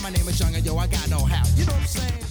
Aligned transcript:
bow. 0.00 0.10
My 0.10 0.16
name 0.16 0.30
is 0.30 0.40
Young, 0.40 0.54
and 0.54 0.64
yo, 0.64 0.74
I 0.74 0.86
got 0.86 1.08
no 1.08 1.18
how. 1.18 1.44
You 1.56 1.64
know 1.64 1.74
what 1.74 1.82
I'm 1.82 1.98
saying? 1.98 2.24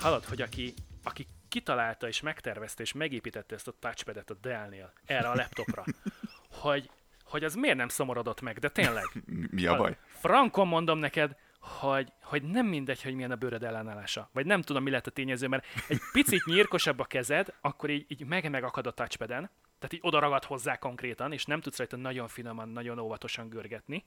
Hallod, 0.00 0.24
hogy 0.24 0.42
aki, 0.42 0.74
aki 1.02 1.26
kitalálta 1.48 2.08
és 2.08 2.20
megtervezte 2.20 2.82
és 2.82 2.92
megépítette 2.92 3.54
ezt 3.54 3.68
a 3.68 3.72
touchpadet 3.78 4.30
a 4.30 4.34
Dell-nél 4.34 4.92
erre 5.04 5.28
a 5.28 5.34
laptopra, 5.34 5.84
hogy, 6.62 6.90
hogy 7.24 7.44
az 7.44 7.54
miért 7.54 7.76
nem 7.76 7.88
szomorodott 7.88 8.40
meg, 8.40 8.58
de 8.58 8.68
tényleg. 8.68 9.04
Mi 9.50 9.66
a 9.66 9.76
baj? 9.76 9.96
Frankon 10.06 10.66
mondom 10.66 10.98
neked, 10.98 11.36
hogy, 11.60 12.12
hogy 12.22 12.42
nem 12.42 12.66
mindegy, 12.66 13.02
hogy 13.02 13.14
milyen 13.14 13.30
a 13.30 13.36
bőröd 13.36 13.62
ellenállása. 13.62 14.30
Vagy 14.32 14.46
nem 14.46 14.62
tudom, 14.62 14.82
mi 14.82 14.90
lett 14.90 15.06
a 15.06 15.10
tényező, 15.10 15.48
mert 15.48 15.66
egy 15.88 16.00
picit 16.12 16.44
nyírkosabb 16.44 16.98
a 16.98 17.04
kezed, 17.04 17.54
akkor 17.60 17.90
így, 17.90 18.04
így 18.08 18.24
meg 18.24 18.50
megakad 18.50 18.86
a 18.86 18.90
touchpaden, 18.90 19.50
tehát 19.78 19.92
így 19.92 20.00
oda 20.02 20.18
ragad 20.18 20.44
hozzá 20.44 20.76
konkrétan, 20.76 21.32
és 21.32 21.44
nem 21.44 21.60
tudsz 21.60 21.76
rajta 21.76 21.96
nagyon 21.96 22.28
finoman, 22.28 22.68
nagyon 22.68 22.98
óvatosan 22.98 23.48
görgetni. 23.48 24.04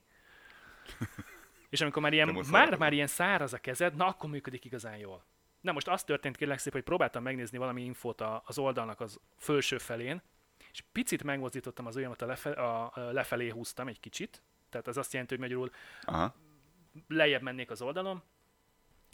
És 1.72 1.82
amikor 1.82 2.02
már 2.02 2.14
ilyen, 2.14 2.46
már, 2.52 2.78
már 2.78 2.94
ilyen 2.94 3.08
száraz 3.08 3.54
a 3.54 3.58
kezed, 3.58 3.96
na 3.96 4.08
akkor 4.08 4.30
működik 4.30 4.66
igazán 4.66 4.98
jól. 4.98 5.24
Na 5.62 5.72
most 5.72 5.88
az 5.88 6.04
történt 6.04 6.38
kérlek 6.38 6.58
szépen, 6.58 6.80
hogy 6.80 6.88
próbáltam 6.88 7.24
megnézni 7.24 7.58
valami 7.58 7.84
infót 7.84 8.22
a, 8.22 8.44
az 8.46 8.58
oldalnak 8.58 9.00
az 9.00 9.20
felső 9.38 9.78
felén, 9.78 10.22
és 10.72 10.84
picit 10.92 11.24
megmozdítottam 11.24 11.86
az 11.86 11.96
ujjamat 11.96 12.22
a, 12.22 12.26
lefe, 12.26 12.52
a, 12.52 12.92
a 12.94 13.12
lefelé 13.12 13.50
húztam 13.50 13.88
egy 13.88 14.00
kicsit, 14.00 14.42
tehát 14.70 14.88
az 14.88 14.98
azt 14.98 15.12
jelenti, 15.12 15.34
hogy 15.34 15.44
magyarul 15.44 15.72
Aha. 16.02 16.34
lejjebb 17.08 17.42
mennék 17.42 17.72
az 17.72 17.82
oldalon, 17.82 18.24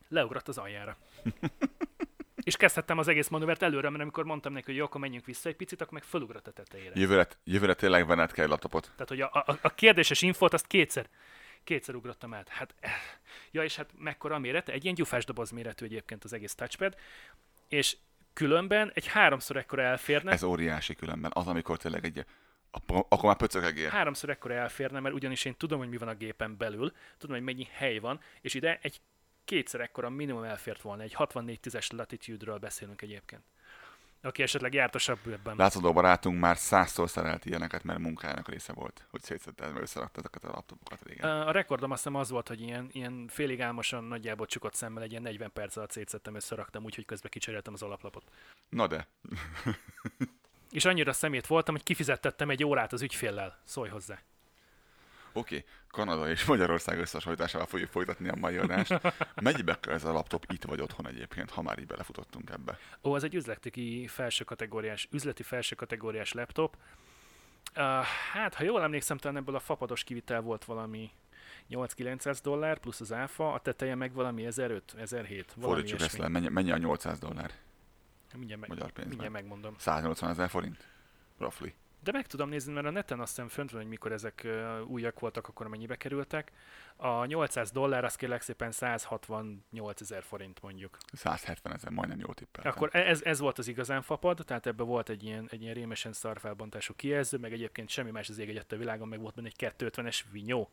leugrott 0.07 0.47
az 0.47 0.57
aljára. 0.57 0.97
és 2.47 2.57
kezdhettem 2.57 2.97
az 2.97 3.07
egész 3.07 3.27
manővert 3.27 3.61
előre, 3.61 3.89
mert 3.89 4.01
amikor 4.01 4.23
mondtam 4.23 4.53
neki, 4.53 4.65
hogy 4.65 4.75
jó, 4.75 4.83
akkor 4.83 5.01
menjünk 5.01 5.25
vissza 5.25 5.49
egy 5.49 5.55
picit, 5.55 5.81
akkor 5.81 5.93
meg 5.93 6.03
fölugrott 6.03 6.47
a 6.47 6.51
tetejére. 6.51 6.99
Jövőre, 6.99 7.27
jövőre 7.43 7.73
tényleg 7.73 8.07
venned 8.07 8.31
kell 8.31 8.47
laptopot. 8.47 8.83
Tehát, 8.83 9.09
hogy 9.09 9.21
a, 9.21 9.29
a, 9.33 9.57
a 9.61 9.69
kérdéses 9.69 10.21
infót 10.21 10.53
azt 10.53 10.67
kétszer, 10.67 11.09
kétszer 11.67 11.95
ugrottam 11.95 12.33
át. 12.33 12.49
Hát, 12.49 12.75
eh, 12.79 12.91
ja, 13.51 13.63
és 13.63 13.75
hát 13.75 13.89
mekkora 13.97 14.35
a 14.35 14.39
mérete? 14.39 14.71
Egy 14.71 14.83
ilyen 14.83 14.95
gyufás 14.95 15.25
doboz 15.25 15.51
méretű 15.51 15.85
egyébként 15.85 16.23
az 16.23 16.33
egész 16.33 16.55
touchpad, 16.55 16.95
és 17.67 17.97
különben 18.33 18.91
egy 18.93 19.07
háromszor 19.07 19.57
ekkora 19.57 19.81
elférne. 19.81 20.31
Ez 20.31 20.43
óriási 20.43 20.95
különben. 20.95 21.31
Az, 21.33 21.47
amikor 21.47 21.77
tényleg 21.77 22.05
egy 22.05 22.25
akkor 22.87 23.23
már 23.23 23.35
pöcögegél. 23.35 23.89
Háromszor 23.89 24.29
ekkora 24.29 24.53
elférne, 24.53 24.99
mert 24.99 25.15
ugyanis 25.15 25.45
én 25.45 25.55
tudom, 25.57 25.79
hogy 25.79 25.89
mi 25.89 25.97
van 25.97 26.07
a 26.07 26.13
gépen 26.13 26.57
belül, 26.57 26.93
tudom, 27.17 27.35
hogy 27.35 27.45
mennyi 27.45 27.67
hely 27.71 27.97
van, 27.97 28.19
és 28.41 28.53
ide 28.53 28.79
egy 28.81 29.01
kétszer 29.45 29.81
ekkora 29.81 30.09
minimum 30.09 30.43
elfért 30.43 30.81
volna. 30.81 31.03
Egy 31.03 31.13
64 31.13 31.59
10-es 31.63 31.95
latitude-ről 31.95 32.57
beszélünk 32.57 33.01
egyébként. 33.01 33.41
Aki 34.21 34.41
esetleg 34.41 34.73
jártosabb 34.73 35.19
ebben. 35.25 35.55
Látszódó 35.55 35.93
barátunk 35.93 36.39
már 36.39 36.57
százszor 36.57 37.09
szerelt 37.09 37.45
ilyeneket, 37.45 37.83
mert 37.83 37.99
munkájának 37.99 38.49
része 38.49 38.73
volt, 38.73 39.07
hogy 39.09 39.21
szétszedted, 39.21 39.71
mert 39.71 39.81
összerakta 39.81 40.19
ezeket 40.19 40.43
a 40.43 40.51
laptopokat 40.51 41.01
régen. 41.03 41.41
A 41.41 41.51
rekordom 41.51 41.91
azt 41.91 42.03
hiszem 42.03 42.19
az 42.19 42.29
volt, 42.29 42.47
hogy 42.47 42.61
ilyen, 42.61 42.89
ilyen 42.91 43.27
félig 43.27 43.61
álmosan, 43.61 44.03
nagyjából 44.03 44.45
csukott 44.45 44.73
szemmel 44.73 45.03
egy 45.03 45.11
ilyen 45.11 45.21
40 45.21 45.51
perc 45.53 45.75
alatt 45.75 45.91
szétszedtem, 45.91 46.35
összeraktam, 46.35 46.83
úgyhogy 46.83 47.05
közben 47.05 47.31
kicseréltem 47.31 47.73
az 47.73 47.81
alaplapot. 47.81 48.23
Na 48.69 48.87
de. 48.87 49.07
És 50.71 50.85
annyira 50.85 51.13
szemét 51.13 51.47
voltam, 51.47 51.75
hogy 51.75 51.83
kifizettettem 51.83 52.49
egy 52.49 52.63
órát 52.63 52.93
az 52.93 53.01
ügyféllel. 53.01 53.59
Szólj 53.63 53.89
hozzá. 53.89 54.19
Oké, 55.37 55.55
okay. 55.55 55.65
Kanada 55.91 56.29
és 56.29 56.45
Magyarország 56.45 56.99
összehasonlításával 56.99 57.67
fogjuk 57.67 57.89
folytatni 57.89 58.29
a 58.29 58.35
mai 58.35 58.57
adást. 58.57 58.99
Mennyibe 59.41 59.79
kell 59.79 59.93
ez 59.93 60.03
a 60.03 60.11
laptop 60.11 60.45
itt 60.53 60.63
vagy 60.63 60.81
otthon 60.81 61.07
egyébként, 61.07 61.49
ha 61.49 61.61
már 61.61 61.79
így 61.79 61.87
belefutottunk 61.87 62.49
ebbe? 62.49 62.77
Ó, 63.03 63.15
ez 63.15 63.23
egy 63.23 63.35
üzleti 63.35 64.07
felső 64.07 64.43
kategóriás, 64.43 65.07
üzleti 65.11 65.43
felső 65.43 65.75
kategóriás 65.75 66.33
laptop. 66.33 66.77
Uh, 67.75 67.83
hát, 68.33 68.53
ha 68.53 68.63
jól 68.63 68.81
emlékszem, 68.81 69.17
talán 69.17 69.37
ebből 69.37 69.55
a 69.55 69.59
fapados 69.59 70.03
kivitel 70.03 70.41
volt 70.41 70.65
valami 70.65 71.11
8-900 71.69 72.39
dollár, 72.43 72.79
plusz 72.79 73.01
az 73.01 73.13
áfa, 73.13 73.53
a 73.53 73.59
teteje 73.59 73.95
meg 73.95 74.13
valami 74.13 74.45
1005, 74.45 74.93
1007. 74.97 75.55
Fordítsuk 75.59 76.01
ezt 76.01 76.17
le, 76.17 76.27
mennyi, 76.27 76.47
mennyi 76.47 76.71
a 76.71 76.77
800 76.77 77.19
dollár? 77.19 77.51
Mindjárt, 78.35 78.61
meg, 78.61 78.69
Magyar 78.69 78.91
pénzben. 78.91 79.07
mindjárt 79.07 79.33
megmondom. 79.33 79.75
180 79.77 80.29
ezer 80.29 80.49
forint? 80.49 80.87
Roughly. 81.37 81.73
De 82.07 82.13
meg 82.13 82.27
tudom 82.27 82.49
nézni, 82.49 82.73
mert 82.73 82.85
a 82.85 82.89
neten 82.89 83.19
azt 83.19 83.29
hiszem 83.29 83.47
fönt 83.47 83.71
van, 83.71 83.81
hogy 83.81 83.89
mikor 83.89 84.11
ezek 84.11 84.47
újak 84.85 85.19
voltak, 85.19 85.47
akkor 85.47 85.67
mennyibe 85.67 85.95
kerültek. 85.95 86.51
A 86.95 87.25
800 87.25 87.71
dollár, 87.71 88.03
az 88.03 88.15
kérlek 88.15 88.41
szépen 88.41 88.71
168 88.71 90.01
ezer 90.01 90.23
forint 90.23 90.61
mondjuk. 90.61 90.97
170 91.11 91.73
ezer, 91.73 91.91
majdnem 91.91 92.19
jó 92.19 92.33
tippel. 92.33 92.71
Akkor 92.71 92.89
ez, 92.91 93.21
ez 93.23 93.39
volt 93.39 93.57
az 93.57 93.67
igazán 93.67 94.01
fapad, 94.01 94.43
tehát 94.45 94.65
ebbe 94.65 94.83
volt 94.83 95.09
egy 95.09 95.23
ilyen, 95.23 95.47
egy 95.51 95.61
ilyen 95.61 95.73
rémesen 95.73 96.13
szarfelbontású 96.13 96.93
kijelző, 96.95 97.37
meg 97.37 97.53
egyébként 97.53 97.89
semmi 97.89 98.11
más 98.11 98.29
az 98.29 98.37
ég 98.37 98.49
egyet 98.49 98.71
a 98.71 98.77
világon, 98.77 99.07
meg 99.07 99.19
volt 99.19 99.35
benne 99.35 99.47
egy 99.47 99.73
250-es 99.77 100.19
vinyó. 100.31 100.69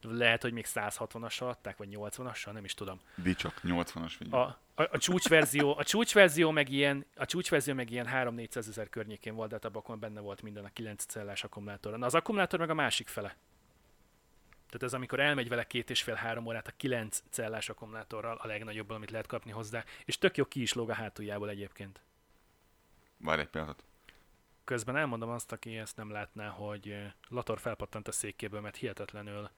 Lehet, 0.00 0.42
hogy 0.42 0.52
még 0.52 0.66
160-asra 0.68 1.48
adták, 1.48 1.76
vagy 1.76 1.88
80-assal, 1.92 2.52
nem 2.52 2.64
is 2.64 2.74
tudom. 2.74 3.00
Dicsok, 3.14 3.54
80-as 3.62 4.12
vinyó. 4.18 4.38
A, 4.38 4.58
a, 4.78 4.88
a, 4.92 4.98
csúcsverzió, 4.98 5.76
a 5.76 5.84
csúcsverzió 5.84 6.50
meg 6.50 6.68
ilyen, 6.68 7.06
a 7.16 7.24
csúcsverzió 7.24 7.74
meg 7.74 7.90
ilyen 7.90 8.08
3-400 8.12 8.56
ezer 8.56 8.88
környékén 8.88 9.34
volt, 9.34 9.48
de 9.48 9.58
hát 9.62 9.74
abban 9.74 9.98
benne 9.98 10.20
volt 10.20 10.42
minden 10.42 10.64
a 10.64 10.72
9 10.72 11.04
cellás 11.04 11.44
akkumulátor. 11.44 11.98
Na 11.98 12.06
az 12.06 12.14
akkumulátor 12.14 12.58
meg 12.58 12.70
a 12.70 12.74
másik 12.74 13.08
fele. 13.08 13.36
Tehát 14.66 14.82
ez 14.82 14.94
amikor 14.94 15.20
elmegy 15.20 15.48
vele 15.48 15.66
két 15.66 15.90
és 15.90 16.02
fél 16.02 16.14
három 16.14 16.46
órát 16.46 16.66
a 16.66 16.72
9 16.76 17.22
cellás 17.30 17.68
akkumulátorral, 17.68 18.36
a 18.36 18.46
legnagyobb, 18.46 18.90
amit 18.90 19.10
lehet 19.10 19.26
kapni 19.26 19.50
hozzá, 19.50 19.84
és 20.04 20.18
tök 20.18 20.36
jó 20.36 20.44
ki 20.44 20.62
is 20.62 20.72
lóg 20.72 20.90
a 20.90 20.94
hátuljából 20.94 21.50
egyébként. 21.50 22.00
Várj 23.16 23.40
egy 23.40 23.48
pillanatot. 23.48 23.84
Közben 24.64 24.96
elmondom 24.96 25.28
azt, 25.28 25.52
aki 25.52 25.76
ezt 25.76 25.96
nem 25.96 26.10
látná, 26.10 26.48
hogy 26.48 26.96
Lator 27.28 27.60
felpattant 27.60 28.08
a 28.08 28.12
székéből, 28.12 28.60
mert 28.60 28.76
hihetetlenül 28.76 29.50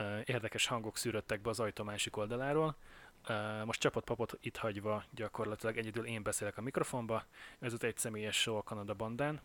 uh, 0.00 0.20
érdekes 0.24 0.66
hangok 0.66 0.96
szűröttek 0.96 1.40
be 1.40 1.50
az 1.50 1.60
ajtó 1.60 1.84
másik 1.84 2.16
oldaláról. 2.16 2.76
Most 3.64 3.80
csapott 3.80 4.04
papot 4.04 4.38
itt 4.40 4.56
hagyva 4.56 5.04
gyakorlatilag 5.10 5.76
egyedül 5.76 6.06
én 6.06 6.22
beszélek 6.22 6.56
a 6.56 6.60
mikrofonba. 6.60 7.24
Ez 7.58 7.74
egy 7.80 7.96
személyes 7.96 8.40
show 8.40 8.56
a 8.56 8.62
Kanada 8.62 8.94
bandán. 8.94 9.40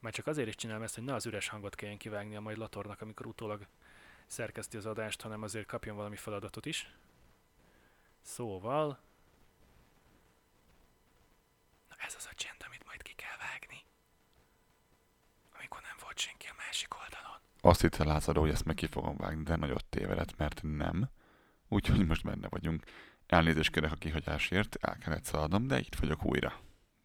Már 0.00 0.12
csak 0.12 0.26
azért 0.26 0.48
is 0.48 0.54
csinálom 0.54 0.82
ezt, 0.82 0.94
hogy 0.94 1.04
ne 1.04 1.14
az 1.14 1.26
üres 1.26 1.48
hangot 1.48 1.74
kelljen 1.74 2.36
a 2.36 2.40
majd 2.40 2.56
Latornak, 2.56 3.00
amikor 3.00 3.26
utólag 3.26 3.66
szerkeszti 4.26 4.76
az 4.76 4.86
adást, 4.86 5.20
hanem 5.20 5.42
azért 5.42 5.66
kapjon 5.66 5.96
valami 5.96 6.16
feladatot 6.16 6.66
is. 6.66 6.94
Szóval... 8.22 8.98
Na 11.88 11.94
ez 11.98 12.14
az 12.18 12.28
a 12.30 12.34
csend, 12.34 12.62
amit 12.66 12.84
majd 12.84 13.02
ki 13.02 13.12
kell 13.12 13.36
vágni. 13.38 13.84
Amikor 15.58 15.80
nem 15.82 15.96
volt 16.02 16.18
senki 16.18 16.46
a 16.46 16.54
másik 16.56 16.94
oldalon. 16.94 17.38
Azt 17.60 17.80
hitte 17.80 18.04
Lázadó, 18.04 18.40
hogy 18.40 18.50
ezt 18.50 18.64
meg 18.64 18.74
ki 18.74 18.86
fogom 18.86 19.16
vágni, 19.16 19.42
de 19.42 19.56
nagyot 19.56 19.84
tévedett, 19.84 20.36
mert 20.36 20.60
nem. 20.62 21.08
Úgyhogy 21.74 22.06
most 22.06 22.24
benne 22.24 22.48
vagyunk. 22.48 22.82
Elnézést 23.26 23.72
kérek 23.72 23.92
a 23.92 23.94
kihagyásért, 23.94 24.76
el 24.80 24.98
kellett 24.98 25.24
szaladnom, 25.24 25.66
de 25.66 25.78
itt 25.78 25.94
vagyok 25.94 26.24
újra. 26.24 26.52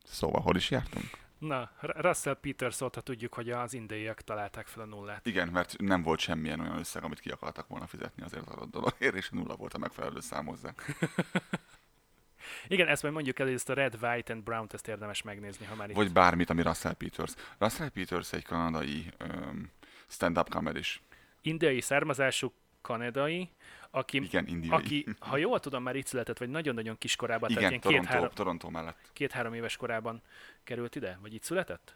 Szóval 0.04 0.42
hol 0.42 0.56
is 0.56 0.71
jártunk? 0.71 1.06
Na, 1.38 1.71
Russell 1.80 2.38
Peters 2.42 2.81
óta 2.81 3.01
tudjuk, 3.01 3.33
hogy 3.33 3.50
az 3.50 3.74
indiaiak 3.74 4.21
találták 4.21 4.68
fel 4.68 4.83
a 4.83 4.86
nullát. 4.86 5.25
Igen, 5.25 5.48
mert 5.48 5.77
nem 5.77 6.01
volt 6.01 6.19
semmilyen 6.19 6.60
olyan 6.60 6.77
összeg, 6.77 7.04
amit 7.04 7.19
ki 7.19 7.30
akartak 7.30 7.68
volna 7.68 7.88
fizetni 7.88 8.24
azért 8.24 8.48
az 8.48 8.54
adott 8.54 8.71
dologért, 8.71 9.16
és 9.16 9.30
nulla 9.30 9.56
volt 9.56 9.74
a 9.74 9.77
megfelelő 9.77 10.19
szám 10.19 10.45
hozzá. 10.45 10.74
Igen, 12.68 12.88
ezt 12.88 13.01
majd 13.01 13.13
mondjuk 13.13 13.39
el, 13.39 13.45
hogy 13.45 13.56
ezt 13.56 13.69
a 13.69 13.74
Red, 13.74 13.98
White 14.01 14.33
and 14.33 14.44
Brown 14.44 14.68
ezt 14.71 14.88
érdemes 14.88 15.21
megnézni, 15.21 15.66
ha 15.66 15.75
már 15.75 15.89
itt... 15.89 15.95
Vagy 15.95 16.12
bármit, 16.12 16.50
ami 16.50 16.62
Russell 16.62 16.94
Peters. 16.94 17.33
Russell 17.57 17.89
Peters 17.89 18.33
egy 18.33 18.45
kanadai 18.45 19.12
um, 19.19 19.71
stand-up 20.07 20.50
comedy 20.50 20.80
is. 20.80 21.01
indiai 21.42 21.81
származású 21.81 22.54
kanadai, 22.81 23.50
aki, 23.91 24.18
Igen, 24.18 24.47
indiai. 24.47 24.77
aki, 24.77 25.06
ha 25.19 25.38
jól 25.38 25.59
tudom, 25.59 25.83
már 25.83 25.95
itt 25.95 26.06
született, 26.06 26.38
vagy 26.38 26.50
nagyon-nagyon 26.50 26.97
kiskorában, 26.97 27.50
tehát 27.50 27.59
Igen, 27.59 27.69
ilyen 27.69 27.81
Toronto, 27.81 28.07
két-három, 28.07 28.30
Toronto 28.33 28.69
mellett. 28.69 29.09
két-három 29.13 29.53
éves 29.53 29.77
korában 29.77 30.21
került 30.63 30.95
ide? 30.95 31.18
Vagy 31.21 31.33
itt 31.33 31.44
született? 31.44 31.95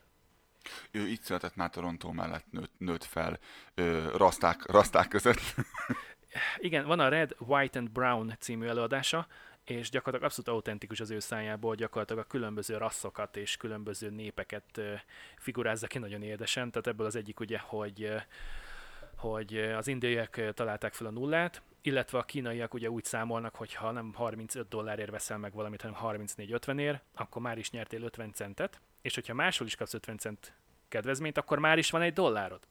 Ő 0.92 1.08
itt 1.08 1.22
született 1.22 1.56
már 1.56 1.70
Toronto 1.70 2.12
mellett, 2.12 2.46
nőtt, 2.52 2.72
nőtt 2.78 3.04
fel 3.04 3.40
ö, 3.76 4.12
raszták, 4.18 4.66
raszták 4.72 5.08
között. 5.08 5.40
Igen, 6.58 6.86
van 6.86 7.00
a 7.00 7.08
Red, 7.10 7.36
White 7.40 7.80
and 7.80 7.90
Brown 7.90 8.36
című 8.40 8.68
előadása, 8.68 9.28
és 9.64 9.90
gyakorlatilag 9.90 10.32
abszolút 10.32 10.60
autentikus 10.60 11.00
az 11.00 11.12
ő 11.12 11.20
szájából, 11.20 11.76
gyakorlatilag 11.76 12.24
a 12.24 12.28
különböző 12.28 12.78
rasszokat 12.78 13.38
és 13.38 13.58
különböző 13.58 14.10
népeket 14.10 14.82
figurázza 15.38 15.88
ki 15.88 15.98
nagyon 15.98 16.22
érdesen. 16.22 16.72
Tehát 16.72 16.88
ebből 16.88 17.06
az 17.06 17.16
egyik 17.16 17.40
ugye, 17.40 17.60
hogy 17.60 18.14
hogy 19.16 19.58
az 19.58 19.88
indiaiak 19.88 20.54
találták 20.54 20.94
fel 20.94 21.08
a 21.08 21.12
nullát, 21.12 21.62
illetve 21.86 22.18
a 22.18 22.24
kínaiak 22.24 22.74
ugye 22.74 22.90
úgy 22.90 23.04
számolnak, 23.04 23.56
hogy 23.56 23.74
ha 23.74 23.92
nem 23.92 24.14
35 24.14 24.68
dollárért 24.68 25.12
veszel 25.12 25.38
meg 25.38 25.54
valamit, 25.54 25.82
hanem 25.82 25.98
34-50 26.02 26.80
ér, 26.80 27.02
akkor 27.16 27.42
már 27.42 27.58
is 27.58 27.72
nyertél 27.72 28.04
50 28.04 28.34
centet, 28.34 28.82
és 29.02 29.16
hogyha 29.16 29.34
máshol 29.34 29.68
is 29.68 29.76
kapsz 29.76 29.94
50 29.94 30.18
cent 30.18 30.54
kedvezményt, 30.88 31.38
akkor 31.38 31.60
már 31.60 31.78
is 31.78 31.92
van 31.92 32.02
egy 32.02 32.14
dollárod. 32.14 32.68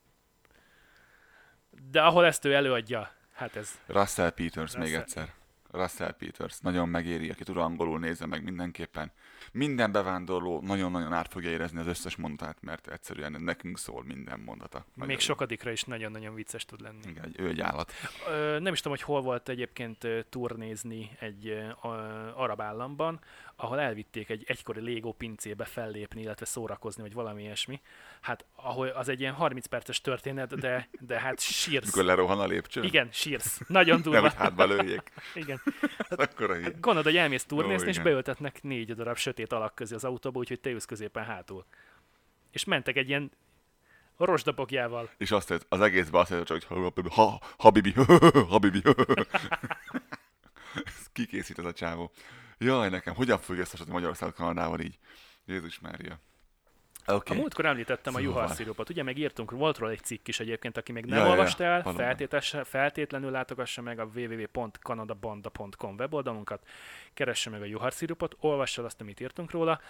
De 1.90 2.02
ahol 2.02 2.26
ezt 2.26 2.44
ő 2.44 2.54
előadja, 2.54 3.12
hát 3.32 3.56
ez 3.56 3.80
Russell 3.86 4.30
Peters 4.30 4.76
még 4.76 4.82
Russell. 4.82 5.00
egyszer. 5.00 5.32
Russell 5.72 6.12
Peters. 6.12 6.60
Nagyon 6.60 6.88
megéri, 6.88 7.30
aki 7.30 7.44
tud 7.44 7.56
angolul 7.56 7.98
nézze 7.98 8.26
meg 8.26 8.42
mindenképpen. 8.42 9.12
Minden 9.52 9.92
bevándorló 9.92 10.60
nagyon-nagyon 10.60 11.12
át 11.12 11.32
fogja 11.32 11.50
érezni 11.50 11.78
az 11.78 11.86
összes 11.86 12.16
mondatát, 12.16 12.56
mert 12.60 12.88
egyszerűen 12.88 13.36
nekünk 13.38 13.78
szól 13.78 14.04
minden 14.04 14.40
mondata. 14.40 14.84
Nagyon 14.94 15.08
még 15.08 15.20
sokadikra 15.20 15.70
is 15.70 15.82
nagyon-nagyon 15.84 16.34
vicces 16.34 16.64
tud 16.64 16.80
lenni. 16.80 17.08
Igen, 17.08 17.24
egy, 17.24 17.40
ő 17.40 17.48
egy 17.48 17.60
állat. 17.60 17.92
Ö, 18.28 18.58
nem 18.58 18.72
is 18.72 18.80
tudom, 18.80 18.96
hogy 18.96 19.06
hol 19.06 19.20
volt 19.22 19.48
egyébként 19.48 20.06
turnézni 20.28 21.10
egy 21.20 21.48
ö, 21.48 21.68
arab 22.34 22.60
államban, 22.60 23.20
ahol 23.62 23.80
elvitték 23.80 24.28
egy 24.28 24.44
egykori 24.46 24.92
Lego 24.92 25.12
pincébe 25.12 25.64
fellépni, 25.64 26.20
illetve 26.20 26.44
szórakozni, 26.46 27.02
vagy 27.02 27.12
valami 27.12 27.42
ilyesmi. 27.42 27.80
Hát 28.20 28.44
ahol 28.54 28.88
az 28.88 29.08
egy 29.08 29.20
ilyen 29.20 29.34
30 29.34 29.66
perces 29.66 30.00
történet, 30.00 30.58
de, 30.58 30.88
de 31.00 31.20
hát 31.20 31.40
sírsz. 31.40 31.86
Mikor 31.86 32.04
lerohan 32.04 32.40
a 32.40 32.46
lépcsőn? 32.46 32.84
Igen, 32.84 33.08
sírsz. 33.12 33.60
Nagyon 33.66 33.94
Nem, 33.94 34.02
durva. 34.02 34.20
hogy 34.20 34.34
hátba 34.34 34.64
lőjék. 34.64 35.12
Igen. 35.34 35.62
Akkor 36.08 36.50
a 36.50 36.54
hír. 36.54 36.70
Gondolod, 36.80 37.04
hogy 37.04 37.16
elmész 37.16 37.44
turnézni, 37.44 37.88
és 37.88 37.98
beültetnek 37.98 38.62
négy 38.62 38.94
darab 38.94 39.16
sötét 39.16 39.52
alak 39.52 39.74
közé 39.74 39.94
az 39.94 40.04
autóba, 40.04 40.38
úgyhogy 40.38 40.60
te 40.60 40.70
ülsz 40.70 40.84
középen 40.84 41.24
hátul. 41.24 41.64
És 42.50 42.64
mentek 42.64 42.96
egy 42.96 43.08
ilyen 43.08 43.30
rozsdabogjával. 44.16 45.10
És 45.16 45.30
azt 45.30 45.48
tett, 45.48 45.66
az 45.68 45.80
egészben 45.80 46.20
azt 46.20 46.30
tett, 46.30 46.48
hogy 46.48 46.66
ha, 47.10 47.40
habibi, 47.58 47.94
habibi. 48.48 48.82
Ez 50.84 51.06
kikészít 51.12 51.58
ez 51.58 51.64
a 51.64 51.72
csávó. 51.72 52.12
Jaj, 52.64 52.88
nekem, 52.88 53.14
hogyan 53.14 53.38
fogja 53.38 53.60
összehasonlítani 53.60 53.92
Magyarországot 54.00 54.34
Kanadával 54.34 54.80
így? 54.80 54.98
Jézus 55.46 55.80
Mária. 55.80 56.18
Oké. 57.06 57.12
A 57.12 57.14
Okay. 57.14 57.36
múltkor 57.36 57.64
említettem 57.66 58.12
Szóval. 58.12 58.28
a 58.28 58.32
juharszirupot. 58.32 58.90
Ugye 58.90 59.02
megírtunk, 59.02 59.50
volt 59.50 59.78
róla 59.78 59.92
egy 59.92 60.02
cikk 60.02 60.28
is 60.28 60.40
egyébként, 60.40 60.76
aki 60.76 60.92
még 60.92 61.04
nem 61.04 61.18
Ja, 61.18 61.24
ja, 61.24 61.30
ja, 61.30 61.36
olvasta 61.36 61.64
el, 61.64 61.82
feltétesse- 61.82 62.66
feltétlenül 62.66 63.30
látogassa 63.30 63.82
meg 63.82 63.98
a 63.98 64.04
www.kanadabanda.com 64.14 65.94
weboldalunkat, 65.98 66.66
keresse 67.14 67.50
meg 67.50 67.62
a 67.62 67.64
juharszirupot, 67.64 68.36
olvassa 68.40 68.80
el 68.80 68.86
azt, 68.86 69.00
amit 69.00 69.20
írtunk 69.20 69.50
róla. 69.50 69.80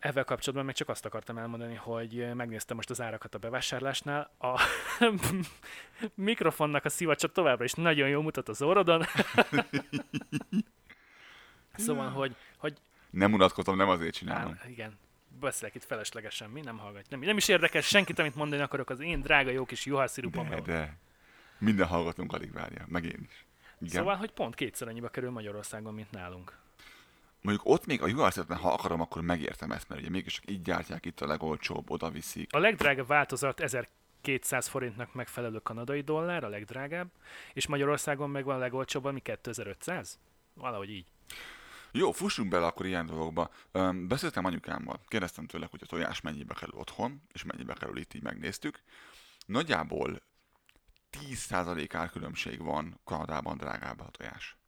Ezzel 0.00 0.24
kapcsolatban 0.24 0.64
meg 0.64 0.74
csak 0.74 0.88
azt 0.88 1.04
akartam 1.04 1.38
elmondani, 1.38 1.74
hogy 1.74 2.34
megnéztem 2.34 2.76
most 2.76 2.90
az 2.90 3.00
árakat 3.00 3.34
a 3.34 3.38
bevásárlásnál. 3.38 4.30
A 4.38 4.60
mikrofonnak 6.14 6.84
a 6.84 6.88
szivacsa 6.88 7.28
továbbra 7.28 7.64
is 7.64 7.72
nagyon 7.72 8.08
jól 8.08 8.22
mutat 8.22 8.48
az 8.48 8.62
orrodon. 8.62 9.04
szóval, 11.76 12.08
hogy, 12.08 12.36
hogy 12.56 12.76
Nem 13.10 13.32
unatkozom, 13.32 13.76
nem 13.76 13.88
azért 13.88 14.14
csinálom. 14.14 14.58
Á, 14.62 14.68
igen. 14.68 14.98
Beszélek 15.40 15.74
itt 15.74 15.84
feleslegesen, 15.84 16.50
mi 16.50 16.60
nem 16.60 16.78
hallgat. 16.78 17.04
Nem, 17.08 17.20
nem 17.20 17.36
is 17.36 17.48
érdekes 17.48 17.86
senkit, 17.86 18.18
amit 18.18 18.34
mondani 18.34 18.62
akarok, 18.62 18.90
az 18.90 19.00
én 19.00 19.20
drága 19.20 19.50
jó 19.50 19.64
kis 19.64 19.86
juharszirupom. 19.86 20.48
De, 20.48 20.60
de. 20.60 20.96
Minden 21.58 21.86
hallgatónk 21.86 22.32
alig 22.32 22.52
várja, 22.52 22.84
meg 22.88 23.04
én 23.04 23.26
is. 23.28 23.44
Igen. 23.80 23.94
Szóval, 23.94 24.16
hogy 24.16 24.30
pont 24.30 24.54
kétszer 24.54 24.88
annyiba 24.88 25.08
kerül 25.08 25.30
Magyarországon, 25.30 25.94
mint 25.94 26.10
nálunk. 26.10 26.58
Mondjuk 27.40 27.66
ott 27.66 27.86
még 27.86 28.02
a 28.02 28.06
juhászatban, 28.06 28.56
ha 28.56 28.72
akarom, 28.72 29.00
akkor 29.00 29.22
megértem 29.22 29.70
ezt, 29.70 29.88
mert 29.88 30.00
ugye 30.00 30.10
mégis 30.10 30.40
így 30.46 30.62
gyártják 30.62 31.06
itt 31.06 31.20
a 31.20 31.26
legolcsóbb, 31.26 31.90
oda 31.90 32.10
viszik. 32.10 32.52
A 32.52 32.58
legdrágább 32.58 33.06
változat 33.06 33.60
1200 33.60 34.68
forintnak 34.68 35.14
megfelelő 35.14 35.58
kanadai 35.58 36.00
dollár, 36.00 36.44
a 36.44 36.48
legdrágább, 36.48 37.10
és 37.52 37.66
Magyarországon 37.66 38.30
meg 38.30 38.44
van 38.44 38.54
a 38.56 38.58
legolcsóbb, 38.58 39.04
ami 39.04 39.20
2500? 39.20 40.18
Valahogy 40.54 40.90
így. 40.90 41.06
Jó, 41.92 42.12
fussunk 42.12 42.48
bele 42.48 42.66
akkor 42.66 42.86
ilyen 42.86 43.06
dolgokba. 43.06 43.50
Öm, 43.72 44.08
beszéltem 44.08 44.44
anyukámmal, 44.44 45.00
kérdeztem 45.08 45.46
tőle, 45.46 45.66
hogy 45.70 45.80
a 45.82 45.86
tojás 45.86 46.20
mennyibe 46.20 46.54
kerül 46.54 46.78
otthon, 46.78 47.22
és 47.32 47.44
mennyibe 47.44 47.74
kerül 47.74 47.98
itt, 47.98 48.14
így 48.14 48.22
megnéztük. 48.22 48.82
Nagyjából 49.46 50.22
10% 51.30 51.88
árkülönbség 51.92 52.62
van 52.62 53.00
Kanadában 53.04 53.56
drágább 53.56 54.00
a 54.00 54.10
tojás. 54.10 54.58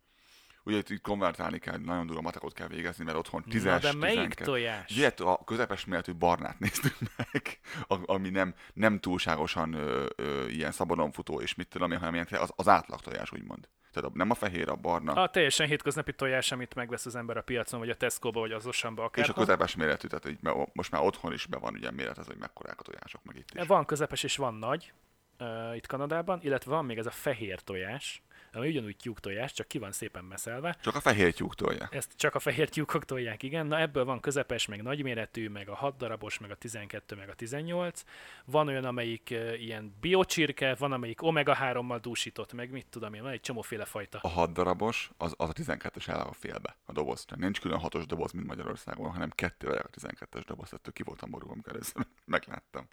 Ugye 0.65 0.77
itt, 0.77 0.91
itt 0.91 1.01
konvertálni 1.01 1.59
kell, 1.59 1.79
nagyon 1.79 2.07
durva 2.07 2.23
matekot 2.23 2.53
kell 2.53 2.67
végezni, 2.67 3.05
mert 3.05 3.17
otthon 3.17 3.43
10 3.43 3.65
Na, 3.65 3.79
de 3.79 3.93
melyik 3.93 4.17
12. 4.19 4.45
tojás? 4.45 4.91
Ugye 4.91 5.13
a 5.17 5.45
közepes 5.45 5.85
méretű 5.85 6.13
barnát 6.13 6.59
néztük 6.65 6.97
meg, 7.17 7.61
ami 7.87 8.31
nem, 8.31 8.55
nem 8.73 8.99
túlságosan 8.99 9.73
ö, 9.73 10.07
ö, 10.17 10.49
ilyen 10.49 10.73
szabadon 10.73 11.13
futó, 11.13 11.41
és 11.41 11.55
mit 11.55 11.69
tudom 11.69 11.93
én, 11.93 11.99
hanem 11.99 12.15
ilyen, 12.15 12.27
az, 12.31 12.53
az 12.57 12.69
átlag 12.69 13.01
tojás, 13.01 13.33
úgymond. 13.33 13.69
Tehát 13.93 14.15
nem 14.15 14.31
a 14.31 14.35
fehér, 14.35 14.69
a 14.69 14.77
barna. 14.77 15.13
A 15.13 15.29
teljesen 15.29 15.67
hétköznapi 15.67 16.13
tojás, 16.13 16.53
amit 16.53 16.75
megvesz 16.75 17.07
az 17.07 17.17
ember 17.17 17.37
a 17.37 17.43
piacon, 17.43 17.81
vagy 17.81 17.91
a 17.91 17.97
Tesco-ba, 17.97 18.41
vagy 18.41 18.53
az 18.53 18.67
Osanba, 18.67 19.05
akár. 19.05 19.25
És 19.25 19.31
a 19.31 19.35
közepes 19.35 19.77
méretű, 19.77 20.09
tehát 20.09 20.29
így, 20.29 20.39
most 20.73 20.91
már 20.91 21.03
otthon 21.03 21.33
is 21.33 21.47
be 21.47 21.59
van 21.59 21.75
ugye 21.75 21.91
méret, 21.91 22.17
hogy 22.17 22.37
mekkorák 22.37 22.81
a 22.81 22.83
tojások 22.83 23.25
meg 23.25 23.37
itt 23.37 23.51
is. 23.55 23.67
Van 23.67 23.85
közepes 23.85 24.23
és 24.23 24.37
van 24.37 24.55
nagy 24.55 24.93
uh, 25.39 25.77
itt 25.77 25.87
Kanadában, 25.87 26.41
illetve 26.43 26.71
van 26.71 26.85
még 26.85 26.99
ez 26.99 27.07
a 27.07 27.11
fehér 27.11 27.61
tojás, 27.61 28.23
ami 28.53 28.69
ugyanúgy 28.69 28.97
tyúk 28.97 29.21
tojás, 29.21 29.53
csak 29.53 29.69
ki 29.69 29.79
van 29.79 29.93
szépen 29.93 30.25
meszelve. 30.25 30.77
Csak 30.83 30.95
a 30.95 31.01
fehér 31.01 31.35
tyúk 31.35 31.55
tolja. 31.55 31.89
Ezt 31.91 32.13
csak 32.17 32.35
a 32.35 32.39
fehér 32.39 32.69
tyúkok 32.69 33.05
tolják, 33.05 33.43
igen. 33.43 33.67
Na 33.67 33.79
ebből 33.79 34.05
van 34.05 34.21
közepes, 34.21 34.67
meg 34.67 34.83
nagyméretű, 34.83 35.49
meg 35.49 35.69
a 35.69 35.75
6 35.75 35.97
darabos, 35.97 36.39
meg 36.39 36.51
a 36.51 36.55
12, 36.55 37.17
meg 37.17 37.29
a 37.29 37.35
18. 37.35 38.05
Van 38.45 38.69
olyan, 38.69 38.85
amelyik 38.85 39.29
uh, 39.31 39.63
ilyen 39.63 39.97
biocsirke, 40.01 40.75
van, 40.75 40.93
amelyik 40.93 41.23
omega-3-mal 41.23 41.99
dúsított, 42.03 42.53
meg 42.53 42.71
mit 42.71 42.87
tudom 42.87 43.15
én, 43.15 43.23
van 43.23 43.33
egy 43.33 43.41
csomóféle 43.41 43.85
fajta. 43.85 44.19
A 44.23 44.29
6 44.29 44.53
darabos, 44.53 45.11
az, 45.17 45.35
az 45.37 45.49
a 45.49 45.53
12-es 45.53 46.09
el 46.09 46.21
a 46.21 46.33
félbe, 46.33 46.77
a 46.85 46.93
doboz. 46.93 47.25
Tehát 47.25 47.43
nincs 47.43 47.61
külön 47.61 47.79
hatos 47.79 48.07
doboz, 48.07 48.33
mint 48.33 48.47
Magyarországon, 48.47 49.11
hanem 49.11 49.31
kettővel 49.31 49.89
a 49.93 50.01
12-es 50.01 50.43
doboz. 50.47 50.73
Ettől 50.73 50.93
ki 50.93 51.03
voltam 51.03 51.31
borulva, 51.31 51.53
amikor 51.53 51.73
először 51.73 52.07
megláttam. 52.25 52.89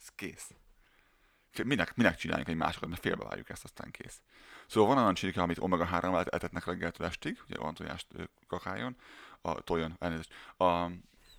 Ez 0.00 0.08
kész. 0.14 0.50
Minek, 1.64 1.96
minek 1.96 2.16
csináljunk 2.16 2.48
egy 2.48 2.56
másokat, 2.56 2.88
mert 2.88 3.00
félbevágjuk 3.00 3.48
ezt, 3.50 3.64
aztán 3.64 3.90
kész. 3.90 4.20
Szóval 4.66 4.94
van 4.94 5.02
olyan 5.02 5.14
csirke, 5.14 5.42
amit 5.42 5.58
omega-3-val 5.58 6.34
etetnek 6.34 6.64
reggeltől 6.64 7.06
estig, 7.06 7.42
ugye 7.48 7.58
van 7.58 7.74
tojást 7.74 8.06
kakáljon, 8.46 8.96
a 9.40 9.60
tojon, 9.60 9.96
elnézést. 9.98 10.34
A, 10.56 10.90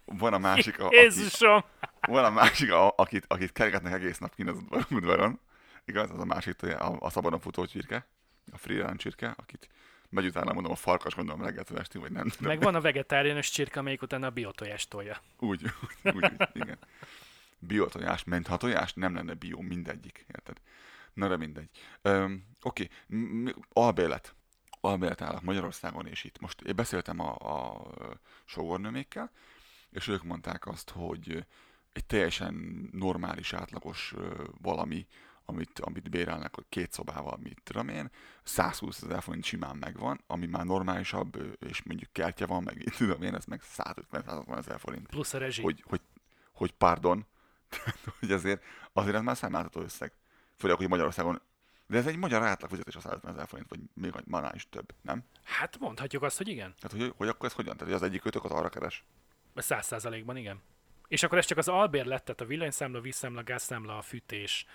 van 0.05 0.33
a 0.33 0.37
másik, 0.37 0.79
a, 0.79 0.85
aki, 0.85 0.95
Jézusom! 0.95 1.63
van 2.01 2.25
a 2.25 2.29
másik, 2.29 2.71
a, 2.71 2.93
akit, 2.95 3.25
akit 3.27 3.51
keregetnek 3.51 3.93
egész 3.93 4.17
nap 4.17 4.35
kint 4.35 4.49
az 4.49 4.57
udvar- 4.57 4.91
udvaron. 4.91 5.39
Igaz, 5.85 6.11
az 6.11 6.19
a 6.19 6.25
másik 6.25 6.63
a, 6.63 6.97
a 6.99 7.09
szabadon 7.09 7.39
futó 7.39 7.65
csirke, 7.65 8.07
a 8.51 8.57
freelance 8.57 8.97
csirke, 8.97 9.33
akit 9.37 9.69
megy 10.09 10.25
utána 10.25 10.53
mondom 10.53 10.71
a 10.71 10.75
farkas, 10.75 11.15
gondolom 11.15 11.41
reggeltől 11.41 11.77
estig, 11.79 12.01
vagy 12.01 12.11
nem 12.11 12.27
tudom. 12.27 12.47
Meg 12.47 12.61
van 12.61 12.75
a 12.75 12.81
vegetáriánus 12.81 13.49
csirke, 13.49 13.79
amelyik 13.79 14.01
utána 14.01 14.27
a 14.27 14.29
biotojás 14.29 14.87
tolja. 14.87 15.21
Úgy, 15.39 15.61
úgy, 16.03 16.15
úgy, 16.15 16.31
igen. 16.53 16.77
Biotojás, 17.59 18.23
ment 18.23 18.47
ha 18.47 18.57
tojás 18.57 18.93
nem 18.93 19.13
lenne 19.15 19.33
bio, 19.33 19.61
mindegyik, 19.61 20.25
érted? 20.27 20.61
Na 21.13 21.27
de 21.27 21.37
mindegy. 21.37 21.69
Öm, 22.01 22.45
Oké, 22.61 22.89
okay. 23.07 23.53
albélet. 23.69 24.35
Albélet 24.81 25.21
állak 25.21 25.41
Magyarországon 25.41 26.07
és 26.07 26.23
itt. 26.23 26.39
Most 26.39 26.61
én 26.61 26.75
beszéltem 26.75 27.19
a, 27.19 27.35
a 27.35 27.87
sógornőmékkel, 28.45 29.31
és 29.89 30.07
ők 30.07 30.23
mondták 30.23 30.67
azt, 30.67 30.89
hogy 30.89 31.45
egy 31.93 32.05
teljesen 32.05 32.53
normális, 32.91 33.53
átlagos 33.53 34.13
valami, 34.61 35.07
amit, 35.45 35.79
amit 35.79 36.09
bérelnek, 36.09 36.55
hogy 36.55 36.65
két 36.69 36.91
szobával, 36.91 37.37
mit 37.41 37.61
tudom 37.63 37.87
én, 37.87 38.11
120 38.43 39.01
ezer 39.01 39.21
forint 39.21 39.43
simán 39.43 39.77
megvan, 39.77 40.21
ami 40.27 40.45
már 40.45 40.65
normálisabb, 40.65 41.57
és 41.59 41.83
mondjuk 41.83 42.13
kertje 42.13 42.45
van, 42.45 42.63
meg 42.63 42.83
tudom 42.97 43.21
én, 43.21 43.35
ez 43.35 43.45
meg 43.45 43.61
150-160 43.77 44.57
ezer 44.57 44.79
forint 44.79 45.07
Plusz 45.07 45.33
a 45.33 45.37
rezsi. 45.37 45.61
hogy, 45.61 45.83
hogy, 45.87 46.01
hogy 46.53 46.71
pardon, 46.71 47.25
Tehát, 47.69 47.97
hogy 48.19 48.31
azért, 48.31 48.63
azért 48.93 49.15
ez 49.15 49.21
már 49.21 49.37
számláltató 49.37 49.81
összeg. 49.81 50.13
Főleg, 50.57 50.77
hogy 50.77 50.87
Magyarországon, 50.87 51.41
de 51.87 51.97
ez 51.97 52.07
egy 52.07 52.17
magyar 52.17 52.43
átlagfizetés 52.43 52.95
a 52.95 52.99
150 52.99 53.33
ezer 53.33 53.47
forint, 53.47 53.69
vagy 53.69 53.79
még 53.93 54.13
annál 54.31 54.55
is 54.55 54.69
több, 54.69 54.93
nem? 55.01 55.23
Hát 55.43 55.79
mondhatjuk 55.79 56.23
azt, 56.23 56.37
hogy 56.37 56.47
igen. 56.47 56.75
Tehát, 56.79 56.97
hogy, 56.97 57.13
hogy 57.17 57.27
akkor 57.27 57.45
ez 57.45 57.53
hogyan? 57.53 57.77
Tehát, 57.77 57.93
hogy 57.93 58.01
az 58.01 58.07
egyik 58.09 58.21
kötök 58.21 58.43
az 58.43 58.51
arra 58.51 58.69
keres. 58.69 59.03
Száz 59.55 59.85
százalékban 59.85 60.37
igen. 60.37 60.61
És 61.07 61.23
akkor 61.23 61.37
ez 61.37 61.45
csak 61.45 61.57
az 61.57 61.67
albérlet, 61.67 62.23
tehát 62.23 62.41
a 62.41 62.45
villanyszámla, 62.45 63.01
vízszámla, 63.01 63.43
gázszámla, 63.43 63.97
a 63.97 64.01
fűtés, 64.01 64.65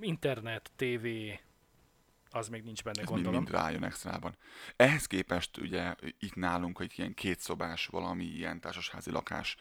internet, 0.00 0.70
TV, 0.76 1.06
az 2.30 2.48
még 2.48 2.62
nincs 2.62 2.82
benne, 2.82 3.00
Ez 3.00 3.06
gondolom. 3.06 3.32
mind, 3.32 3.50
mind 3.50 3.62
rájön 3.62 3.84
extrában. 3.84 4.36
Ehhez 4.76 5.06
képest 5.06 5.56
ugye 5.56 5.94
itt 6.18 6.34
nálunk 6.34 6.80
egy 6.80 6.92
ilyen 6.96 7.14
kétszobás 7.14 7.86
valami 7.86 8.24
ilyen 8.24 8.60
társasházi 8.60 9.10
lakás 9.10 9.56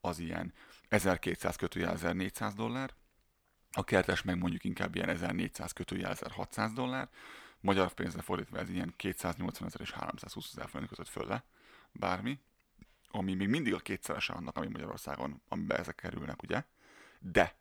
az 0.00 0.18
ilyen 0.18 0.52
1200 0.88 1.56
kötőjel 1.56 1.92
1400 1.92 2.54
dollár, 2.54 2.94
a 3.72 3.84
kertes 3.84 4.22
meg 4.22 4.38
mondjuk 4.38 4.64
inkább 4.64 4.94
ilyen 4.94 5.08
1400 5.08 5.72
kötőjel 5.72 6.10
1600 6.10 6.72
dollár, 6.72 7.08
magyar 7.60 7.92
pénzre 7.92 8.22
fordítva 8.22 8.58
ez 8.58 8.70
ilyen 8.70 8.94
280 8.96 9.68
ezer 9.68 9.80
és 9.80 9.90
320 9.90 10.50
ezer 10.52 10.68
forint 10.68 10.88
között 10.88 11.08
fölle, 11.08 11.44
bármi, 11.92 12.40
ami 13.10 13.34
még 13.34 13.48
mindig 13.48 13.74
a 13.74 13.78
kétszerese 13.78 14.32
annak, 14.32 14.56
ami 14.56 14.68
Magyarországon, 14.68 15.42
amiben 15.48 15.78
ezek 15.78 15.94
kerülnek, 15.94 16.42
ugye? 16.42 16.64
De 17.18 17.56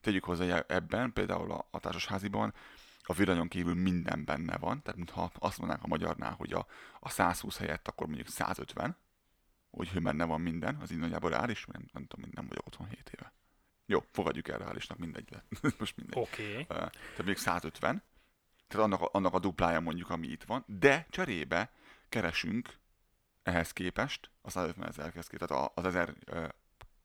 tegyük 0.00 0.24
hozzá 0.24 0.64
ebben, 0.68 1.12
például 1.12 1.52
a, 1.52 1.68
a 1.70 1.78
társasháziban 1.78 2.54
a 3.02 3.12
villanyon 3.12 3.48
kívül 3.48 3.74
minden 3.74 4.24
benne 4.24 4.56
van, 4.56 4.82
tehát 4.82 4.96
mintha 4.96 5.30
azt 5.38 5.58
mondanánk 5.58 5.84
a 5.84 5.88
magyarnál, 5.88 6.32
hogy 6.32 6.52
a, 6.52 6.66
a 7.00 7.08
120 7.08 7.58
helyett 7.58 7.88
akkor 7.88 8.06
mondjuk 8.06 8.28
150, 8.28 8.96
hogy 9.76 10.02
benne 10.02 10.24
van 10.24 10.40
minden, 10.40 10.76
az 10.76 10.90
így 10.90 10.98
nagyjából 10.98 11.30
reális, 11.30 11.64
nem, 11.64 11.88
nem 11.92 12.06
tudom, 12.06 12.30
nem 12.34 12.46
vagyok 12.48 12.66
otthon 12.66 12.88
7 12.88 13.10
éve. 13.14 13.32
Jó, 13.86 14.04
fogadjuk 14.12 14.48
el 14.48 14.58
reálisnak, 14.58 14.98
mindegy 14.98 15.28
lett. 15.30 15.60
Most 15.78 15.96
mindegy. 15.96 16.22
Oké. 16.22 16.52
Okay. 16.52 16.64
Tehát 16.66 17.24
még 17.24 17.36
150, 17.36 18.02
tehát 18.68 18.86
annak 18.86 19.00
a, 19.00 19.08
annak 19.12 19.34
a 19.34 19.38
duplája 19.38 19.80
mondjuk, 19.80 20.10
ami 20.10 20.26
itt 20.26 20.44
van, 20.44 20.64
de 20.66 21.06
cserébe 21.10 21.70
keresünk 22.08 22.78
ehhez 23.42 23.72
képest, 23.72 24.30
a 24.42 24.50
150 24.50 24.88
ezerhez 24.88 25.26
képest, 25.26 25.50
tehát 25.50 25.70
az 25.74 25.84
1000, 25.84 26.14
uh, 26.32 26.48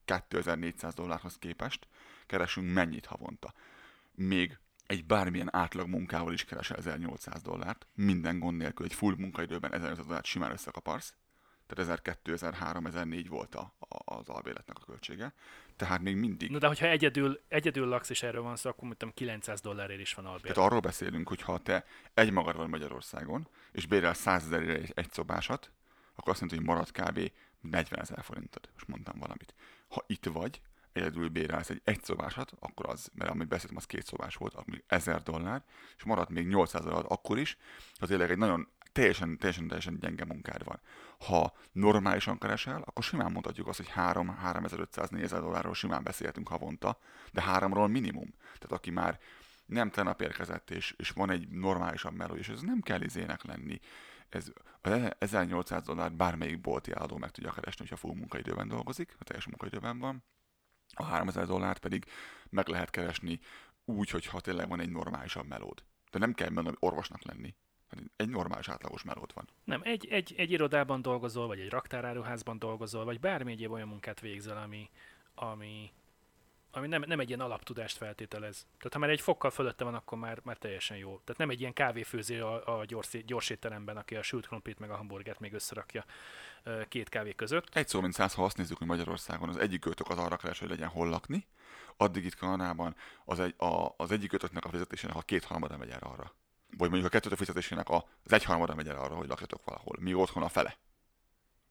2400 0.06 0.94
dollárhoz 0.94 1.38
képest 1.38 1.88
keresünk 2.26 2.74
mennyit 2.74 3.06
havonta. 3.06 3.54
Még 4.12 4.60
egy 4.86 5.06
bármilyen 5.06 5.56
átlag 5.56 5.88
munkával 5.88 6.34
is 6.34 6.46
keresel 6.46 6.78
1800 6.78 7.42
dollárt, 7.42 7.88
minden 7.94 8.40
gond 8.40 8.58
nélkül 8.58 8.86
egy 8.86 8.94
full 8.94 9.16
munkaidőben 9.18 9.74
1800 9.74 10.06
dollárt 10.06 10.26
simán 10.26 10.52
összekaparsz, 10.52 11.14
tehát 11.74 11.92
1002, 11.92 12.34
1003, 12.34 12.86
1004 12.86 13.28
volt 13.28 13.56
a, 13.56 13.74
a, 13.80 14.16
az 14.16 14.30
albéletnek 14.30 14.78
a 14.78 14.86
költsége, 14.86 15.34
tehát 15.76 16.02
még 16.02 16.16
mindig. 16.16 16.52
Na 16.52 16.58
de 16.58 16.68
hogyha 16.68 16.86
egyedül, 16.86 17.42
egyedül 17.48 17.88
laksz 17.88 18.10
és 18.10 18.24
erről 18.24 18.42
van 18.42 18.56
szó, 18.56 18.70
akkor 18.70 18.84
mondtam 18.84 19.14
900 19.14 19.62
dollárért 19.62 20.02
is 20.02 20.14
van 20.14 20.26
albélet. 20.26 20.56
Tehát 20.56 20.70
arról 20.70 20.80
beszélünk, 20.82 21.28
hogy 21.28 21.42
ha 21.42 21.58
te 21.58 21.86
egy 22.14 22.32
magad 22.32 22.56
vagy 22.56 22.68
Magyarországon, 22.68 23.48
és 23.72 23.86
bérel 23.86 24.14
100 24.14 24.44
ezerére 24.44 24.74
egy, 24.74 24.92
egy 24.96 25.12
szobásat, 25.12 25.72
akkor 26.16 26.32
azt 26.32 26.40
mondja, 26.40 26.58
hogy 26.58 26.68
marad 26.68 26.92
kb. 26.92 27.32
40 27.62 28.00
ezer 28.00 28.24
forintod. 28.24 28.70
Most 28.74 28.88
mondtam 28.88 29.20
valamit. 29.20 29.54
Ha 29.88 30.04
itt 30.08 30.26
vagy, 30.26 30.62
egyedül 30.94 31.30
bérelsz 31.30 31.70
egy 31.70 31.82
egy 31.84 32.04
szobásat, 32.04 32.54
akkor 32.60 32.90
az, 32.90 33.10
mert 33.14 33.32
amit 33.32 33.48
beszéltem, 33.48 33.78
az 33.78 33.86
két 33.86 34.06
szobás 34.06 34.36
volt, 34.36 34.54
akkor 34.54 34.84
1000 34.88 35.22
dollár, 35.24 35.64
és 35.98 36.04
marad 36.04 36.30
még 36.30 36.48
800 36.48 36.84
dollár 36.84 37.06
akkor 37.08 37.38
is, 37.38 37.58
az 37.94 38.08
tényleg 38.08 38.32
egy 38.32 38.38
nagyon 38.38 38.68
teljesen, 38.92 39.38
teljesen, 39.38 39.68
teljesen 39.68 40.00
gyenge 40.00 40.26
munkád 40.26 40.64
van. 40.64 40.80
Ha 41.20 41.54
normálisan 41.72 42.38
keresel, 42.38 42.82
akkor 42.86 43.04
simán 43.04 43.32
mondhatjuk 43.32 43.68
azt, 43.68 43.78
hogy 43.78 43.90
3 43.90 44.28
3500 44.28 45.10
4000 45.10 45.42
dollárról 45.42 45.74
simán 45.74 46.04
beszélhetünk 46.04 46.48
havonta, 46.48 47.00
de 47.32 47.42
háromról 47.42 47.88
minimum. 47.88 48.34
Tehát 48.40 48.72
aki 48.72 48.92
már 48.92 49.20
nem 49.66 49.90
tegnap 49.90 50.22
érkezett, 50.22 50.70
és, 50.70 50.94
és 50.98 51.10
van 51.10 51.30
egy 51.30 51.48
normálisabb 51.50 52.14
meló, 52.14 52.36
és 52.36 52.50
ez 52.50 52.62
nem 52.62 52.82
kell 52.82 53.02
izének 53.02 53.44
lenni. 53.44 53.80
Ez, 54.30 54.52
az 54.82 55.12
1800 55.18 55.84
dollár 55.84 56.12
bármelyik 56.12 56.62
bolti 56.62 56.92
eladó 56.92 57.18
meg 57.18 57.32
tudja 57.32 57.52
keresni, 57.52 57.80
hogyha 57.80 58.08
full 58.08 58.16
munkaidőben 58.16 58.68
dolgozik, 58.68 59.16
a 59.20 59.24
teljes 59.24 59.46
munkaidőben 59.46 60.00
van. 60.00 60.24
A 60.94 61.04
3000 61.04 61.46
dollárt 61.46 61.80
pedig 61.80 62.06
meg 62.50 62.68
lehet 62.68 62.90
keresni 62.90 63.40
úgy, 63.86 64.10
hogyha 64.10 64.40
tényleg 64.40 64.68
van 64.68 64.80
egy 64.80 64.90
normálisabb 64.90 65.48
melód. 65.48 65.84
De 66.12 66.20
nem 66.20 66.34
kell 66.34 66.50
menni 66.50 66.72
orvosnak 66.80 67.24
lenni. 67.24 67.56
Egy 68.16 68.30
normális 68.30 68.70
átlagos 68.70 69.04
melód 69.04 69.34
van. 69.34 69.48
Nem, 69.64 69.82
egy, 69.84 70.08
egy, 70.08 70.34
egy 70.38 70.52
irodában 70.52 71.02
dolgozol, 71.02 71.48
vagy 71.48 71.60
egy 71.60 71.70
raktáráruházban 71.70 72.60
dolgozol, 72.60 73.06
vagy 73.06 73.20
bármi 73.20 73.52
egyéb 73.52 73.72
olyan 73.72 73.88
munkát 73.88 74.20
végzel, 74.20 74.58
ami, 74.58 74.90
ami, 75.36 75.92
ami 76.72 76.88
nem, 76.88 77.04
nem 77.08 77.20
egy 77.20 77.28
ilyen 77.28 77.40
alaptudást 77.40 77.98
feltételez. 77.98 78.68
Tehát 78.78 78.94
ha 78.94 79.00
már 79.00 79.10
egy 79.10 79.22
fokkal 79.22 79.52
fölötte 79.52 79.84
van, 79.84 79.94
akkor 79.94 80.18
már, 80.18 80.40
már 80.44 80.58
teljesen 80.58 80.98
jó. 80.98 81.10
Tehát 81.24 81.38
nem 81.38 81.50
egy 81.50 81.60
ilyen 81.60 81.74
kávéfőző 81.74 82.44
a, 82.44 82.80
a 82.80 82.86
gyors, 82.86 83.26
gyors 83.26 83.50
étteremben, 83.50 83.98
aki 83.98 84.16
a 84.16 84.22
sült 84.22 84.48
krumplit 84.48 84.80
meg 84.80 84.90
a 84.90 84.96
hamburgert 84.96 85.40
még 85.40 85.54
összerakja 85.54 86.06
két 86.88 87.10
kávé 87.10 87.34
között. 87.34 87.76
Egy 87.76 87.88
szó, 87.88 88.02
mint 88.02 88.14
száz, 88.14 88.34
ha 88.34 88.44
azt 88.44 88.58
nézzük, 88.58 88.78
hogy 88.78 88.88
Magyarországon 88.88 89.50
az 89.50 89.58
egyik 89.58 89.80
kötök 89.80 90.10
az 90.10 90.18
arra 90.18 90.38
keres, 90.38 90.60
hogy 90.60 90.70
legyen 90.70 90.90
hol 90.90 91.10
lakni, 91.10 91.48
addig 91.98 92.26
itt 92.26 92.36
Kanadában 92.36 92.96
az, 93.26 93.40
egy, 93.40 93.54
a, 93.58 93.94
az 93.98 94.12
egyik 94.12 94.30
kötöknek 94.30 94.66
a 94.66 94.70
fizetésének 94.70 95.16
a 95.16 95.22
kétharmada 95.22 95.78
megy 95.78 95.90
el 95.90 96.00
arra. 96.00 96.34
Vagy 96.78 96.90
mondjuk 96.90 97.06
a 97.06 97.10
kettőtök 97.10 97.38
fizetésének 97.38 97.90
az 97.90 98.32
egyharmada 98.32 98.76
megy 98.76 98.88
el 98.88 98.96
arra, 98.96 99.16
hogy 99.16 99.28
lakjatok 99.28 99.66
valahol. 99.66 99.96
Mi 100.00 100.14
otthon 100.14 100.44
a 100.44 100.50
fele. 100.50 100.78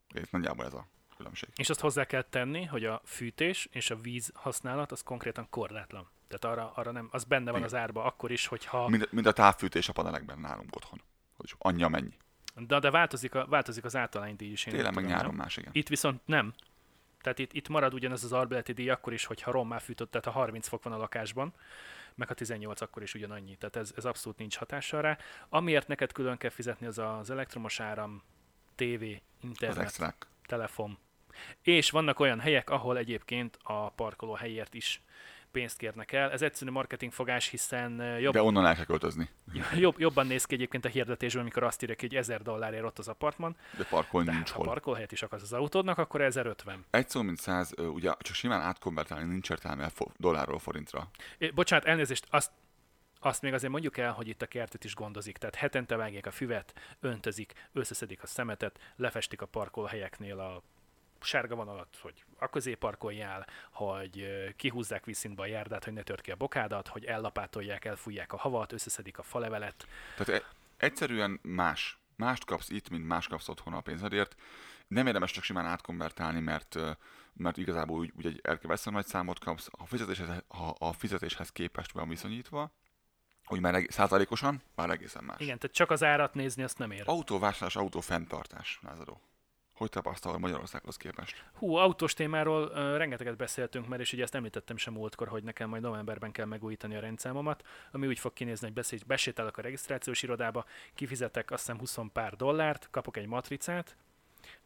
Ez 0.08 0.28
nagyjából 0.30 0.64
ez 0.64 0.74
a 0.74 0.86
különbség. 1.16 1.48
És 1.56 1.70
azt 1.70 1.80
hozzá 1.80 2.04
kell 2.04 2.22
tenni, 2.22 2.64
hogy 2.64 2.84
a 2.84 3.00
fűtés 3.04 3.68
és 3.70 3.90
a 3.90 3.96
víz 3.96 4.30
használat 4.34 4.92
az 4.92 5.02
konkrétan 5.02 5.46
korlátlan. 5.50 6.08
Tehát 6.28 6.56
arra, 6.56 6.72
arra 6.74 6.90
nem, 6.90 7.08
az 7.10 7.24
benne 7.24 7.50
van 7.50 7.60
Igen. 7.60 7.64
az 7.64 7.74
árba 7.74 8.04
akkor 8.04 8.30
is, 8.30 8.46
hogyha... 8.46 8.88
Mind, 8.88 9.08
mind 9.10 9.26
a 9.26 9.32
távfűtés 9.32 9.88
a 9.88 9.92
panelekben 9.92 10.38
nálunk 10.38 10.76
otthon. 10.76 11.02
Hogy 11.36 11.54
annyi 11.58 11.88
mennyi. 11.88 12.16
De, 12.54 12.78
de 12.78 12.90
változik, 12.90 13.34
a, 13.34 13.46
változik 13.46 13.84
az 13.84 13.96
általánydíj 13.96 14.50
is. 14.50 14.62
Télen 14.62 14.94
meg 14.94 15.04
nyáron 15.04 15.34
más, 15.34 15.56
igen. 15.56 15.70
Itt 15.74 15.88
viszont 15.88 16.20
nem. 16.24 16.54
Tehát 17.20 17.38
itt, 17.38 17.52
itt 17.52 17.68
marad 17.68 17.94
ugyanaz 17.94 18.24
az 18.24 18.32
albéleti 18.32 18.72
díj 18.72 18.90
akkor 18.90 19.12
is, 19.12 19.24
hogyha 19.24 19.50
rommá 19.50 19.78
fűtött, 19.78 20.10
tehát 20.10 20.26
a 20.26 20.30
30 20.30 20.68
fok 20.68 20.82
van 20.82 20.92
a 20.92 20.96
lakásban, 20.96 21.52
meg 22.14 22.28
ha 22.28 22.34
18 22.34 22.80
akkor 22.80 23.02
is 23.02 23.14
ugyanannyi. 23.14 23.56
Tehát 23.56 23.76
ez, 23.76 23.92
ez 23.96 24.04
abszolút 24.04 24.38
nincs 24.38 24.56
hatással 24.56 25.02
rá. 25.02 25.18
Amiért 25.48 25.88
neked 25.88 26.12
külön 26.12 26.36
kell 26.36 26.50
fizetni, 26.50 26.86
az 26.86 26.98
az 26.98 27.30
elektromos 27.30 27.80
áram, 27.80 28.22
TV, 28.74 29.02
internet, 29.40 30.16
telefon. 30.46 30.98
És 31.62 31.90
vannak 31.90 32.20
olyan 32.20 32.40
helyek, 32.40 32.70
ahol 32.70 32.98
egyébként 32.98 33.58
a 33.62 33.90
parkoló 33.90 34.32
helyért 34.32 34.74
is 34.74 35.02
pénzt 35.52 35.76
kérnek 35.76 36.12
el. 36.12 36.30
Ez 36.30 36.42
egyszerű 36.42 36.70
marketingfogás, 36.70 37.48
hiszen 37.48 38.18
jobb... 38.18 38.32
De 38.32 38.42
onnan 38.42 38.66
el 38.66 38.74
kell 38.74 38.84
költözni. 38.84 39.28
Jobb, 39.74 39.98
jobban 39.98 40.26
néz 40.26 40.44
ki 40.44 40.54
egyébként 40.54 40.84
a 40.84 40.88
hirdetésben, 40.88 41.42
amikor 41.42 41.62
azt 41.62 41.82
írják, 41.82 42.00
hogy 42.00 42.14
1000 42.14 42.42
dollárért 42.42 42.84
ott 42.84 42.98
az 42.98 43.08
apartman. 43.08 43.56
De 43.76 43.84
parkolni 43.84 44.26
de 44.26 44.32
nincs 44.32 44.48
hát, 44.48 44.56
hol. 44.56 44.66
Ha 44.66 44.72
parkolhelyet 44.72 45.12
is 45.12 45.22
akarsz 45.22 45.42
az 45.42 45.52
autódnak, 45.52 45.98
akkor 45.98 46.20
1050. 46.20 46.84
Egy 46.90 47.08
szó, 47.08 47.22
mint 47.22 47.38
száz, 47.38 47.74
ugye 47.78 48.12
csak 48.18 48.34
simán 48.34 48.60
átkonvertálni 48.60 49.28
nincs 49.28 49.50
értelme 49.50 49.90
dollárról 50.16 50.58
forintra. 50.58 51.10
É, 51.38 51.50
bocsánat, 51.50 51.84
elnézést, 51.84 52.26
azt 52.30 52.50
azt 53.22 53.42
még 53.42 53.52
azért 53.52 53.72
mondjuk 53.72 53.96
el, 53.96 54.12
hogy 54.12 54.28
itt 54.28 54.42
a 54.42 54.46
kertet 54.46 54.84
is 54.84 54.94
gondozik, 54.94 55.36
tehát 55.36 55.54
hetente 55.54 55.96
vágják 55.96 56.26
a 56.26 56.30
füvet, 56.30 56.74
öntözik, 57.00 57.52
összeszedik 57.72 58.22
a 58.22 58.26
szemetet, 58.26 58.78
lefestik 58.96 59.42
a 59.42 59.46
parkolóhelyeknél 59.46 60.38
a 60.38 60.62
sárga 61.24 61.54
vonalat, 61.54 61.98
hogy 62.02 62.24
a 62.38 62.48
közé 62.48 62.74
parkoljál, 62.74 63.46
hogy 63.70 64.26
kihúzzák 64.56 65.04
vízszintbe 65.04 65.42
a 65.42 65.46
járdát, 65.46 65.84
hogy 65.84 65.92
ne 65.92 66.02
tört 66.02 66.20
ki 66.20 66.30
a 66.30 66.36
bokádat, 66.36 66.88
hogy 66.88 67.04
ellapátolják, 67.04 67.84
elfújják 67.84 68.32
a 68.32 68.36
havat, 68.36 68.72
összeszedik 68.72 69.18
a 69.18 69.22
falevelet. 69.22 69.86
Tehát 70.16 70.42
e- 70.42 70.46
egyszerűen 70.76 71.38
más. 71.42 71.98
Mást 72.16 72.44
kapsz 72.44 72.68
itt, 72.68 72.88
mint 72.90 73.06
más 73.06 73.26
kapsz 73.28 73.48
otthon 73.48 73.72
a 73.72 73.80
pénzedért. 73.80 74.34
Nem 74.88 75.06
érdemes 75.06 75.30
csak 75.30 75.44
simán 75.44 75.66
átkonvertálni, 75.66 76.40
mert, 76.40 76.76
mert 77.32 77.56
igazából 77.56 77.98
úgy, 77.98 78.12
úgy 78.16 78.26
egy 78.26 78.40
elkeveszem 78.42 78.92
nagy 78.92 79.06
számot 79.06 79.38
kapsz. 79.38 79.68
A 79.70 79.86
fizetéshez, 79.86 80.42
ha 80.48 80.74
a 80.78 80.92
fizetéshez 80.92 81.52
képest 81.52 81.92
van 81.92 82.08
viszonyítva, 82.08 82.72
hogy 83.44 83.60
már 83.60 83.86
százalékosan, 83.88 84.62
már 84.74 84.90
egészen 84.90 85.24
más. 85.24 85.40
Igen, 85.40 85.58
tehát 85.58 85.76
csak 85.76 85.90
az 85.90 86.02
árat 86.02 86.34
nézni, 86.34 86.62
azt 86.62 86.78
nem 86.78 86.90
ér. 86.90 87.02
Autóvásárlás, 87.06 87.76
autó 87.76 88.00
fenntartás, 88.00 88.78
lázadó. 88.82 89.20
Hogy 89.80 89.90
tapasztal 89.90 90.38
Magyarországhoz 90.38 90.96
képest? 90.96 91.44
Hú, 91.54 91.74
autós 91.74 92.14
témáról 92.14 92.62
uh, 92.62 92.72
rengeteget 92.96 93.36
beszéltünk 93.36 93.88
már, 93.88 94.00
és 94.00 94.12
ugye 94.12 94.22
ezt 94.22 94.34
említettem 94.34 94.76
sem 94.76 94.92
múltkor, 94.92 95.28
hogy 95.28 95.42
nekem 95.42 95.68
majd 95.68 95.82
novemberben 95.82 96.32
kell 96.32 96.46
megújítani 96.46 96.96
a 96.96 97.00
rendszámomat, 97.00 97.62
ami 97.92 98.06
úgy 98.06 98.18
fog 98.18 98.32
kinézni, 98.32 98.66
hogy 98.66 98.74
beszél, 98.74 98.98
besétálok 99.06 99.56
a 99.56 99.62
regisztrációs 99.62 100.22
irodába, 100.22 100.64
kifizetek 100.94 101.50
azt 101.50 101.60
hiszem 101.60 101.78
20 101.78 101.98
pár 102.12 102.36
dollárt, 102.36 102.88
kapok 102.90 103.16
egy 103.16 103.26
matricát, 103.26 103.96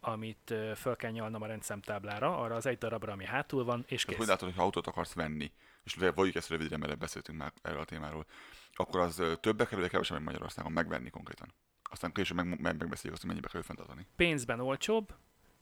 amit 0.01 0.51
uh, 0.51 0.73
föl 0.73 0.97
kell 0.97 1.11
nyalnom 1.11 1.43
a 1.43 1.47
rendszámtáblára, 1.47 2.39
arra 2.39 2.55
az 2.55 2.67
egy 2.67 2.79
darabra, 2.79 3.13
ami 3.13 3.25
hátul 3.25 3.65
van, 3.65 3.85
és 3.89 4.05
kész. 4.05 4.17
Hogy 4.17 4.27
látod, 4.27 4.51
hogy 4.53 4.63
autót 4.63 4.87
akarsz 4.87 5.15
venni, 5.15 5.53
és 5.85 5.95
vagy 6.15 6.37
ezt 6.37 6.49
rövidre, 6.49 6.77
mert 6.77 6.99
beszéltünk 6.99 7.39
már 7.39 7.53
erről 7.63 7.81
a 7.81 7.85
témáról, 7.85 8.27
akkor 8.73 9.01
az 9.01 9.23
többe 9.41 9.67
kerül, 9.67 9.89
kevesebb, 9.89 10.23
Magyarországon 10.23 10.73
megvenni 10.73 11.11
konkrétan 11.11 11.55
aztán 11.91 12.13
később 12.13 12.37
meg, 12.37 12.47
meg 12.47 12.61
megbeszéljük 12.61 13.13
azt, 13.13 13.21
hogy 13.21 13.27
mennyibe 13.27 13.49
kell 13.49 13.63
fenntartani. 13.63 14.07
Pénzben 14.17 14.61
olcsóbb, 14.61 15.15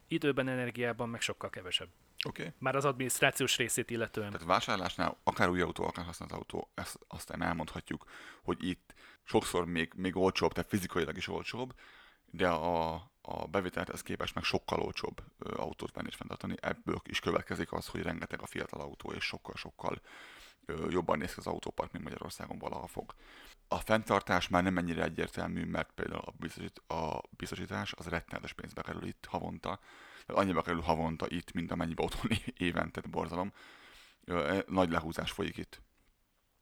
időben, 0.08 0.48
energiában 0.48 1.08
meg 1.08 1.20
sokkal 1.20 1.50
kevesebb. 1.50 1.88
Oké. 2.26 2.42
Okay. 2.42 2.54
Már 2.58 2.76
az 2.76 2.84
adminisztrációs 2.84 3.56
részét 3.56 3.90
illetően. 3.90 4.30
Tehát 4.30 4.46
vásárlásnál, 4.46 5.16
akár 5.24 5.48
új 5.48 5.60
autó, 5.60 5.84
akár 5.84 6.04
használt 6.04 6.32
autó, 6.32 6.70
ezt 6.74 6.98
aztán 7.08 7.42
elmondhatjuk, 7.42 8.04
hogy 8.42 8.68
itt 8.68 8.94
sokszor 9.22 9.66
még, 9.66 9.92
még 9.96 10.16
olcsóbb, 10.16 10.52
tehát 10.52 10.68
fizikailag 10.68 11.16
is 11.16 11.28
olcsóbb, 11.28 11.74
de 12.30 12.48
a, 12.48 12.94
a 13.22 13.46
bevételhez 13.50 14.02
képest 14.02 14.34
meg 14.34 14.44
sokkal 14.44 14.80
olcsóbb 14.80 15.22
autót 15.38 15.94
venni 15.94 16.08
és 16.08 16.14
fenntartani. 16.14 16.54
Ebből 16.60 17.00
is 17.04 17.20
következik 17.20 17.72
az, 17.72 17.86
hogy 17.86 18.02
rengeteg 18.02 18.42
a 18.42 18.46
fiatal 18.46 18.80
autó, 18.80 19.12
és 19.12 19.24
sokkal-sokkal 19.24 20.00
jobban 20.88 21.18
néz 21.18 21.32
ki 21.32 21.38
az 21.38 21.46
autópark, 21.46 21.92
mint 21.92 22.04
Magyarországon 22.04 22.58
valaha 22.58 22.86
fog. 22.86 23.14
A 23.72 23.78
fenntartás 23.78 24.48
már 24.48 24.62
nem 24.62 24.78
ennyire 24.78 25.02
egyértelmű, 25.02 25.64
mert 25.64 25.90
például 25.94 26.20
a, 26.20 26.32
biztosít, 26.38 26.78
a 26.78 27.20
biztosítás 27.30 27.92
az 27.92 28.06
rettenetes 28.06 28.52
pénzbe 28.52 28.82
kerül 28.82 29.04
itt 29.04 29.26
havonta. 29.28 29.78
Annyiba 30.26 30.62
kerül 30.62 30.80
havonta 30.80 31.26
itt, 31.28 31.52
mint 31.52 31.70
amennyibe 31.70 32.02
otthon 32.02 32.30
évente, 32.68 33.00
borzalom. 33.10 33.52
Nagy 34.66 34.90
lehúzás 34.90 35.30
folyik 35.30 35.56
itt 35.56 35.80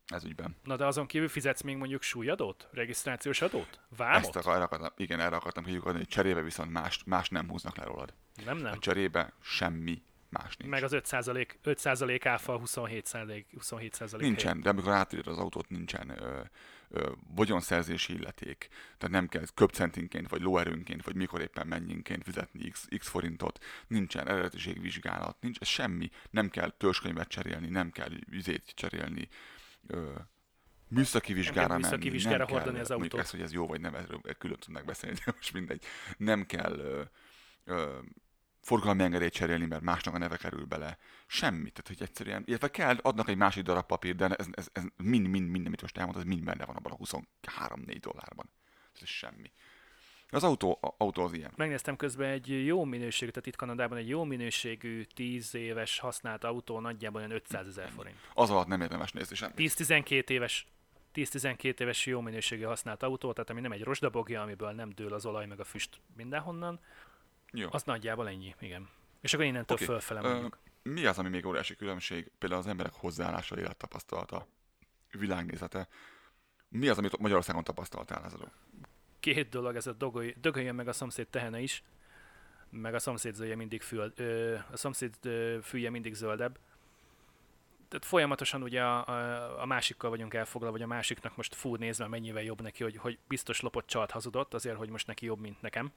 ez 0.07 0.25
ügyben. 0.25 0.57
Na 0.62 0.76
de 0.76 0.87
azon 0.87 1.07
kívül 1.07 1.29
fizetsz 1.29 1.62
még 1.62 1.76
mondjuk 1.76 2.02
súlyadót? 2.02 2.69
Regisztrációs 2.73 3.43
adót? 3.43 3.81
Vámot? 3.97 4.17
Ezt 4.17 4.37
akar, 4.37 4.62
akartam, 4.62 4.93
igen, 4.97 5.21
erre 5.21 5.37
akartam 5.37 5.64
kiukadni, 5.64 5.99
hogy 5.99 6.09
cserébe 6.09 6.43
viszont 6.43 6.71
más, 6.71 7.02
más 7.05 7.29
nem 7.29 7.49
húznak 7.49 7.76
le 7.76 7.85
rólad. 7.85 8.14
Nem, 8.45 8.57
nem. 8.57 8.73
A 8.73 8.79
cserébe 8.79 9.33
semmi 9.43 10.02
más 10.29 10.57
nincs. 10.57 10.71
Meg 10.71 10.83
az 10.83 10.93
5%, 10.95 11.47
5% 11.64 12.21
áfa, 12.25 12.61
27%, 12.64 13.45
27% 13.59 14.19
Nincsen, 14.19 14.52
hely. 14.52 14.62
de 14.62 14.69
amikor 14.69 14.93
átírod 14.93 15.26
az 15.26 15.38
autót, 15.38 15.69
nincsen 15.69 16.23
ö, 16.23 16.40
vagyonszerzési 17.35 18.14
illeték. 18.14 18.68
Tehát 18.99 19.14
nem 19.14 19.28
kell 19.28 19.44
köpcentinként, 19.54 20.28
vagy 20.28 20.40
lóerőnként, 20.40 21.04
vagy 21.04 21.14
mikor 21.14 21.40
éppen 21.40 21.66
mennyienként 21.66 22.25
fizetni 22.25 22.68
x, 22.68 22.88
x 22.99 23.09
forintot. 23.09 23.64
Nincsen 23.87 24.28
eredetiségvizsgálat, 24.28 25.37
nincs 25.40 25.59
ez 25.61 25.68
semmi. 25.68 26.11
Nem 26.30 26.49
kell 26.49 26.70
törzskönyvet 26.70 27.28
cserélni, 27.28 27.68
nem 27.68 27.90
kell 27.90 28.11
üzét 28.30 28.73
cserélni. 28.75 29.28
Ö, 29.87 30.12
műszaki 30.88 31.32
vizsgára 31.32 31.76
műszaki 31.76 31.97
menni, 31.97 32.11
vizsgára 32.11 32.37
nem 32.37 32.47
hordani 32.47 32.73
kell, 32.73 32.85
az 32.85 32.90
autót. 32.90 33.20
ezt, 33.20 33.30
hogy 33.30 33.40
ez 33.40 33.52
jó 33.52 33.66
vagy 33.66 33.80
nem, 33.80 33.94
erről 33.94 34.20
külön 34.38 34.59
tudnak 34.59 34.85
beszélni, 34.85 35.16
de 35.25 35.32
most 35.37 35.52
mindegy. 35.52 35.85
Nem 36.16 36.47
kell 36.47 36.78
ö, 36.78 37.02
ö, 37.64 37.99
forgalmi 38.70 39.02
engedélyt 39.02 39.32
cserélni, 39.32 39.66
mert 39.66 39.82
másnak 39.82 40.14
a 40.14 40.18
neve 40.18 40.36
kerül 40.36 40.64
bele. 40.64 40.98
Semmi. 41.26 41.70
Tehát, 41.70 41.86
hogy 41.86 42.02
egyszerűen, 42.02 42.42
illetve 42.46 42.70
kell, 42.70 42.96
adnak 43.02 43.28
egy 43.28 43.36
másik 43.36 43.62
darab 43.62 43.86
papír, 43.86 44.14
de 44.14 44.26
ez, 44.26 44.46
ez, 44.50 44.68
ez 44.72 44.82
mind, 44.96 45.26
mind, 45.26 45.48
mind, 45.48 45.66
amit 45.66 45.82
most 45.82 45.96
elmondta, 45.98 46.22
ez 46.22 46.28
mind 46.28 46.44
benne 46.44 46.64
van 46.64 46.76
abban 46.76 46.92
a 46.92 46.96
23-4 46.96 47.96
dollárban. 48.00 48.50
Ez 49.00 49.08
semmi. 49.08 49.52
Az 50.28 50.44
autó, 50.44 50.78
autó 50.98 51.22
az 51.22 51.32
ilyen. 51.32 51.52
Megnéztem 51.56 51.96
közben 51.96 52.30
egy 52.30 52.66
jó 52.66 52.84
minőségű, 52.84 53.30
tehát 53.30 53.46
itt 53.46 53.56
Kanadában 53.56 53.98
egy 53.98 54.08
jó 54.08 54.24
minőségű 54.24 55.04
10 55.04 55.54
éves 55.54 55.98
használt 55.98 56.44
autó 56.44 56.80
nagyjából 56.80 57.20
olyan 57.20 57.32
500 57.32 57.66
ezer 57.66 57.88
forint. 57.88 58.16
Az 58.34 58.50
alatt 58.50 58.66
nem 58.66 58.80
érdemes 58.80 59.12
nézni 59.12 59.36
semmi. 59.36 59.52
10-12 59.56 60.28
éves 60.28 60.66
10-12 61.14 61.80
éves 61.80 62.06
jó 62.06 62.20
minőségű 62.20 62.62
használt 62.62 63.02
autó, 63.02 63.32
tehát 63.32 63.50
ami 63.50 63.60
nem 63.60 63.72
egy 63.72 63.82
rozsdabogja, 63.82 64.42
amiből 64.42 64.70
nem 64.70 64.90
dől 64.90 65.12
az 65.12 65.26
olaj 65.26 65.46
meg 65.46 65.60
a 65.60 65.64
füst 65.64 66.00
mindenhonnan, 66.16 66.80
Jó. 67.52 67.69
az 67.71 67.83
nagyjából 67.83 68.28
ennyi, 68.28 68.54
igen. 68.61 68.88
És 69.21 69.35
akkor 69.35 69.45
innentől 69.45 69.76
okay. 69.76 69.87
fölfele 69.87 70.21
ö, 70.21 70.30
mondjuk. 70.30 70.59
Mi 70.83 71.07
az, 71.07 71.19
ami 71.19 71.28
még 71.28 71.47
óriási 71.47 71.76
különbség? 71.76 72.30
Például 72.38 72.61
az 72.61 72.66
emberek 72.66 72.92
hozzáállása, 72.92 73.59
élettapasztalata, 73.59 74.47
világnézete. 75.11 75.88
Mi 76.69 76.88
az, 76.88 76.99
amit 76.99 77.19
Magyarországon 77.19 77.64
tapasztaltál, 77.64 78.21
Lázaro? 78.21 78.45
Két 79.21 79.49
dolog, 79.49 79.76
ez 79.76 79.87
a 79.87 79.92
dogolj, 79.92 80.35
dögöljön 80.40 80.75
meg 80.75 80.88
a 80.88 80.92
szomszéd 80.92 81.28
tehene 81.28 81.61
is, 81.61 81.83
meg 82.71 82.95
a 82.95 82.99
szomszéd 82.99 83.35
zöldje 83.35 83.57
mindig 83.57 83.83
fül, 83.83 84.12
ö, 84.16 84.57
a 84.71 84.76
szomszéd 84.76 85.14
ö, 85.23 85.59
fülje 85.62 85.90
mindig 85.90 86.14
zöldebb. 86.14 86.59
Tehát 87.88 88.04
folyamatosan 88.04 88.62
ugye 88.62 88.83
a, 88.83 89.07
a, 89.07 89.62
a 89.62 89.66
másikkal 89.66 90.11
vagyunk 90.11 90.35
elfoglalva, 90.35 90.76
vagy 90.76 90.87
a 90.87 90.95
másiknak 90.95 91.37
most 91.37 91.54
fú 91.54 91.76
nézve 91.76 92.07
mennyivel 92.07 92.42
jobb 92.42 92.61
neki, 92.61 92.83
hogy, 92.83 92.97
hogy 92.97 93.19
biztos 93.28 93.61
lopott 93.61 93.87
csalt 93.87 94.11
hazudott, 94.11 94.54
azért, 94.54 94.76
hogy 94.76 94.88
most 94.88 95.07
neki 95.07 95.26
jobb, 95.26 95.40
mint 95.40 95.61
nekem. 95.61 95.92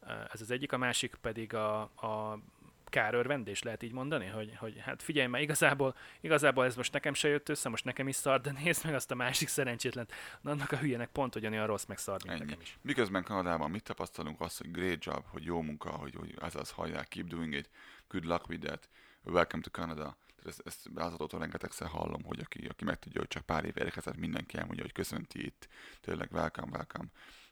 Ö, 0.00 0.12
Ez 0.32 0.40
az 0.40 0.50
egyik, 0.50 0.72
a 0.72 0.76
másik 0.78 1.14
pedig 1.20 1.54
a, 1.54 1.80
a 1.80 2.38
kárörvendés, 2.84 3.62
lehet 3.62 3.82
így 3.82 3.92
mondani, 3.92 4.26
hogy, 4.26 4.54
hogy 4.56 4.78
hát 4.78 5.02
figyelj 5.02 5.26
már, 5.26 5.40
igazából, 5.40 5.96
igazából 6.20 6.64
ez 6.64 6.76
most 6.76 6.92
nekem 6.92 7.14
se 7.14 7.28
jött 7.28 7.48
össze, 7.48 7.68
most 7.68 7.84
nekem 7.84 8.08
is 8.08 8.16
szar, 8.16 8.40
de 8.40 8.52
nézd 8.52 8.84
meg 8.84 8.94
azt 8.94 9.10
a 9.10 9.14
másik 9.14 9.48
szerencsétlen, 9.48 10.08
Na, 10.40 10.50
annak 10.50 10.72
a 10.72 10.76
hülyének 10.76 11.08
pont 11.08 11.34
ugyanolyan 11.36 11.66
rossz, 11.66 11.84
meg 11.84 11.98
szar, 11.98 12.18
mint 12.24 12.34
Ennyi. 12.34 12.44
nekem 12.44 12.60
is. 12.60 12.78
Miközben 12.82 13.22
Kanadában 13.24 13.70
mit 13.70 13.82
tapasztalunk? 13.82 14.40
Azt, 14.40 14.58
hogy 14.58 14.70
great 14.70 15.04
job, 15.04 15.24
hogy 15.26 15.44
jó 15.44 15.60
munka, 15.62 15.90
hogy, 15.90 16.14
hogy 16.14 16.34
ez 16.40 16.54
az 16.54 16.70
hallják, 16.70 17.08
keep 17.08 17.26
doing 17.26 17.54
it, 17.54 17.70
good 18.08 18.24
luck 18.24 18.48
with 18.48 18.66
that, 18.66 18.88
welcome 19.22 19.62
to 19.62 19.70
Canada. 19.70 20.16
Tehát 20.36 20.46
ezt, 20.46 20.62
ezt 20.64 20.88
Lázarótól 20.94 21.40
rengetegszer 21.40 21.88
hallom, 21.88 22.22
hogy 22.24 22.40
aki, 22.40 22.66
aki 22.66 22.84
megtudja, 22.84 23.20
hogy 23.20 23.28
csak 23.28 23.42
pár 23.42 23.64
év 23.64 23.76
érkezett, 23.76 24.16
mindenki 24.16 24.56
elmondja, 24.56 24.82
hogy 24.82 24.92
köszönti 24.92 25.44
itt, 25.44 25.68
tényleg 26.00 26.28
welcome, 26.32 26.70
welcome, 26.72 27.08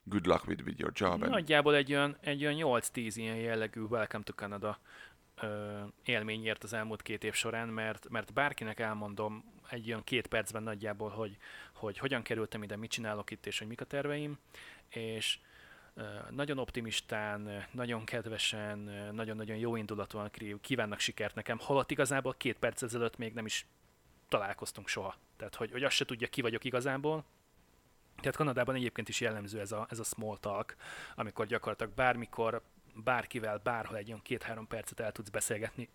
good 0.09 0.25
luck 0.25 0.47
with, 0.47 0.63
with 0.65 0.79
your 0.79 0.91
job. 0.95 1.25
Nagyjából 1.25 1.75
egy 1.75 1.91
olyan, 1.91 2.17
egy 2.21 2.45
olyan 2.45 2.81
8-10 2.81 3.11
ilyen 3.15 3.35
jellegű 3.35 3.81
Welcome 3.81 4.23
to 4.23 4.33
Canada 4.33 4.79
ö, 5.41 5.79
élmény 6.03 6.45
ért 6.45 6.63
az 6.63 6.73
elmúlt 6.73 7.01
két 7.01 7.23
év 7.23 7.33
során, 7.33 7.67
mert, 7.67 8.09
mert 8.09 8.33
bárkinek 8.33 8.79
elmondom 8.79 9.43
egy 9.69 9.87
olyan 9.87 10.03
két 10.03 10.27
percben 10.27 10.63
nagyjából, 10.63 11.09
hogy, 11.09 11.37
hogy 11.73 11.97
hogyan 11.97 12.21
kerültem 12.21 12.63
ide, 12.63 12.75
mit 12.75 12.91
csinálok 12.91 13.31
itt, 13.31 13.45
és 13.45 13.59
hogy 13.59 13.67
mik 13.67 13.81
a 13.81 13.85
terveim, 13.85 14.37
és 14.89 15.39
nagyon 16.29 16.57
optimistán, 16.57 17.65
nagyon 17.71 18.05
kedvesen, 18.05 18.77
nagyon-nagyon 19.13 19.57
jó 19.57 19.75
indulatúan 19.75 20.31
kívánnak 20.61 20.99
sikert 20.99 21.35
nekem, 21.35 21.57
holott 21.61 21.91
igazából 21.91 22.33
két 22.37 22.57
perc 22.57 22.81
ezelőtt 22.81 23.17
még 23.17 23.33
nem 23.33 23.45
is 23.45 23.65
találkoztunk 24.27 24.87
soha. 24.87 25.15
Tehát, 25.37 25.55
hogy, 25.55 25.71
hogy 25.71 25.83
azt 25.83 25.95
se 25.95 26.05
tudja, 26.05 26.27
ki 26.27 26.41
vagyok 26.41 26.63
igazából, 26.63 27.25
tehát 28.19 28.35
Kanadában 28.35 28.75
egyébként 28.75 29.09
is 29.09 29.21
jellemző 29.21 29.59
ez 29.59 29.71
a, 29.71 29.87
ez 29.89 29.99
a 29.99 30.03
small 30.03 30.37
talk, 30.39 30.75
amikor 31.15 31.45
gyakorlatilag 31.45 31.93
bármikor, 31.93 32.61
bárkivel, 32.95 33.57
bárhol 33.57 33.97
egy 33.97 34.07
olyan 34.07 34.21
két-három 34.21 34.67
percet 34.67 34.99
el 34.99 35.11
tudsz 35.11 35.29
beszélgetni, 35.29 35.89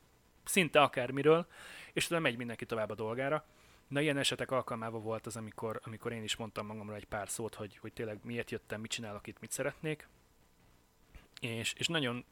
szinte 0.44 0.80
akármiről, 0.80 1.46
és 1.92 2.06
utána 2.06 2.20
megy 2.20 2.37
mindenki 2.37 2.66
tovább 2.66 2.90
a 2.90 2.94
dolgára. 2.94 3.44
Na 3.88 4.00
ilyen 4.00 4.16
esetek 4.16 4.50
alkalmával 4.50 5.00
volt 5.00 5.26
az, 5.26 5.37
amikor, 5.37 5.80
amikor 5.84 6.12
én 6.12 6.22
is 6.22 6.37
mondtam 6.37 6.66
magamra 6.66 6.94
egy 6.94 7.04
pár 7.04 7.28
szót, 7.28 7.54
hogy, 7.54 7.76
hogy 7.76 7.92
tényleg 7.92 8.18
miért 8.22 8.50
jöttem, 8.50 8.80
mit 8.80 8.90
csinálok 8.90 9.26
itt, 9.26 9.40
mit 9.40 9.50
szeretnék. 9.50 10.08
És, 11.40 11.72
és 11.72 11.87
nagyon 11.87 12.24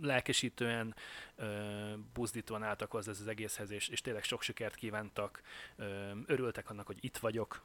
lelkesítően, 0.00 0.94
ö, 1.36 1.92
buzdítóan 2.14 2.62
álltak 2.62 2.90
hozzá 2.90 3.10
ez 3.10 3.20
az 3.20 3.26
egészhez, 3.26 3.70
és, 3.70 3.88
és 3.88 4.00
tényleg 4.00 4.24
sok 4.24 4.42
sikert 4.42 4.74
kívántak, 4.74 5.42
ö, 5.76 6.10
örültek 6.26 6.70
annak, 6.70 6.86
hogy 6.86 6.98
itt 7.00 7.16
vagyok, 7.16 7.62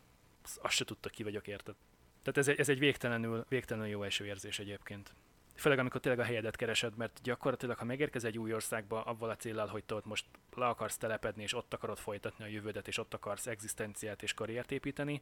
azt 0.61 0.75
se 0.75 0.85
tudta, 0.85 1.09
ki 1.09 1.23
vagyok, 1.23 1.47
érted? 1.47 1.75
Tehát 2.23 2.37
ez 2.37 2.47
egy, 2.47 2.59
ez 2.59 2.69
egy 2.69 2.79
végtelenül, 2.79 3.45
végtelenül 3.49 3.89
jó 3.89 4.03
első 4.03 4.25
érzés 4.25 4.59
egyébként. 4.59 5.13
Főleg 5.55 5.79
amikor 5.79 6.01
tényleg 6.01 6.21
a 6.21 6.27
helyedet 6.27 6.55
keresed, 6.55 6.97
mert 6.97 7.19
gyakorlatilag, 7.23 7.77
ha 7.77 7.85
megérkezel 7.85 8.29
egy 8.29 8.37
új 8.37 8.53
országba, 8.53 9.03
avval 9.03 9.29
a 9.29 9.35
céllal, 9.35 9.67
hogy 9.67 9.83
te 9.83 9.93
ott 9.93 10.05
most 10.05 10.25
le 10.55 10.65
akarsz 10.65 10.97
telepedni, 10.97 11.43
és 11.43 11.53
ott 11.53 11.73
akarod 11.73 11.97
folytatni 11.97 12.43
a 12.43 12.47
jövődet, 12.47 12.87
és 12.87 12.97
ott 12.97 13.13
akarsz 13.13 13.47
egzisztenciát 13.47 14.23
és 14.23 14.33
karriert 14.33 14.71
építeni, 14.71 15.21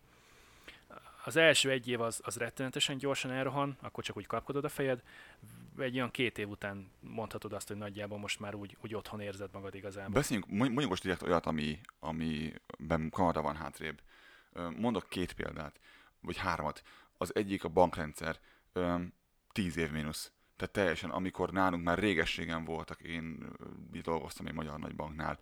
az 1.23 1.35
első 1.35 1.69
egy 1.69 1.87
év 1.87 2.01
az, 2.01 2.19
az 2.23 2.37
rettenetesen 2.37 2.97
gyorsan 2.97 3.31
elrohan, 3.31 3.77
akkor 3.81 4.03
csak 4.03 4.17
úgy 4.17 4.27
kapkodod 4.27 4.65
a 4.65 4.69
fejed, 4.69 5.01
egy 5.77 5.95
olyan 5.95 6.11
két 6.11 6.37
év 6.37 6.49
után 6.49 6.91
mondhatod 6.99 7.53
azt, 7.53 7.67
hogy 7.67 7.77
nagyjából 7.77 8.17
most 8.17 8.39
már 8.39 8.55
úgy, 8.55 8.77
úgy 8.81 8.95
otthon 8.95 9.19
érzed 9.19 9.49
magad 9.53 9.75
igazából. 9.75 10.13
Beszéljünk, 10.13 10.47
mondj- 10.49 10.67
mondjuk 10.67 10.89
most 10.89 11.03
direkt 11.03 11.21
olyat, 11.21 11.45
ami, 11.45 11.79
amiben 11.99 13.09
Kanada 13.09 13.41
van 13.41 13.55
hátrébb. 13.55 14.01
Mondok 14.75 15.09
két 15.09 15.33
példát, 15.33 15.79
vagy 16.21 16.37
hármat. 16.37 16.81
Az 17.17 17.35
egyik 17.35 17.63
a 17.63 17.69
bankrendszer, 17.69 18.39
tíz 19.51 19.77
év 19.77 19.91
mínusz. 19.91 20.31
Tehát 20.55 20.73
teljesen, 20.73 21.09
amikor 21.09 21.51
nálunk 21.51 21.83
már 21.83 21.99
régességen 21.99 22.65
voltak, 22.65 23.01
én 23.01 23.49
dolgoztam 24.01 24.45
egy 24.45 24.53
magyar 24.53 24.79
nagybanknál, 24.79 25.39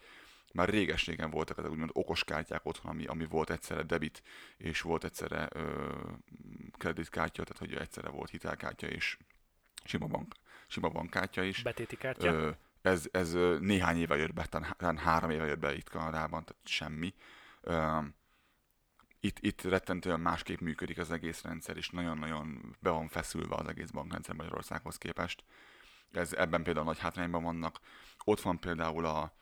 már 0.53 0.69
régességen 0.69 1.29
voltak 1.29 1.57
ezek 1.57 1.71
úgymond 1.71 1.89
okoskártyák 1.93 2.65
otthon, 2.65 2.91
ami, 2.91 3.05
ami 3.05 3.25
volt 3.25 3.49
egyszerre 3.49 3.83
debit, 3.83 4.23
és 4.57 4.81
volt 4.81 5.03
egyszerre 5.03 5.47
ö, 5.51 5.91
kreditkártya, 6.77 7.43
tehát 7.43 7.57
hogy 7.57 7.73
egyszerre 7.73 8.09
volt 8.09 8.29
hitelkártya 8.29 8.87
és 8.87 9.17
sima, 9.83 10.05
bank, 10.05 10.33
sima 10.67 10.89
bankkártya 10.89 11.43
is. 11.43 11.61
Betéti 11.61 11.95
kártya? 11.95 12.31
Ö, 12.31 12.49
ez, 12.81 13.05
ez 13.11 13.33
néhány 13.59 13.97
éve 13.97 14.15
jött 14.17 14.33
be, 14.33 14.45
talán 14.45 14.97
három 14.97 15.29
éve 15.29 15.45
jött 15.45 15.59
be 15.59 15.75
itt 15.75 15.89
Kanadában, 15.89 16.45
tehát 16.45 16.61
semmi. 16.65 17.13
Ö, 17.61 17.97
itt, 19.19 19.39
itt 19.39 19.61
rettentően 19.61 20.19
másképp 20.19 20.59
működik 20.59 20.97
az 20.97 21.11
egész 21.11 21.41
rendszer, 21.41 21.77
és 21.77 21.89
nagyon-nagyon 21.89 22.75
be 22.79 22.89
van 22.89 23.07
feszülve 23.07 23.55
az 23.55 23.67
egész 23.67 23.89
bankrendszer 23.89 24.35
Magyarországhoz 24.35 24.97
képest. 24.97 25.43
Ez, 26.11 26.33
ebben 26.33 26.63
például 26.63 26.85
nagy 26.85 26.99
hátrányban 26.99 27.43
vannak. 27.43 27.79
Ott 28.23 28.41
van 28.41 28.59
például 28.59 29.05
a, 29.05 29.33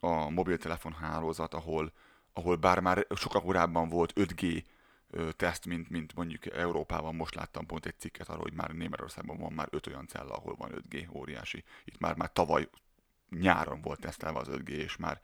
a 0.00 0.28
mobiltelefon 0.28 0.92
hálózat, 0.92 1.54
ahol, 1.54 1.92
ahol 2.32 2.56
bár 2.56 2.80
már 2.80 3.06
sokkal 3.16 3.42
korábban 3.42 3.88
volt 3.88 4.12
5G 4.16 4.64
ö, 5.10 5.32
teszt, 5.32 5.66
mint, 5.66 5.90
mint 5.90 6.14
mondjuk 6.14 6.46
Európában. 6.46 7.14
Most 7.14 7.34
láttam 7.34 7.66
pont 7.66 7.86
egy 7.86 7.98
cikket 7.98 8.28
arról, 8.28 8.42
hogy 8.42 8.52
már 8.52 8.70
Németországban 8.70 9.38
van 9.38 9.52
már 9.52 9.68
5 9.70 9.86
olyan 9.86 10.06
cella, 10.06 10.34
ahol 10.34 10.54
van 10.54 10.84
5G, 10.88 11.14
óriási. 11.16 11.64
Itt 11.84 11.98
már, 11.98 12.16
már 12.16 12.32
tavaly 12.32 12.68
nyáron 13.30 13.80
volt 13.80 14.00
tesztelve 14.00 14.38
az 14.38 14.48
5G, 14.50 14.68
és 14.68 14.96
már 14.96 15.20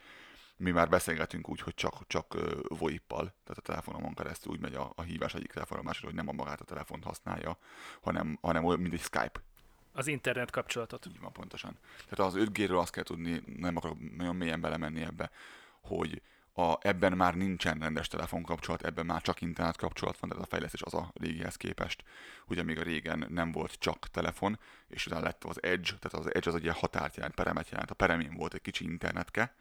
mi 0.60 0.70
már 0.70 0.88
beszélgetünk 0.88 1.48
úgy, 1.48 1.60
hogy 1.60 1.74
csak, 1.74 2.06
csak 2.06 2.36
VoIP-pal, 2.68 3.34
tehát 3.44 3.58
a 3.58 3.60
telefonomon 3.60 4.14
keresztül 4.14 4.52
úgy 4.52 4.60
megy 4.60 4.74
a, 4.74 4.92
a 4.94 5.02
hívás 5.02 5.34
egyik 5.34 5.52
telefonon 5.52 5.84
másra, 5.84 6.06
hogy 6.06 6.16
nem 6.16 6.28
a 6.28 6.32
magát 6.32 6.60
a 6.60 6.64
telefont 6.64 7.04
használja, 7.04 7.58
hanem, 8.00 8.38
hanem 8.40 8.64
olyan, 8.64 8.80
mint 8.80 8.92
egy 8.92 9.00
Skype. 9.00 9.40
Az 9.92 10.06
internet 10.06 10.50
kapcsolatot. 10.50 11.06
Így 11.06 11.20
van, 11.20 11.32
pontosan. 11.32 11.78
Tehát 12.08 12.32
az 12.32 12.42
5G-ről 12.44 12.78
azt 12.78 12.92
kell 12.92 13.02
tudni, 13.02 13.42
nem 13.56 13.76
akarok 13.76 14.16
nagyon 14.16 14.36
mélyen 14.36 14.60
belemenni 14.60 15.02
ebbe, 15.02 15.30
hogy 15.80 16.22
a, 16.52 16.76
ebben 16.80 17.12
már 17.12 17.34
nincsen 17.34 17.78
rendes 17.78 18.08
telefonkapcsolat, 18.08 18.82
ebben 18.82 19.06
már 19.06 19.22
csak 19.22 19.40
internet 19.40 19.76
kapcsolat 19.76 20.18
van, 20.18 20.30
tehát 20.30 20.44
a 20.44 20.48
fejlesztés 20.48 20.82
az 20.82 20.94
a 20.94 21.10
régihez 21.14 21.56
képest. 21.56 22.04
Ugye 22.46 22.62
még 22.62 22.78
a 22.78 22.82
régen 22.82 23.26
nem 23.28 23.52
volt 23.52 23.72
csak 23.78 24.08
telefon, 24.10 24.58
és 24.88 25.06
utána 25.06 25.22
lett 25.22 25.44
az 25.44 25.62
Edge, 25.62 25.96
tehát 26.00 26.26
az 26.26 26.34
Edge 26.34 26.48
az 26.48 26.54
egy 26.54 26.62
ilyen 26.62 26.74
határt 26.74 27.16
jelent, 27.16 27.34
peremet 27.34 27.70
jelent. 27.70 27.90
A 27.90 27.94
peremén 27.94 28.34
volt 28.34 28.54
egy 28.54 28.62
kicsi 28.62 28.84
internetke, 28.84 29.54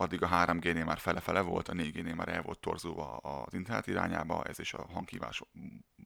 addig 0.00 0.22
a 0.22 0.28
3G-nél 0.28 0.84
már 0.84 0.98
fele-fele 0.98 1.40
volt, 1.40 1.68
a 1.68 1.72
4G-nél 1.72 2.14
már 2.14 2.28
el 2.28 2.42
volt 2.42 2.58
torzulva 2.58 3.16
az 3.16 3.54
internet 3.54 3.86
irányába, 3.86 4.44
ez 4.44 4.58
is 4.58 4.74
a 4.74 4.86
hanghívás 4.92 5.42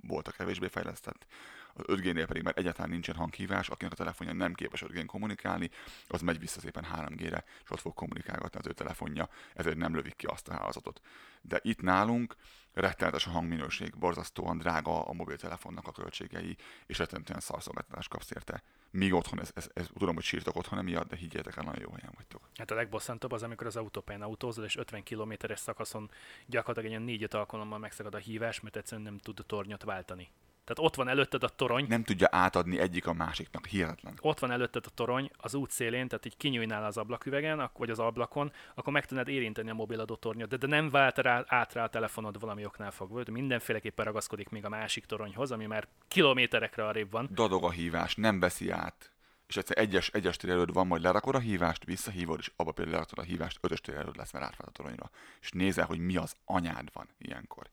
volt 0.09 0.29
a 0.29 0.33
kevésbé 0.33 0.69
fejlesztett. 0.69 1.27
Az 1.75 1.85
5G-nél 1.89 2.25
pedig 2.27 2.43
már 2.43 2.55
egyáltalán 2.57 2.91
nincsen 2.91 3.15
hanghívás, 3.15 3.69
akinek 3.69 3.93
a 3.93 3.97
telefonja 3.97 4.33
nem 4.33 4.55
képes 4.55 4.83
5 4.83 5.07
kommunikálni, 5.07 5.71
az 6.09 6.21
megy 6.21 6.39
vissza 6.39 6.61
szépen 6.61 6.87
3G-re, 6.97 7.45
és 7.65 7.71
ott 7.71 7.81
fog 7.81 7.95
kommunikálgatni 7.95 8.59
az 8.59 8.67
ő 8.67 8.73
telefonja, 8.73 9.29
ezért 9.55 9.77
nem 9.77 9.95
lövik 9.95 10.17
ki 10.17 10.27
azt 10.27 10.49
a 10.49 10.53
hálózatot. 10.53 11.01
De 11.43 11.61
itt 11.63 11.81
nálunk 11.81 12.37
rettenetes 12.73 13.27
a 13.27 13.31
hangminőség, 13.31 13.99
borzasztóan 13.99 14.59
drága 14.59 15.03
a 15.05 15.13
mobiltelefonnak 15.13 15.87
a 15.87 15.93
költségei, 15.93 16.57
és 16.87 16.99
rettenetesen 16.99 17.41
szarszolgáltatást 17.41 18.09
kapsz 18.09 18.31
érte. 18.31 18.63
Míg 18.91 19.13
otthon, 19.13 19.41
ez, 19.41 19.51
ez, 19.55 19.71
ez, 19.75 19.89
tudom, 19.99 20.15
hogy 20.15 20.25
sírtok 20.25 20.57
otthon 20.57 20.79
emiatt, 20.79 21.09
de 21.09 21.17
higgyétek 21.17 21.57
el, 21.57 21.65
nagyon 21.65 21.83
jó 21.83 21.93
helyen 21.93 22.13
vagytok. 22.15 22.49
Hát 22.55 22.71
a 22.71 22.75
legbosszantóbb 22.75 23.33
az, 23.33 23.43
amikor 23.43 23.67
az 23.67 23.77
autópályán 23.77 24.23
autózol, 24.23 24.65
és 24.65 24.77
50 24.77 25.03
kilométeres 25.03 25.61
szakaszon 25.61 26.11
gyakorlatilag 26.47 27.09
egy 27.09 27.21
4-5 27.29 27.35
alkalommal 27.35 27.79
megszakad 27.79 28.15
a 28.15 28.19
hívás, 28.19 28.61
mert 28.61 28.77
egyszerűen 28.77 29.07
nem 29.07 29.19
tud 29.19 29.45
tornyot 29.47 29.83
váltani. 29.83 30.29
Tehát 30.65 30.91
ott 30.91 30.95
van 30.95 31.09
előtted 31.09 31.43
a 31.43 31.49
torony. 31.49 31.87
Nem 31.89 32.05
tudja 32.05 32.29
átadni 32.31 32.79
egyik 32.79 33.07
a 33.07 33.13
másiknak, 33.13 33.67
hihetetlen. 33.67 34.19
Ott 34.21 34.39
van 34.39 34.51
előtted 34.51 34.85
a 34.87 34.91
torony 34.95 35.31
az 35.37 35.55
út 35.55 35.71
szélén, 35.71 36.09
tehát 36.09 36.27
így 36.27 36.37
kinyújnál 36.37 36.85
az 36.85 36.97
ablaküvegen, 36.97 37.71
vagy 37.77 37.91
az 37.91 37.99
ablakon, 37.99 38.53
akkor 38.75 38.93
meg 38.93 39.07
tudnád 39.07 39.29
érinteni 39.29 39.71
a 39.71 39.75
mobiladó 39.75 40.15
tornyot, 40.15 40.49
de, 40.49 40.57
de 40.57 40.67
nem 40.67 40.91
vált 40.91 41.19
rá, 41.19 41.45
át 41.47 41.73
rá 41.73 41.85
a 41.85 41.89
telefonod 41.89 42.41
valami 42.41 42.65
oknál 42.65 42.91
fogva. 42.91 43.23
De 43.23 43.31
mindenféleképpen 43.31 44.05
ragaszkodik 44.05 44.49
még 44.49 44.65
a 44.65 44.69
másik 44.69 45.05
toronyhoz, 45.05 45.51
ami 45.51 45.67
már 45.67 45.89
kilométerekre 46.09 46.87
arrébb 46.87 47.11
van. 47.11 47.29
Dadog 47.33 47.65
a 47.65 47.71
hívás, 47.71 48.15
nem 48.15 48.41
veszi 48.41 48.71
át 48.71 49.09
és 49.47 49.57
egyszer 49.57 49.79
egyes, 49.79 50.09
egyes 50.09 50.37
tér 50.37 50.51
előtt 50.51 50.73
van, 50.73 50.87
majd 50.87 51.03
lerakod 51.03 51.35
a 51.35 51.39
hívást, 51.39 51.85
visszahívod, 51.85 52.39
és 52.39 52.53
abba 52.57 52.73
például 52.73 52.97
lerakod 52.97 53.19
a 53.19 53.23
hívást, 53.23 53.59
ötös 53.61 53.81
tér 53.81 53.95
előtt 53.95 54.17
lesz, 54.17 54.33
mert 54.33 54.45
átvált 54.45 54.69
a 54.69 54.73
toronyra. 54.73 55.11
És 55.41 55.51
nézel, 55.51 55.87
hogy 55.87 55.99
mi 55.99 56.17
az 56.17 56.35
anyád 56.45 56.89
van 56.93 57.09
ilyenkor. 57.19 57.71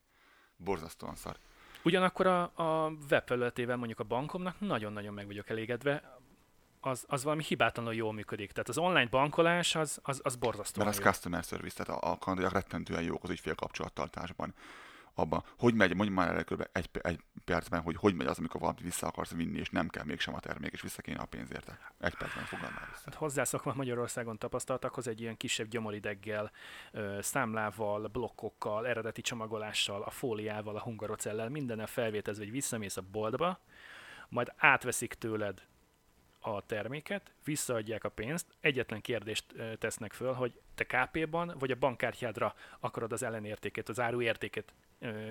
Borzasztóan 0.56 1.16
szar. 1.16 1.38
Ugyanakkor 1.84 2.28
a, 2.28 2.42
a 2.42 2.94
webfelületével 3.10 3.78
mondjuk 3.78 4.00
a 4.00 4.04
bankomnak 4.04 4.60
nagyon-nagyon 4.60 5.14
meg 5.14 5.26
vagyok 5.26 5.50
elégedve, 5.50 6.20
az, 6.82 7.06
az 7.08 7.24
valami 7.24 7.44
hibátlanul 7.44 7.94
jól 7.94 8.14
működik. 8.14 8.52
Tehát 8.52 8.70
az 8.70 8.78
online 8.78 9.08
bankolás 9.10 9.76
az, 9.76 10.00
az, 10.04 10.20
az 10.24 10.36
borzasztó. 10.36 10.84
Mert 10.84 10.98
az 10.98 11.04
customer 11.04 11.44
service, 11.44 11.84
tehát 11.84 12.04
a, 12.04 12.12
a 12.12 12.18
kanadaiak 12.18 12.52
rettentően 12.54 13.02
jók 13.02 13.24
az 13.24 13.30
ügyfél 13.30 13.56
kapcsolattartásban 13.56 14.54
abban, 15.14 15.44
hogy 15.58 15.74
megy, 15.74 15.96
mondj 15.96 16.14
már 16.14 16.36
el 16.36 16.44
kb. 16.44 16.68
Egy, 16.72 16.90
egy 17.02 17.20
percben, 17.46 17.82
hogy 17.82 17.96
hogy 17.96 18.16
megy 18.16 18.28
az, 18.28 18.38
amikor 18.38 18.60
valamit 18.60 18.82
vissza 18.82 19.08
akarsz 19.08 19.32
vinni, 19.32 19.60
és 19.60 19.70
nem 19.70 19.88
kell 19.88 20.04
mégsem 20.04 20.34
a 20.34 20.40
termék, 20.40 20.72
és 20.72 20.82
vissza 20.82 21.02
kéne 21.02 21.20
a 21.20 21.26
pénz 21.26 21.52
érte. 21.52 21.80
Egy 22.00 22.16
percben 22.16 22.44
foglal 22.44 22.70
már 22.70 22.88
vissza. 22.90 23.02
Hát 23.06 23.16
hozzászokva 23.16 23.74
Magyarországon 23.76 24.38
tapasztaltakhoz 24.38 25.08
egy 25.08 25.22
ilyen 25.22 25.38
kisebb 25.38 25.68
gyomorideggel, 25.68 26.52
számlával, 27.20 28.08
blokkokkal, 28.08 28.88
eredeti 28.88 29.22
csomagolással, 29.22 30.02
a 30.02 30.10
fóliával, 30.10 30.76
a 30.76 30.82
hungarocellel, 30.82 31.50
mindennel 31.50 31.88
felvételezve, 31.88 32.44
hogy 32.44 32.54
visszamész 32.54 32.98
a 32.98 33.04
boltba, 33.12 33.60
majd 34.30 34.54
átveszik 34.58 35.14
tőled 35.14 35.62
a 36.40 36.66
terméket, 36.66 37.34
visszaadják 37.44 38.04
a 38.04 38.10
pénzt, 38.10 38.46
egyetlen 38.60 39.02
kérdést 39.02 39.46
tesznek 39.80 40.14
föl, 40.14 40.34
hogy 40.34 40.60
te 40.76 40.84
KP-ban 40.84 41.56
vagy 41.60 41.72
a 41.72 41.76
bankkártyádra 41.76 42.56
akarod 42.80 43.12
az 43.12 43.24
ellenértéket, 43.24 43.90
az 43.90 44.00
áruértéket 44.00 44.74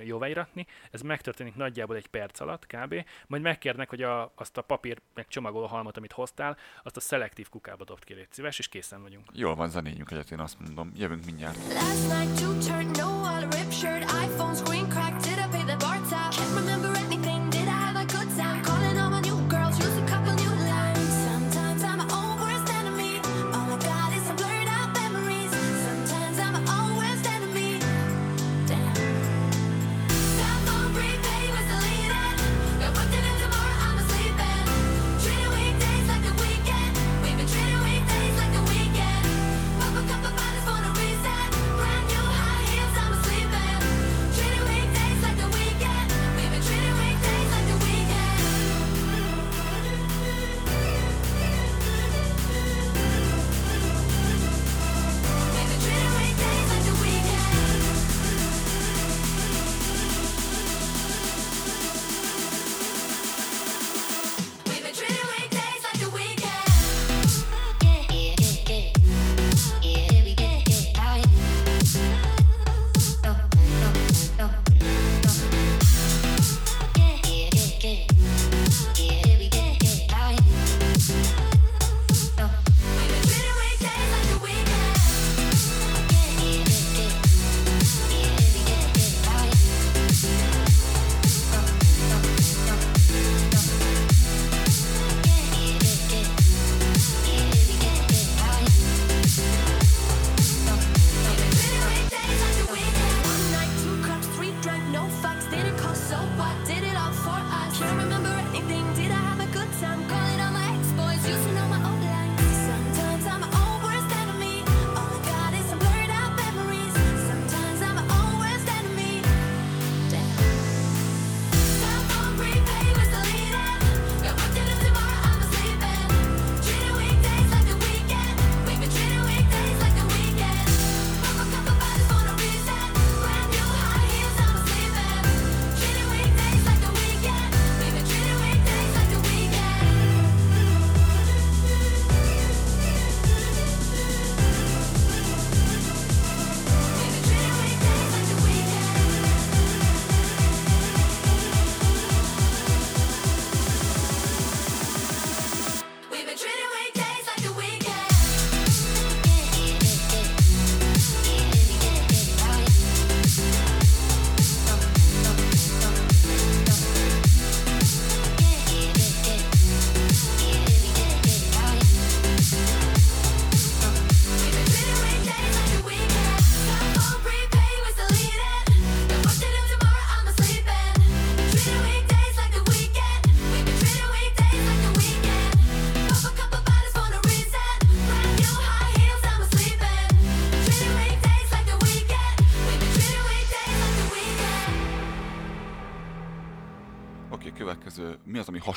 jóváiratni. 0.05 0.67
Ez 0.91 1.01
megtörténik 1.01 1.55
nagyjából 1.55 1.97
egy 1.97 2.07
perc 2.07 2.41
alatt 2.41 2.67
kb. 2.67 3.05
Majd 3.27 3.43
megkérnek, 3.43 3.89
hogy 3.89 4.03
a, 4.03 4.33
azt 4.35 4.57
a 4.57 4.63
papír 4.63 5.01
meg 5.15 5.29
csomagoló 5.29 5.67
halmat, 5.67 5.97
amit 5.97 6.13
hoztál, 6.13 6.57
azt 6.83 6.97
a 6.97 7.01
szelektív 7.01 7.49
kukába 7.49 7.85
dobd 7.85 8.05
ki, 8.05 8.15
légy 8.15 8.27
szíves, 8.31 8.59
és 8.59 8.69
készen 8.69 9.03
vagyunk. 9.03 9.25
Jól 9.33 9.55
van, 9.55 9.69
zenéljünk 9.69 10.11
egyet, 10.11 10.31
én 10.31 10.41
azt 10.41 10.61
mondom. 10.61 10.93
Jövünk 10.95 11.25
mindjárt. 11.25 11.57
Last 11.73 12.09
night 12.09 12.41
you 12.41 12.59
turned 12.59 12.97
no 12.97 13.25
all 13.25 13.41
rip 13.41 13.71
shirt, 13.71 14.03
iPhone 14.03 14.55
screen 14.55 14.89
cracked, 14.89 15.23
did 15.23 15.39
I 15.39 15.49
pay 15.51 15.65
the 15.65 15.77
bar 15.77 15.99
tab? 16.09 16.33
Can't 16.33 16.55
remember 16.55 16.90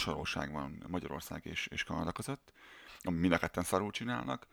hasonlóság 0.03 0.51
van 0.51 0.83
Magyarország 0.87 1.45
és, 1.45 1.67
és 1.67 1.83
Kanada 1.83 2.11
között, 2.11 2.53
ami 3.01 3.17
mind 3.17 3.33
a 3.33 3.37
ketten 3.37 3.63
szarul 3.63 3.91
csinálnak. 3.91 4.47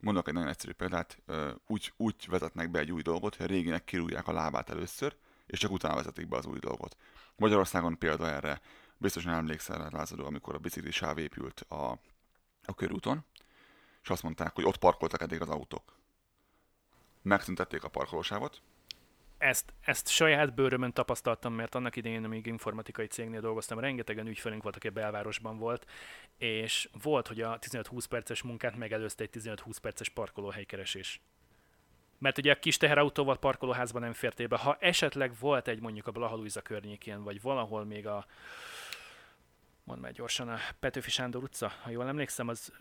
Mondok 0.00 0.28
egy 0.28 0.34
nagyon 0.34 0.48
egyszerű 0.48 0.72
példát, 0.72 1.22
úgy, 1.66 1.92
úgy 1.96 2.26
vezetnek 2.28 2.70
be 2.70 2.78
egy 2.78 2.92
új 2.92 3.02
dolgot, 3.02 3.36
hogy 3.36 3.46
a 3.46 3.48
réginek 3.48 3.84
kirúgják 3.84 4.26
a 4.26 4.32
lábát 4.32 4.70
először, 4.70 5.16
és 5.46 5.58
csak 5.58 5.70
utána 5.70 5.94
vezetik 5.94 6.28
be 6.28 6.36
az 6.36 6.46
új 6.46 6.58
dolgot. 6.58 6.96
Magyarországon 7.36 7.98
példa 7.98 8.30
erre, 8.30 8.60
biztosan 8.96 9.32
emlékszel 9.32 9.78
rá, 9.78 9.88
Lázadó, 9.90 10.24
amikor 10.24 10.54
a 10.54 10.58
bicikli 10.58 10.90
sáv 10.90 11.18
épült 11.18 11.60
a, 11.60 11.90
a 12.64 12.74
körúton, 12.74 13.24
és 14.02 14.08
azt 14.10 14.22
mondták, 14.22 14.54
hogy 14.54 14.64
ott 14.64 14.78
parkoltak 14.78 15.20
eddig 15.20 15.40
az 15.40 15.48
autók. 15.48 15.96
Megszüntették 17.22 17.84
a 17.84 17.88
parkolósávot, 17.88 18.62
Ezt, 19.38 19.72
ezt 19.80 20.08
saját 20.08 20.54
bőrömön 20.54 20.92
tapasztaltam, 20.92 21.52
mert 21.52 21.74
annak 21.74 21.96
idején, 21.96 22.24
amíg 22.24 22.46
informatikai 22.46 23.06
cégnél 23.06 23.40
dolgoztam, 23.40 23.78
rengetegen 23.78 24.26
ügyfelünk 24.26 24.62
volt, 24.62 24.76
aki 24.76 24.86
a 24.86 24.90
belvárosban 24.90 25.58
volt, 25.58 25.86
és 26.38 26.88
volt, 27.02 27.26
hogy 27.26 27.40
a 27.40 27.58
15-20 27.58 28.04
perces 28.08 28.42
munkát 28.42 28.76
megelőzte 28.76 29.22
egy 29.22 29.30
15-20 29.32 29.76
perces 29.82 30.08
parkolóhelykeresés. 30.08 31.20
Mert 32.18 32.38
ugye 32.38 32.52
a 32.52 32.58
kis 32.58 32.76
teherautóval 32.76 33.38
parkolóházban 33.38 34.02
nem 34.02 34.12
fértél 34.12 34.46
be. 34.46 34.56
Ha 34.56 34.76
esetleg 34.80 35.32
volt 35.38 35.68
egy 35.68 35.80
mondjuk 35.80 36.06
a 36.06 36.10
Blahalújza 36.10 36.60
környékén, 36.60 37.22
vagy 37.22 37.42
valahol 37.42 37.84
még 37.84 38.06
a 38.06 38.26
mondd 39.84 40.00
már 40.00 40.12
gyorsan, 40.12 40.48
a 40.48 40.58
Petőfi 40.80 41.10
Sándor 41.10 41.42
utca, 41.42 41.72
ha 41.82 41.90
jól 41.90 42.08
emlékszem, 42.08 42.48
az 42.48 42.72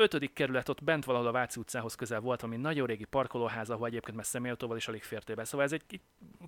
ötödik 0.00 0.32
kerület, 0.32 0.68
ott 0.68 0.84
bent 0.84 1.04
valahol 1.04 1.28
a 1.28 1.32
Váci 1.32 1.60
utcához 1.60 1.94
közel 1.94 2.20
volt 2.20 2.40
valami 2.40 2.60
nagyon 2.60 2.86
régi 2.86 3.04
parkolóház, 3.04 3.70
ahol 3.70 3.86
egyébként 3.86 4.16
már 4.16 4.26
személyautóval 4.26 4.76
is 4.76 4.88
alig 4.88 5.02
fértél 5.02 5.34
be. 5.34 5.44
Szóval 5.44 5.66
ez 5.66 5.72
egy 5.72 6.00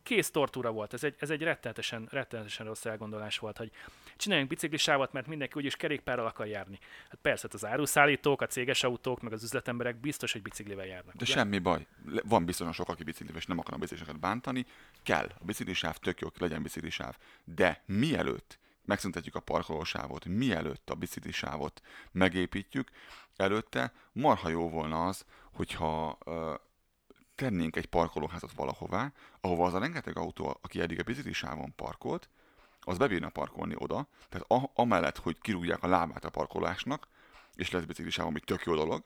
kész 0.03 0.31
tortúra 0.31 0.71
volt, 0.71 0.93
ez 0.93 1.05
egy, 1.05 1.15
ez 1.19 1.31
egy 1.31 1.43
rettenetesen, 1.43 2.09
rettenetesen 2.11 2.67
rossz 2.67 2.85
elgondolás 2.85 3.39
volt, 3.39 3.57
hogy 3.57 3.71
csináljunk 4.17 4.51
biciklisávot, 4.51 5.13
mert 5.13 5.27
mindenki 5.27 5.53
úgyis 5.57 5.77
kerékpárral 5.77 6.27
akar 6.27 6.47
járni. 6.47 6.79
Hát 7.09 7.19
persze, 7.23 7.43
hát 7.43 7.55
az 7.55 7.65
áruszállítók, 7.65 8.41
a 8.41 8.47
céges 8.47 8.83
autók, 8.83 9.21
meg 9.21 9.33
az 9.33 9.43
üzletemberek 9.43 9.97
biztos, 9.97 10.33
hogy 10.33 10.43
biciklivel 10.43 10.87
járnak. 10.87 11.15
De 11.15 11.23
ugye? 11.23 11.33
semmi 11.33 11.59
baj. 11.59 11.87
Van 12.25 12.45
biztosan 12.45 12.73
sok, 12.73 12.89
aki 12.89 13.05
biciklivel, 13.05 13.41
és 13.41 13.47
nem 13.47 13.59
akar 13.59 13.75
a 13.75 13.79
bicikliseket 13.79 14.21
bántani. 14.21 14.67
Kell. 15.03 15.29
A 15.39 15.45
biciklisáv 15.45 15.97
tök 15.97 16.21
jó, 16.21 16.29
legyen 16.39 16.63
biciklisáv. 16.63 17.17
De 17.45 17.83
mielőtt 17.87 18.61
megszüntetjük 18.85 19.35
a 19.35 19.41
parkolósávot, 19.41 20.25
mielőtt 20.25 20.91
a 20.91 20.95
biciklisávot 20.95 21.83
megépítjük, 22.13 22.91
előtte 23.43 23.93
marha 24.13 24.49
jó 24.49 24.69
volna 24.69 25.07
az, 25.07 25.25
hogyha 25.53 26.19
ö, 26.25 26.55
tennénk 27.35 27.77
egy 27.77 27.87
parkolóházat 27.87 28.53
valahová, 28.53 29.13
ahova 29.41 29.67
az 29.67 29.75
a 29.75 29.79
rengeteg 29.79 30.17
autó, 30.17 30.59
aki 30.63 30.81
eddig 30.81 31.01
a 31.01 31.03
biciklisávon 31.03 31.75
parkolt, 31.75 32.29
az 32.81 32.99
bebírna 32.99 33.29
parkolni 33.29 33.75
oda, 33.79 34.07
tehát 34.29 34.51
a, 34.51 34.71
amellett, 34.75 35.19
hogy 35.19 35.39
kirúgják 35.41 35.83
a 35.83 35.89
lábát 35.89 36.25
a 36.25 36.31
parkolásnak, 36.31 37.09
és 37.55 37.71
lesz 37.71 37.85
biciklisáv, 37.85 38.27
ami 38.27 38.41
tök 38.41 38.65
jó 38.65 38.75
dolog, 38.75 39.05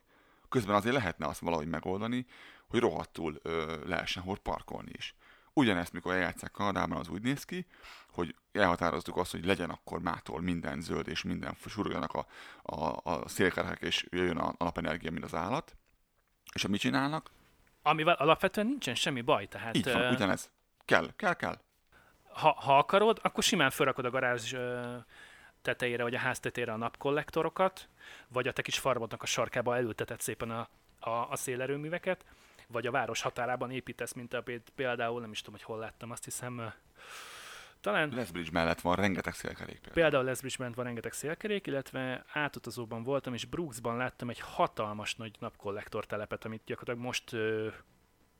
közben 0.48 0.74
azért 0.74 0.94
lehetne 0.94 1.26
azt 1.26 1.40
valahogy 1.40 1.68
megoldani, 1.68 2.26
hogy 2.68 2.80
rohadtul 2.80 3.38
ö, 3.42 3.82
lehessen 3.86 4.22
hol 4.22 4.38
parkolni 4.38 4.90
is. 4.92 5.14
Ugyanezt, 5.58 5.92
mikor 5.92 6.14
eljátszák 6.14 6.50
Kanadában, 6.50 6.98
az 6.98 7.08
úgy 7.08 7.22
néz 7.22 7.44
ki, 7.44 7.66
hogy 8.10 8.34
elhatároztuk 8.52 9.16
azt, 9.16 9.30
hogy 9.30 9.44
legyen 9.44 9.70
akkor 9.70 10.00
mától 10.00 10.40
minden 10.40 10.80
zöld, 10.80 11.08
és 11.08 11.22
minden 11.22 11.56
surogjanak 11.66 12.12
a, 12.12 12.26
a, 12.62 13.00
a 13.02 13.28
szélkerek, 13.28 13.80
és 13.80 14.06
jöjjön 14.10 14.36
a, 14.36 14.48
a 14.48 14.64
napenergia, 14.64 15.10
mint 15.10 15.24
az 15.24 15.34
állat. 15.34 15.76
És 16.54 16.66
mit 16.66 16.80
csinálnak? 16.80 17.30
Amivel 17.82 18.14
alapvetően 18.14 18.66
nincsen 18.66 18.94
semmi 18.94 19.20
baj. 19.20 19.46
Tehát, 19.46 19.76
Így 19.76 19.84
van, 19.84 20.00
ö, 20.00 20.10
ugyanez. 20.10 20.50
Kell, 20.84 21.08
kell, 21.16 21.34
kell. 21.34 21.58
ha, 22.32 22.52
ha 22.52 22.78
akarod, 22.78 23.18
akkor 23.22 23.42
simán 23.42 23.70
felrakod 23.70 24.04
a 24.04 24.10
garázs 24.10 24.52
ö, 24.52 24.96
tetejére, 25.62 26.02
vagy 26.02 26.14
a 26.14 26.18
ház 26.18 26.40
tetejére 26.40 26.72
a 26.72 26.76
napkollektorokat, 26.76 27.88
vagy 28.28 28.48
a 28.48 28.52
te 28.52 28.62
kis 28.62 28.78
farmodnak 28.78 29.22
a 29.22 29.26
sarkába 29.26 29.76
elülteted 29.76 30.20
szépen 30.20 30.50
a, 30.50 30.68
a, 30.98 31.10
a 31.10 31.36
szélerőműveket, 31.36 32.24
vagy 32.66 32.86
a 32.86 32.90
város 32.90 33.20
határában 33.20 33.70
építesz, 33.70 34.12
mint 34.12 34.34
a, 34.34 34.44
például, 34.74 35.20
nem 35.20 35.30
is 35.30 35.38
tudom, 35.40 35.54
hogy 35.54 35.62
hol 35.62 35.78
láttam, 35.78 36.10
azt 36.10 36.24
hiszem, 36.24 36.72
talán 37.80 38.08
Lethbridge 38.14 38.50
mellett 38.52 38.80
van 38.80 38.94
rengeteg 38.94 39.34
szélkerék 39.34 39.78
például. 39.78 39.94
például 39.94 40.24
Lesbridge-ben 40.24 40.72
van 40.72 40.84
rengeteg 40.84 41.12
szélkerék, 41.12 41.66
illetve 41.66 42.24
átutazóban 42.32 43.02
voltam, 43.02 43.34
és 43.34 43.44
Brooksban 43.44 43.96
láttam 43.96 44.30
egy 44.30 44.40
hatalmas 44.40 45.14
nagy 45.14 45.36
napkollektor 45.38 46.06
telepet, 46.06 46.44
amit 46.44 46.62
gyakorlatilag 46.64 47.08
most 47.08 47.32
ö, 47.32 47.68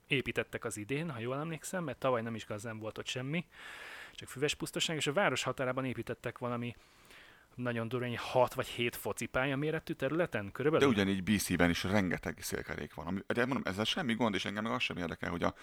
építettek 0.06 0.64
az 0.64 0.76
idén, 0.76 1.10
ha 1.10 1.18
jól 1.18 1.36
emlékszem, 1.36 1.84
mert 1.84 1.98
tavaly 1.98 2.22
nem 2.22 2.34
is 2.34 2.42
igazán 2.42 2.78
volt 2.78 2.98
ott 2.98 3.06
semmi, 3.06 3.46
csak 4.12 4.28
füves 4.28 4.54
pusztaság, 4.54 4.96
és 4.96 5.06
a 5.06 5.12
város 5.12 5.42
határában 5.42 5.84
építettek 5.84 6.38
valami 6.38 6.76
nagyon 7.56 7.88
durvány 7.88 8.16
6 8.18 8.54
vagy 8.54 8.66
7 8.66 8.96
focipálya 8.96 9.56
méretű 9.56 9.92
területen 9.92 10.44
De 10.44 10.50
körülbelül. 10.50 10.88
ugyanígy 10.88 11.22
BC-ben 11.22 11.70
is 11.70 11.84
rengeteg 11.84 12.38
szélkerék 12.40 12.94
van. 12.94 13.06
Ami- 13.06 13.22
De 13.26 13.44
mondom, 13.46 13.62
ezzel 13.64 13.84
semmi 13.84 14.14
gond, 14.14 14.34
és 14.34 14.44
engem 14.44 14.62
meg 14.62 14.72
az 14.72 14.82
sem 14.82 14.96
érdekel, 14.96 15.30
hogy 15.30 15.42
a 15.42 15.54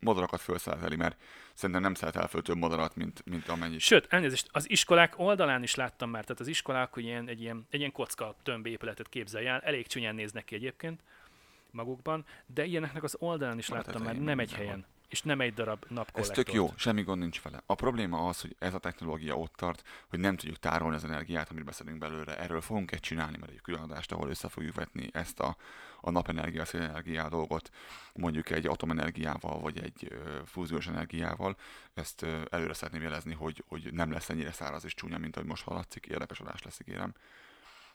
madarakat 0.00 0.40
felszelteli, 0.40 0.96
mert 0.96 1.22
szerintem 1.54 1.82
nem 1.84 1.94
szelt 1.94 2.16
el 2.16 2.28
föl 2.28 2.42
több 2.42 2.56
madarat, 2.56 2.96
mint, 2.96 3.22
mint 3.24 3.48
amennyi. 3.48 3.78
Sőt, 3.78 4.06
elnézést, 4.12 4.48
az 4.52 4.70
iskolák 4.70 5.18
oldalán 5.18 5.62
is 5.62 5.74
láttam 5.74 6.10
már, 6.10 6.22
tehát 6.24 6.40
az 6.40 6.46
iskolák 6.48 6.92
hogy 6.92 7.04
ilyen, 7.04 7.28
egy, 7.28 7.40
ilyen, 7.40 7.66
egy 7.70 7.78
ilyen 7.78 7.92
kocka 7.92 8.36
tömb 8.42 8.66
épületet 8.66 9.08
képzelj 9.08 9.46
el, 9.46 9.60
elég 9.60 9.86
csúnyán 9.86 10.14
néznek 10.14 10.44
ki 10.44 10.54
egyébként 10.54 11.00
magukban, 11.70 12.24
de 12.46 12.64
ilyeneknek 12.64 13.02
az 13.02 13.16
oldalán 13.18 13.58
is 13.58 13.66
Van 13.66 13.78
a 13.78 13.82
láttam 13.86 14.02
már, 14.02 14.16
nem 14.16 14.38
egy 14.38 14.52
helyen, 14.52 14.86
és 15.10 15.22
nem 15.22 15.40
egy 15.40 15.54
darab 15.54 15.84
Ez 15.88 15.96
napkollektort. 15.96 16.46
tök 16.46 16.54
jó, 16.54 16.72
semmi 16.76 17.02
gond 17.02 17.20
nincs 17.20 17.42
vele. 17.42 17.62
A 17.66 17.74
probléma 17.74 18.28
az, 18.28 18.40
hogy 18.40 18.56
ez 18.58 18.74
a 18.74 18.78
technológia 18.78 19.36
ott 19.38 19.52
tart, 19.56 19.82
hogy 20.08 20.18
nem 20.18 20.36
tudjuk 20.36 20.58
tárolni 20.58 20.96
az 20.96 21.04
energiát, 21.04 21.50
amit 21.50 21.64
beszélünk 21.64 21.98
belőle. 21.98 22.38
Erről 22.38 22.60
fogunk 22.60 22.92
egy 22.92 23.00
csinálni, 23.00 23.36
mert 23.38 23.52
egy 23.52 23.60
külön 23.60 23.80
adást, 23.80 24.12
ahol 24.12 24.28
össze 24.28 24.48
fogjuk 24.48 24.74
vetni 24.74 25.08
ezt 25.12 25.40
a, 25.40 25.56
a 26.00 26.10
napenergia, 26.10 26.64
szélenergia 26.64 27.28
dolgot, 27.28 27.70
mondjuk 28.12 28.50
egy 28.50 28.66
atomenergiával, 28.66 29.60
vagy 29.60 29.78
egy 29.78 30.18
fúziós 30.46 30.86
energiával. 30.86 31.56
Ezt 31.94 32.26
előre 32.50 32.74
szeretném 32.74 33.02
jelezni, 33.02 33.34
hogy, 33.34 33.64
hogy 33.68 33.92
nem 33.92 34.12
lesz 34.12 34.28
ennyire 34.28 34.52
száraz 34.52 34.84
és 34.84 34.94
csúnya, 34.94 35.18
mint 35.18 35.36
ahogy 35.36 35.48
most 35.48 35.64
hallatszik. 35.64 36.06
Érdekes 36.06 36.40
adás 36.40 36.62
lesz, 36.62 36.80
ígérem. 36.80 37.14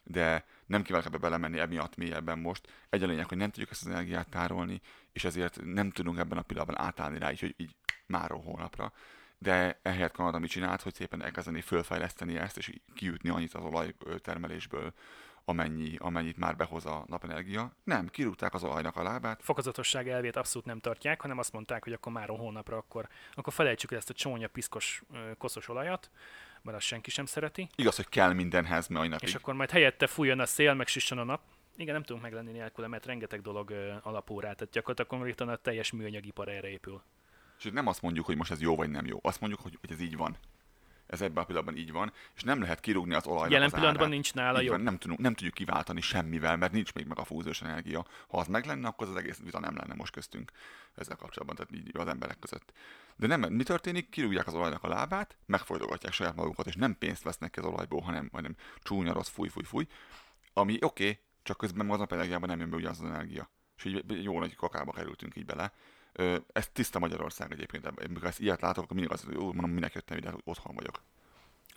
De 0.08 0.46
nem 0.66 0.82
kívánok 0.82 1.08
ebbe 1.08 1.18
belemenni 1.18 1.60
emiatt 1.60 1.96
mélyebben 1.96 2.40
most. 2.40 2.68
Egy 2.90 3.04
a 3.04 3.08
lényeg, 3.08 3.28
hogy 3.28 3.38
nem 3.38 3.50
tudjuk 3.50 3.72
ezt 3.72 3.86
az 3.86 3.92
energiát 3.92 4.30
tárolni, 4.30 4.82
és 5.12 5.24
ezért 5.24 5.60
nem 5.64 5.92
tudunk 5.92 6.18
ebben 6.18 6.38
a 6.38 6.42
pillanatban 6.42 6.86
átállni 6.86 7.20
rá, 7.20 7.32
így, 7.32 7.40
hogy 7.40 7.54
így 7.58 7.76
máról 8.06 8.42
hónapra. 8.42 8.94
De 9.38 9.80
ehelyett 9.82 10.14
Kanada 10.14 10.40
mit 10.40 10.50
csinált, 10.50 10.82
hogy 10.82 10.94
szépen 10.94 11.24
elkezdeni 11.24 11.62
fölfejleszteni 11.62 12.38
ezt, 12.38 12.58
és 12.58 12.72
kiütni 12.94 13.30
annyit 13.30 13.54
az 13.54 13.64
olajtermelésből, 13.64 14.94
amennyi, 15.46 15.96
amennyit 15.98 16.38
már 16.38 16.56
behoz 16.56 16.86
a 16.86 17.04
napenergia. 17.08 17.76
Nem, 17.84 18.08
kirúgták 18.08 18.54
az 18.54 18.64
olajnak 18.64 18.96
a 18.96 19.04
lábát, 19.04 19.44
fokozatosság 19.44 20.10
elvét 20.10 20.36
abszolút 20.36 20.68
nem 20.68 20.80
tartják, 20.80 21.22
hanem 21.22 21.38
azt 21.38 21.52
mondták, 21.52 21.84
hogy 21.84 21.94
akkor 21.94 22.12
már 22.12 22.28
hónapra, 22.28 22.78
akkor, 22.78 23.08
akkor 23.34 23.54
felejtsük 23.54 23.92
el 23.92 23.98
ezt 23.98 24.10
a 24.10 24.14
csónya, 24.14 24.48
piszkos, 24.48 25.04
koszos 25.38 25.68
olajat, 25.68 26.10
mert 26.66 26.78
azt 26.78 26.86
senki 26.86 27.10
sem 27.10 27.26
szereti, 27.26 27.70
Igaz, 27.76 27.96
hogy 27.96 28.10
kell 28.10 28.34
mindenhez 28.34 28.88
mai 28.88 29.08
napig. 29.08 29.28
és 29.28 29.36
akkor 29.36 29.54
majd 29.54 29.72
helyette 29.72 30.08
fújjon 30.08 30.40
a 30.40 30.46
szél, 30.46 30.74
meg 30.74 30.88
süssön 30.88 31.18
a 31.18 31.24
nap. 31.24 31.42
Igen, 31.78 31.94
nem 31.94 32.04
tudunk 32.04 32.24
meglenni 32.24 32.52
nélküle, 32.52 32.88
mert 32.88 33.06
rengeteg 33.06 33.42
dolog 33.42 33.70
ö, 33.70 33.94
alapul 34.02 34.42
rá, 34.42 34.54
tehát 34.54 34.74
gyakorlatilag 34.74 35.10
konkrétan 35.12 35.50
a 35.50 35.56
teljes 35.56 35.92
műanyagipar 35.92 36.50
erre 36.50 36.70
épül. 36.70 37.02
És 37.58 37.70
nem 37.72 37.88
azt 37.88 38.02
mondjuk, 38.02 38.26
hogy 38.26 38.36
most 38.36 38.52
ez 38.52 38.62
jó 38.62 38.76
vagy 38.76 38.90
nem 38.90 39.06
jó. 39.06 39.20
Azt 39.22 39.40
mondjuk, 39.40 39.62
hogy, 39.62 39.78
hogy 39.82 39.92
ez 39.92 40.02
így 40.02 40.18
van. 40.18 40.38
Ez 41.08 41.22
ebben 41.22 41.44
a 41.44 41.46
pillanatban 41.46 41.78
így 41.78 41.92
van, 41.92 42.14
és 42.36 42.44
nem 42.44 42.62
lehet 42.62 42.80
kirúgni 42.80 43.14
az 43.14 43.26
olajnak 43.26 43.52
Jelen 43.52 43.66
az 43.66 43.74
pillanatban 43.74 44.04
árát. 44.04 44.14
nincs 44.14 44.34
nála 44.34 44.62
Így 44.62 44.70
van, 44.70 44.82
nem, 44.82 44.98
tudunk, 44.98 45.20
nem 45.20 45.34
tudjuk 45.34 45.54
kiváltani 45.54 46.02
semmivel, 46.02 46.58
mert 46.58 46.72
nincs 46.72 46.94
még 46.94 47.06
meg 47.06 47.20
a 47.20 47.24
fúziós 47.24 47.62
energia. 47.62 48.06
Ha 48.28 48.38
az 48.38 48.48
meg 48.48 48.66
lenne, 48.66 48.88
akkor 48.88 49.08
az 49.08 49.16
egész 49.16 49.40
vita 49.44 49.60
nem 49.60 49.76
lenne 49.76 49.94
most 49.94 50.14
köztünk 50.14 50.52
ezzel 50.96 51.16
kapcsolatban, 51.16 51.56
tehát 51.56 51.86
így 51.86 51.98
az 51.98 52.08
emberek 52.08 52.40
között. 52.40 52.74
De 53.16 53.28
nem, 53.28 53.54
mi 53.54 53.64
történik? 53.64 54.10
Kirúgják 54.10 54.48
az 54.48 54.54
olajnak 54.54 54.84
a 54.84 54.88
lábát, 54.88 55.38
megfolytogatják 55.46 56.14
saját 56.14 56.36
magukat, 56.36 56.68
és 56.68 56.76
nem 56.76 56.98
pénzt 56.98 57.24
vesznek 57.24 57.52
ki 57.52 57.60
az 57.60 57.66
olajból, 57.66 58.02
hanem, 58.02 58.30
hanem 58.32 58.56
csúnya 58.82 59.14
rossz 59.14 59.30
fúj, 59.30 59.48
fúj, 59.48 59.64
fúj. 59.64 59.88
Ami 60.54 60.74
oké, 60.82 60.84
okay, 60.84 61.20
csak 61.44 61.58
közben 61.58 61.90
az 61.90 61.98
napenergiában 61.98 62.50
nem 62.50 62.60
jön 62.60 62.70
be 62.70 62.76
ugyanaz 62.76 63.02
az 63.02 63.08
energia. 63.08 63.50
És 63.78 63.84
így 63.84 64.24
jó 64.24 64.40
nagy 64.40 64.56
kakába 64.56 64.92
kerültünk 64.92 65.36
így 65.36 65.46
bele. 65.46 65.74
Ez 66.54 66.70
tiszta 66.70 67.00
Magyarország 67.00 67.52
egyébként, 67.52 67.86
amikor 67.86 68.28
ezt 68.28 68.40
ilyet 68.40 68.62
látok, 68.62 68.84
akkor 68.84 68.96
mindig 68.96 69.14
azt 69.14 69.28
mondom, 69.34 69.70
minek 69.70 69.94
jöttem 69.94 70.18
ide, 70.18 70.34
otthon 70.44 70.76
vagyok. 70.76 71.02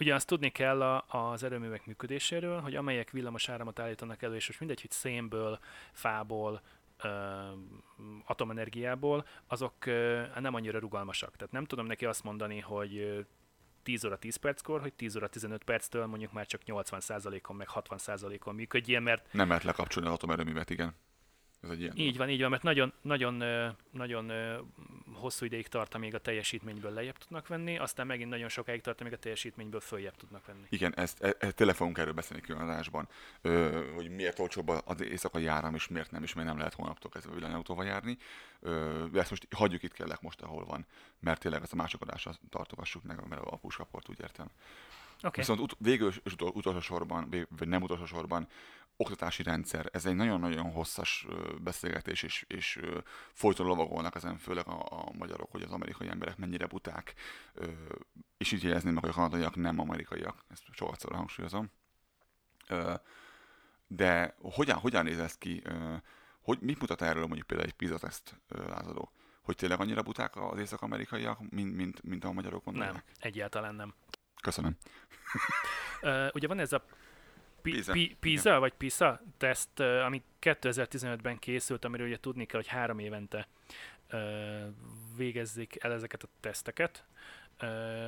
Ugye 0.01 0.15
azt 0.15 0.27
tudni 0.27 0.51
kell 0.51 0.83
a, 0.83 1.05
az 1.09 1.43
erőművek 1.43 1.87
működéséről, 1.87 2.61
hogy 2.61 2.77
amelyek 2.77 3.11
villamos 3.11 3.49
áramot 3.49 3.79
állítanak 3.79 4.23
elő, 4.23 4.35
és 4.35 4.47
most 4.47 4.59
mindegy, 4.59 4.81
hogy 4.81 4.91
szénből, 4.91 5.59
fából, 5.93 6.63
atomenergiából, 8.25 9.27
azok 9.47 9.85
nem 10.41 10.55
annyira 10.55 10.79
rugalmasak. 10.79 11.37
Tehát 11.37 11.53
nem 11.53 11.65
tudom 11.65 11.87
neki 11.87 12.05
azt 12.05 12.25
mondani, 12.25 12.61
hogy 12.61 12.97
ö, 12.97 13.21
10 13.83 14.05
óra 14.05 14.19
10 14.19 14.37
perckor, 14.37 14.81
hogy 14.81 14.93
10 14.93 15.17
óra 15.17 15.29
15 15.29 15.65
perctől 15.65 16.07
mondjuk 16.07 16.33
már 16.33 16.47
csak 16.47 16.61
80%-on, 16.67 17.57
meg 17.57 17.69
60%-on 17.75 18.55
működjél, 18.55 19.01
mert 19.01 19.33
Nem 19.33 19.49
lehet 19.49 19.63
lekapcsolni 19.63 20.09
az 20.09 20.15
atomerőművet, 20.15 20.71
igen. 20.71 20.95
Ez 21.61 21.71
egy 21.71 21.81
ilyen. 21.81 21.97
így 21.97 22.17
van, 22.17 22.29
így 22.29 22.41
van, 22.41 22.51
mert 22.51 22.63
nagyon, 22.63 22.93
nagyon, 23.03 23.43
nagyon 23.91 24.33
hosszú 25.15 25.45
ideig 25.45 25.69
tart, 25.69 25.95
amíg 25.95 26.15
a 26.15 26.19
teljesítményből 26.19 26.93
lejjebb 26.93 27.17
tudnak 27.17 27.49
venni, 27.49 27.79
aztán 27.79 28.07
megint 28.07 28.31
nagyon 28.31 28.49
sokáig 28.49 28.81
tart, 28.81 29.01
amíg 29.01 29.13
a 29.13 29.17
teljesítményből 29.17 29.81
följebb 29.81 30.17
tudnak 30.17 30.47
venni. 30.47 30.67
Igen, 30.69 30.95
ezt, 30.97 31.23
e, 31.23 31.35
e, 31.39 31.51
tényleg 31.51 31.77
fogunk 31.77 31.99
erről 31.99 32.13
beszélni 32.13 32.43
különadásban, 32.43 33.09
hogy 33.95 34.09
miért 34.11 34.39
olcsóbb 34.39 34.69
az 34.69 35.03
éjszakai 35.03 35.43
járam, 35.43 35.75
és 35.75 35.89
miért 35.89 36.11
nem, 36.11 36.23
és 36.23 36.35
miért 36.35 36.49
nem 36.49 36.59
lehet 36.59 36.75
hónaptól 36.75 37.11
kezdve 37.11 37.35
villanyautóval 37.35 37.85
járni. 37.85 38.17
Ö, 38.61 39.05
ezt 39.15 39.31
most 39.31 39.47
hagyjuk 39.51 39.83
itt 39.83 39.93
kellek 39.93 40.21
most, 40.21 40.41
ahol 40.41 40.65
van, 40.65 40.87
mert 41.21 41.41
tényleg 41.41 41.63
ezt 41.63 41.73
a 41.73 41.77
mások 41.77 42.03
adásra 42.03 42.33
tartogassuk 42.51 43.03
meg, 43.03 43.29
mert 43.29 43.43
a 43.45 43.57
puskaport 43.57 44.09
úgy 44.09 44.21
értem. 44.21 44.51
Okay. 45.19 45.31
Viszont 45.35 45.61
ut- 45.61 45.77
végül 45.79 46.13
és 46.25 46.33
utol- 46.33 46.57
utolsó 46.57 46.81
sorban, 46.81 47.29
vagy 47.49 47.69
nem 47.69 47.83
utolsó 47.83 48.05
sorban, 48.05 48.49
oktatási 49.01 49.43
rendszer. 49.43 49.89
Ez 49.93 50.07
egy 50.07 50.15
nagyon-nagyon 50.15 50.71
hosszas 50.73 51.27
ö, 51.29 51.55
beszélgetés, 51.61 52.23
és, 52.23 52.45
és 52.49 52.77
ö, 52.77 52.99
folyton 53.33 53.67
lovagolnak 53.67 54.15
ezen, 54.15 54.39
főleg 54.39 54.67
a, 54.67 54.87
a 54.91 55.13
magyarok, 55.13 55.51
hogy 55.51 55.63
az 55.63 55.73
amerikai 55.73 56.09
emberek 56.09 56.37
mennyire 56.37 56.67
buták, 56.67 57.15
ö, 57.55 57.67
és 58.37 58.53
így 58.53 58.63
jelezném 58.63 58.95
meg, 58.95 59.03
hogy 59.03 59.13
a 59.13 59.15
kanadaiak 59.15 59.57
nem 59.57 59.79
amerikaiak, 59.79 60.45
ezt 60.49 60.63
sokszor 60.73 61.15
hangsúlyozom. 61.15 61.71
Ö, 62.69 62.95
de 63.87 64.35
hogyan, 64.39 64.79
hogyan 64.79 65.05
néz 65.05 65.19
ez 65.19 65.39
ki? 65.39 65.63
Ö, 65.65 65.95
hogy, 66.41 66.59
mit 66.61 66.81
mutat 66.81 67.03
erről 67.03 67.27
mondjuk 67.27 67.47
például 67.47 67.69
egy 67.69 67.77
PISA 67.77 67.99
teszt 67.99 68.41
ö, 68.49 68.69
lázadó? 68.69 69.13
Hogy 69.43 69.57
tényleg 69.57 69.81
annyira 69.81 70.03
buták 70.03 70.37
az 70.37 70.59
észak-amerikaiak, 70.59 71.51
mint, 71.51 71.75
mint, 71.75 72.03
mint 72.03 72.25
a 72.25 72.33
magyarok 72.33 72.65
gondolják? 72.65 72.93
Nem, 72.93 73.03
egyáltalán 73.19 73.75
nem. 73.75 73.95
Köszönöm. 74.43 74.77
Uh, 76.03 76.29
ugye 76.33 76.47
van 76.47 76.59
ez 76.59 76.73
a 76.73 76.85
PISA, 77.63 77.93
Pi- 77.93 78.17
PISA, 78.21 78.59
vagy 78.59 78.73
PISA 78.73 79.21
teszt, 79.37 79.81
ami 79.81 80.23
2015-ben 80.41 81.39
készült, 81.39 81.85
amiről 81.85 82.07
ugye 82.07 82.21
tudni 82.21 82.47
kell, 82.47 82.61
hogy 82.61 82.69
három 82.69 82.99
évente 82.99 83.49
végezzék 85.17 85.85
el 85.85 85.93
ezeket 85.93 86.23
a 86.23 86.29
teszteket. 86.41 87.05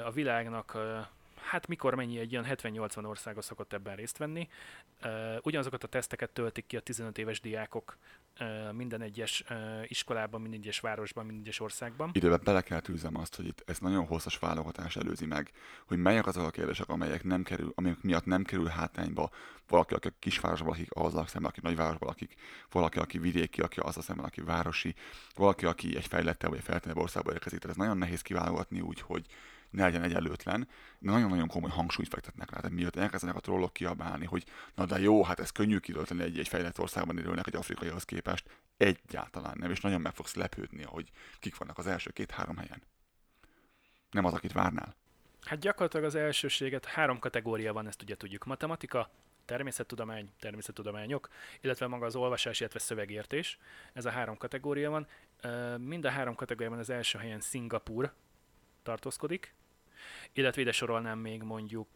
A 0.05 0.11
világnak 0.11 0.79
hát 1.42 1.66
mikor 1.66 1.94
mennyi 1.94 2.18
egy 2.18 2.33
ilyen 2.33 2.46
70-80 2.48 3.07
országa 3.07 3.42
szokott 3.42 3.72
ebben 3.72 3.96
részt 3.96 4.16
venni. 4.16 4.48
Ugyanazokat 5.42 5.85
a 5.85 5.88
teszteket 5.88 6.31
töltik 6.31 6.66
ki 6.66 6.76
a 6.76 6.81
15 6.81 7.18
éves 7.18 7.40
diákok 7.40 7.98
minden 8.72 9.00
egyes 9.00 9.44
iskolában, 9.87 10.40
minden 10.40 10.61
egyes 10.61 10.81
városban, 10.81 11.24
minden 11.24 11.42
egyes 11.44 11.61
országban. 11.61 12.11
Időben 12.12 12.40
bele 12.44 12.61
kell 12.61 12.81
tűzem 12.81 13.16
azt, 13.16 13.37
hogy 13.37 13.46
itt 13.46 13.62
ez 13.66 13.79
nagyon 13.79 14.07
hosszas 14.07 14.38
válogatás 14.38 14.96
előzi 14.96 15.26
meg, 15.26 15.50
hogy 15.87 15.98
melyek 15.98 16.26
azok 16.26 16.46
a 16.46 16.50
kérdések, 16.50 16.88
amelyek 16.88 17.24
nem 17.24 17.42
kerül, 17.42 17.72
amelyek 17.74 18.03
miatt 18.03 18.24
nem 18.24 18.42
kerül 18.42 18.66
hátrányba 18.66 19.31
valaki, 19.68 19.94
aki 19.94 20.09
a 20.09 20.12
kisvárosban 20.18 20.68
lakik, 20.68 20.92
azzal 20.92 21.26
szemben, 21.26 21.50
aki 21.50 21.61
nagyvárosban 21.62 22.09
lakik, 22.09 22.35
valaki, 22.70 22.98
aki 22.98 23.18
vidéki, 23.18 23.61
aki 23.61 23.81
azzal 23.81 24.03
szemben, 24.03 24.24
aki 24.24 24.40
városi, 24.40 24.94
valaki, 25.35 25.66
aki 25.66 25.96
egy 25.96 26.07
fejlettebb 26.07 26.50
vagy 26.50 26.62
fejlettebb 26.62 26.96
országba 26.96 27.33
érkezik. 27.33 27.59
Tehát 27.59 27.76
ez 27.76 27.83
nagyon 27.83 27.98
nehéz 27.98 28.20
kiválogatni 28.20 28.81
úgy, 28.81 29.00
hogy 29.00 29.26
ne 29.71 29.83
legyen 29.83 30.03
egyenlőtlen, 30.03 30.69
de 30.99 31.11
nagyon-nagyon 31.11 31.49
komoly 31.49 31.71
hangsúlyt 31.71 32.09
fektetnek 32.09 32.51
rá. 32.51 32.57
Tehát 32.57 32.77
miatt 32.77 32.97
elkezdenek 32.97 33.37
a 33.37 33.41
trollok 33.41 33.73
kiabálni, 33.73 34.27
hogy 34.27 34.45
na 34.75 34.87
de 34.87 34.99
jó, 34.99 35.25
hát 35.25 35.41
ez 35.41 35.51
könnyű 35.51 35.79
kidölteni 35.79 36.23
egy, 36.23 36.39
egy 36.39 36.49
fejlett 36.49 36.79
országban 36.79 37.19
élőnek 37.19 37.47
egy 37.47 37.57
afrikaihoz 37.57 38.05
képest. 38.05 38.51
Egyáltalán 38.77 39.57
nem, 39.59 39.71
és 39.71 39.81
nagyon 39.81 40.01
meg 40.01 40.15
fogsz 40.15 40.35
lepődni, 40.35 40.83
hogy 40.83 41.11
kik 41.39 41.57
vannak 41.57 41.79
az 41.79 41.87
első 41.87 42.11
két-három 42.11 42.57
helyen. 42.57 42.83
Nem 44.11 44.25
az, 44.25 44.33
akit 44.33 44.53
várnál. 44.53 44.95
Hát 45.41 45.59
gyakorlatilag 45.59 46.07
az 46.07 46.15
elsőséget 46.15 46.85
három 46.85 47.19
kategória 47.19 47.73
van, 47.73 47.87
ezt 47.87 48.03
ugye 48.03 48.17
tudjuk. 48.17 48.45
Matematika, 48.45 49.11
természettudomány, 49.45 50.31
természettudományok, 50.39 51.29
illetve 51.61 51.87
maga 51.87 52.07
az 52.07 52.17
olvasás, 52.17 52.61
illetve 52.61 52.79
szövegértés. 52.79 53.59
Ez 53.93 54.05
a 54.05 54.11
három 54.11 54.37
kategória 54.37 54.91
van. 54.91 55.07
Mind 55.79 56.05
a 56.05 56.11
három 56.11 56.35
kategóriában 56.35 56.79
az 56.79 56.91
első 56.91 57.19
helyen 57.19 57.41
Szingapur 57.41 58.13
tartózkodik, 58.83 59.55
illetve 60.33 60.61
ide 60.61 60.73
sorolnám 60.73 61.18
még 61.18 61.42
mondjuk, 61.42 61.88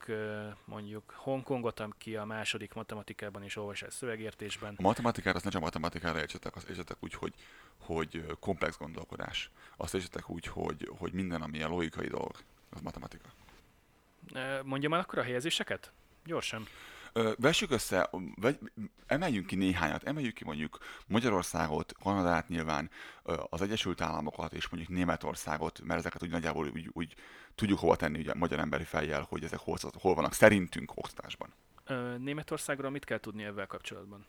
mondjuk 0.64 1.14
Hongkongot, 1.16 1.80
aki 1.80 2.16
a 2.16 2.24
második 2.24 2.74
matematikában 2.74 3.42
és 3.42 3.56
olvasás 3.56 3.92
szövegértésben. 3.92 4.74
A 4.78 4.82
matematikára, 4.82 5.36
azt 5.36 5.44
ne 5.44 5.50
csak 5.50 5.62
matematikára 5.62 6.18
értsetek, 6.18 6.56
azt 6.56 6.68
értsetek 6.68 6.96
úgy, 7.00 7.14
hogy, 7.14 7.34
hogy 7.78 8.24
komplex 8.40 8.78
gondolkodás. 8.78 9.50
Azt 9.76 9.94
értsetek 9.94 10.30
úgy, 10.30 10.46
hogy, 10.46 10.90
hogy 10.98 11.12
minden, 11.12 11.42
ami 11.42 11.62
a 11.62 11.68
logikai 11.68 12.06
dolog, 12.06 12.32
az 12.70 12.80
matematika. 12.80 13.28
Mondjam 14.62 14.94
el 14.94 15.00
akkor 15.00 15.18
a 15.18 15.22
helyezéseket? 15.22 15.92
Gyorsan. 16.24 16.66
Vessük 17.36 17.70
össze, 17.70 18.10
vegy, 18.34 18.58
emeljünk 19.06 19.46
ki 19.46 19.56
néhányat, 19.56 20.04
emeljük 20.04 20.34
ki 20.34 20.44
mondjuk 20.44 20.78
Magyarországot, 21.06 21.92
Kanadát 22.02 22.48
nyilván, 22.48 22.90
az 23.50 23.62
Egyesült 23.62 24.00
Államokat 24.00 24.52
és 24.52 24.68
mondjuk 24.68 24.92
Németországot, 24.92 25.80
mert 25.82 26.00
ezeket 26.00 26.22
úgy 26.22 26.30
nagyjából 26.30 26.66
úgy, 26.66 26.90
úgy 26.92 27.14
tudjuk 27.54 27.78
hova 27.78 27.96
tenni 27.96 28.18
ugye, 28.18 28.34
magyar 28.34 28.58
emberi 28.58 28.84
fejjel, 28.84 29.26
hogy 29.28 29.44
ezek 29.44 29.58
hol, 29.58 29.76
hol 30.00 30.14
vannak 30.14 30.32
szerintünk 30.32 30.92
oktatásban. 30.96 31.52
Németországról 32.18 32.90
mit 32.90 33.04
kell 33.04 33.20
tudni 33.20 33.44
ebben 33.44 33.66
kapcsolatban? 33.66 34.26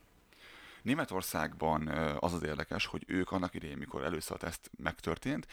Németországban 0.82 1.88
az 2.20 2.34
az 2.34 2.44
érdekes, 2.44 2.86
hogy 2.86 3.04
ők 3.08 3.32
annak 3.32 3.54
idején, 3.54 3.78
mikor 3.78 4.04
először 4.04 4.36
a 4.36 4.40
teszt 4.40 4.72
megtörtént, 4.78 5.48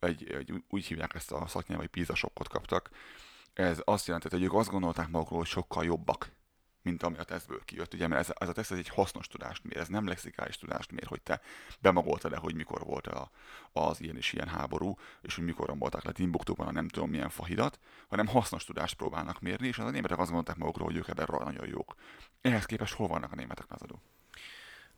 egy, 0.00 0.30
egy, 0.30 0.64
úgy 0.68 0.86
hívják 0.86 1.14
ezt 1.14 1.32
a 1.32 1.46
szaknyelv, 1.46 1.80
hogy 1.80 1.90
PISA 1.90 2.14
sokkot 2.14 2.48
kaptak. 2.48 2.90
Ez 3.52 3.80
azt 3.84 4.06
jelenti, 4.06 4.28
hogy 4.30 4.42
ők 4.42 4.54
azt 4.54 4.70
gondolták 4.70 5.08
magukról, 5.08 5.38
hogy 5.38 5.48
sokkal 5.48 5.84
jobbak, 5.84 6.34
mint 6.86 7.02
ami 7.02 7.16
a 7.18 7.22
tesztből 7.22 7.64
kijött. 7.64 7.94
Ugye, 7.94 8.06
mert 8.06 8.20
ez, 8.20 8.34
ez 8.38 8.48
a 8.48 8.52
teszt 8.52 8.72
ez 8.72 8.78
egy 8.78 8.88
hasznos 8.88 9.28
tudást 9.28 9.64
mér, 9.64 9.76
ez 9.76 9.88
nem 9.88 10.06
lexikális 10.06 10.58
tudást 10.58 10.92
mér, 10.92 11.06
hogy 11.06 11.22
te 11.22 11.40
bemagoltad 11.80 12.30
le, 12.30 12.36
hogy 12.36 12.54
mikor 12.54 12.84
volt 12.84 13.06
a, 13.06 13.30
az 13.72 14.00
ilyen 14.00 14.16
és 14.16 14.32
ilyen 14.32 14.48
háború, 14.48 14.98
és 15.22 15.34
hogy 15.34 15.44
mikor 15.44 15.66
rombolták 15.66 16.04
le 16.04 16.12
Timbuktuban 16.12 16.66
a 16.66 16.72
nem 16.72 16.88
tudom 16.88 17.10
milyen 17.10 17.28
fahidat, 17.28 17.78
hanem 18.08 18.26
hasznos 18.26 18.64
tudást 18.64 18.94
próbálnak 18.96 19.40
mérni, 19.40 19.66
és 19.66 19.78
az 19.78 19.86
a 19.86 19.90
németek 19.90 20.18
azt 20.18 20.30
gondolták 20.30 20.56
magukról, 20.56 20.86
hogy 20.86 20.96
ők 20.96 21.08
ebben 21.08 21.26
nagyon 21.44 21.68
jók. 21.68 21.94
Ehhez 22.40 22.64
képest 22.64 22.94
hol 22.94 23.08
vannak 23.08 23.32
a 23.32 23.34
németek 23.34 23.66
lázadó? 23.70 24.02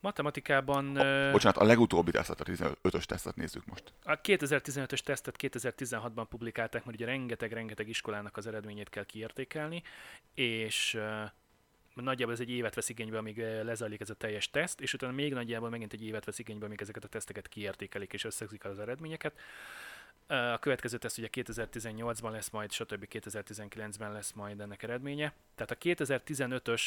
Matematikában... 0.01 0.97
A, 0.97 1.31
bocsánat, 1.31 1.57
a 1.57 1.63
legutóbbi 1.63 2.11
tesztet, 2.11 2.41
a 2.41 2.43
15-ös 2.43 3.03
tesztet 3.03 3.35
nézzük 3.35 3.65
most. 3.65 3.93
A 4.03 4.21
2015-ös 4.21 4.99
tesztet 4.99 5.35
2016-ban 5.39 6.25
publikálták, 6.29 6.85
mert 6.85 6.97
ugye 6.97 7.05
rengeteg-rengeteg 7.05 7.89
iskolának 7.89 8.37
az 8.37 8.47
eredményét 8.47 8.89
kell 8.89 9.05
kiértékelni, 9.05 9.83
és 10.33 10.97
uh, 11.99 12.05
nagyjából 12.05 12.33
ez 12.33 12.39
egy 12.39 12.49
évet 12.49 12.75
vesz 12.75 12.89
igénybe, 12.89 13.17
amíg 13.17 13.37
ö, 13.37 13.63
lezajlik 13.63 14.01
ez 14.01 14.09
a 14.09 14.13
teljes 14.13 14.49
teszt, 14.49 14.81
és 14.81 14.93
utána 14.93 15.13
még 15.13 15.33
nagyjából 15.33 15.69
megint 15.69 15.93
egy 15.93 16.03
évet 16.03 16.25
vesz 16.25 16.39
igénybe, 16.39 16.65
amíg 16.65 16.81
ezeket 16.81 17.03
a 17.03 17.07
teszteket 17.07 17.47
kiértékelik 17.47 18.13
és 18.13 18.23
összegzik 18.23 18.65
az 18.65 18.79
eredményeket. 18.79 19.39
Ö, 20.27 20.35
A 20.35 20.59
következő 20.59 20.97
teszt 20.97 21.17
ugye 21.17 21.27
2018-ban 21.31 22.31
lesz 22.31 22.49
majd, 22.49 22.71
stb. 22.71 23.05
2019-ben 23.11 24.11
lesz 24.11 24.31
majd 24.31 24.59
ennek 24.59 24.83
eredménye. 24.83 25.33
Tehát 25.55 25.71
a 25.71 25.75
2015-ös 25.75 26.81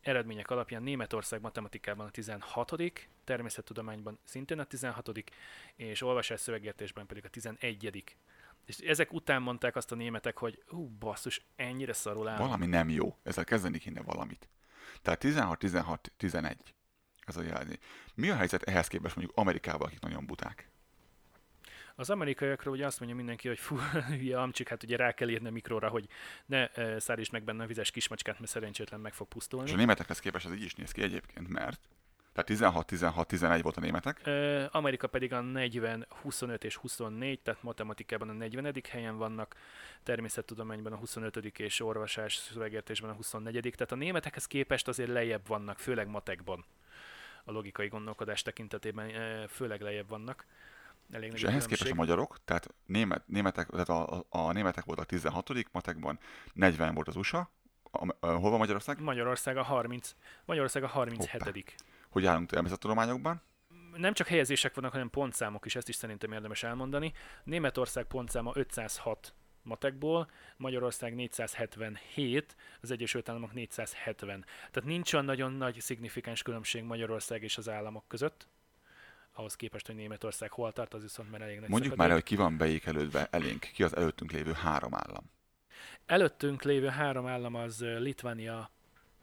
eredmények 0.00 0.50
alapján 0.50 0.82
Németország 0.82 1.40
matematikában 1.40 2.06
a 2.06 2.10
16 2.10 2.74
természettudományban 3.24 4.18
szintén 4.24 4.58
a 4.58 4.64
16 4.64 5.10
és 5.76 6.02
olvasás 6.02 6.40
szövegértésben 6.40 7.06
pedig 7.06 7.24
a 7.24 7.28
11 7.28 7.92
És 8.64 8.78
ezek 8.78 9.12
után 9.12 9.42
mondták 9.42 9.76
azt 9.76 9.92
a 9.92 9.94
németek, 9.94 10.38
hogy 10.38 10.62
hú, 10.66 10.88
basszus, 10.98 11.46
ennyire 11.56 11.92
szarul 11.92 12.28
áll. 12.28 12.38
Valami 12.38 12.66
nem 12.66 12.88
jó, 12.88 13.16
ezzel 13.22 13.44
kezdeni 13.44 13.78
kéne 13.78 14.02
valamit. 14.02 14.48
Tehát 15.02 15.24
16-16-11. 15.24 16.54
Ez 17.20 17.36
a 17.36 17.42
jelzni. 17.42 17.78
Mi 18.14 18.30
a 18.30 18.36
helyzet 18.36 18.62
ehhez 18.62 18.88
képest 18.88 19.16
mondjuk 19.16 19.36
Amerikával, 19.36 19.86
akik 19.86 20.00
nagyon 20.00 20.26
buták? 20.26 20.68
Az 21.96 22.10
amerikaiakról 22.10 22.74
ugye 22.74 22.86
azt 22.86 22.98
mondja 22.98 23.16
mindenki, 23.16 23.48
hogy 23.48 23.58
fú, 23.58 23.78
hülye 24.08 24.40
amcsik, 24.40 24.68
hát 24.68 24.82
ugye 24.82 24.96
rá 24.96 25.12
kell 25.12 25.28
írni 25.28 25.48
a 25.48 25.50
mikróra, 25.50 25.88
hogy 25.88 26.08
ne 26.46 26.68
szárítsd 26.98 27.32
meg 27.32 27.44
benne 27.44 27.62
a 27.62 27.66
vizes 27.66 27.90
kismacskát, 27.90 28.38
mert 28.38 28.50
szerencsétlen 28.50 29.00
meg 29.00 29.12
fog 29.12 29.28
pusztulni. 29.28 29.66
És 29.68 29.74
a 29.74 29.76
németekhez 29.76 30.18
képest 30.18 30.46
ez 30.46 30.52
így 30.52 30.62
is 30.62 30.74
néz 30.74 30.90
ki 30.90 31.02
egyébként, 31.02 31.48
mert 31.48 31.88
tehát 32.34 32.74
16-16-11 32.74 33.60
volt 33.62 33.76
a 33.76 33.80
németek, 33.80 34.20
Ö, 34.24 34.64
Amerika 34.70 35.06
pedig 35.06 35.32
a 35.32 35.40
40, 35.40 36.06
25 36.22 36.64
és 36.64 36.76
24, 36.76 37.40
tehát 37.40 37.62
matematikában 37.62 38.28
a 38.28 38.32
40. 38.32 38.74
helyen 38.90 39.16
vannak, 39.16 39.56
természettudományban 40.02 40.92
a 40.92 40.96
25. 40.96 41.36
és 41.58 41.80
olvasás 41.80 42.34
szövegértésben 42.34 43.10
a 43.10 43.14
24. 43.14 43.60
Tehát 43.60 43.92
a 43.92 43.96
németekhez 43.96 44.46
képest 44.46 44.88
azért 44.88 45.10
lejjebb 45.10 45.46
vannak, 45.46 45.78
főleg 45.78 46.08
matekban. 46.08 46.64
A 47.44 47.52
logikai 47.52 47.88
gondolkodás 47.88 48.42
tekintetében 48.42 49.10
főleg 49.48 49.80
lejjebb 49.80 50.08
vannak. 50.08 50.46
Elég 51.12 51.32
és 51.32 51.44
a 51.44 51.48
ehhez 51.48 51.66
képest 51.66 51.90
a 51.90 51.94
magyarok, 51.94 52.38
tehát 52.44 52.74
német, 52.86 53.22
németek, 53.26 53.68
tehát 53.68 53.88
a, 53.88 54.16
a, 54.16 54.24
a 54.28 54.52
németek 54.52 54.84
voltak 54.84 55.06
16 55.06 55.72
matekban, 55.72 56.18
40 56.52 56.94
volt 56.94 57.08
az 57.08 57.16
USA, 57.16 57.50
a, 57.90 58.16
a, 58.20 58.26
hol 58.26 58.50
van 58.50 58.58
Magyarország? 58.58 59.00
Magyarország 59.00 59.56
a 59.56 59.62
30, 59.62 60.14
Magyarország 60.44 60.82
a 60.82 60.86
37. 60.86 61.74
Hogy 62.14 62.26
állunk 62.26 62.50
természettudományokban? 62.50 63.42
nem 63.96 64.12
csak 64.12 64.26
helyezések 64.26 64.74
vannak, 64.74 64.92
hanem 64.92 65.10
pontszámok 65.10 65.66
is, 65.66 65.76
ezt 65.76 65.88
is 65.88 65.94
szerintem 65.94 66.32
érdemes 66.32 66.62
elmondani. 66.62 67.12
Németország 67.44 68.04
pontszáma 68.04 68.52
506 68.54 69.34
matekból, 69.62 70.30
Magyarország 70.56 71.14
477, 71.14 72.56
az 72.80 72.90
Egyesült 72.90 73.28
Államok 73.28 73.52
470. 73.52 74.44
Tehát 74.70 74.88
nincs 74.88 75.12
olyan 75.12 75.24
nagyon 75.24 75.52
nagy 75.52 75.80
szignifikáns 75.80 76.42
különbség 76.42 76.82
Magyarország 76.82 77.42
és 77.42 77.58
az 77.58 77.68
államok 77.68 78.04
között. 78.08 78.48
ahhoz 79.32 79.56
képest, 79.56 79.86
hogy 79.86 79.94
Németország 79.94 80.50
hol 80.50 80.72
tart, 80.72 80.94
az 80.94 81.02
viszont 81.02 81.30
már 81.30 81.40
elég 81.40 81.58
nagy 81.58 81.68
Mondjuk 81.68 81.92
szakadék. 81.92 82.08
már, 82.08 82.10
hogy 82.10 82.28
ki 82.28 82.36
van 82.36 82.56
beékelődve 82.56 83.28
elénk, 83.30 83.70
ki 83.72 83.82
az 83.82 83.96
előttünk 83.96 84.32
lévő 84.32 84.52
három 84.52 84.94
állam. 84.94 85.30
Előttünk 86.06 86.62
lévő 86.62 86.88
három 86.88 87.26
állam 87.26 87.54
az 87.54 87.84
Litvánia, 87.98 88.70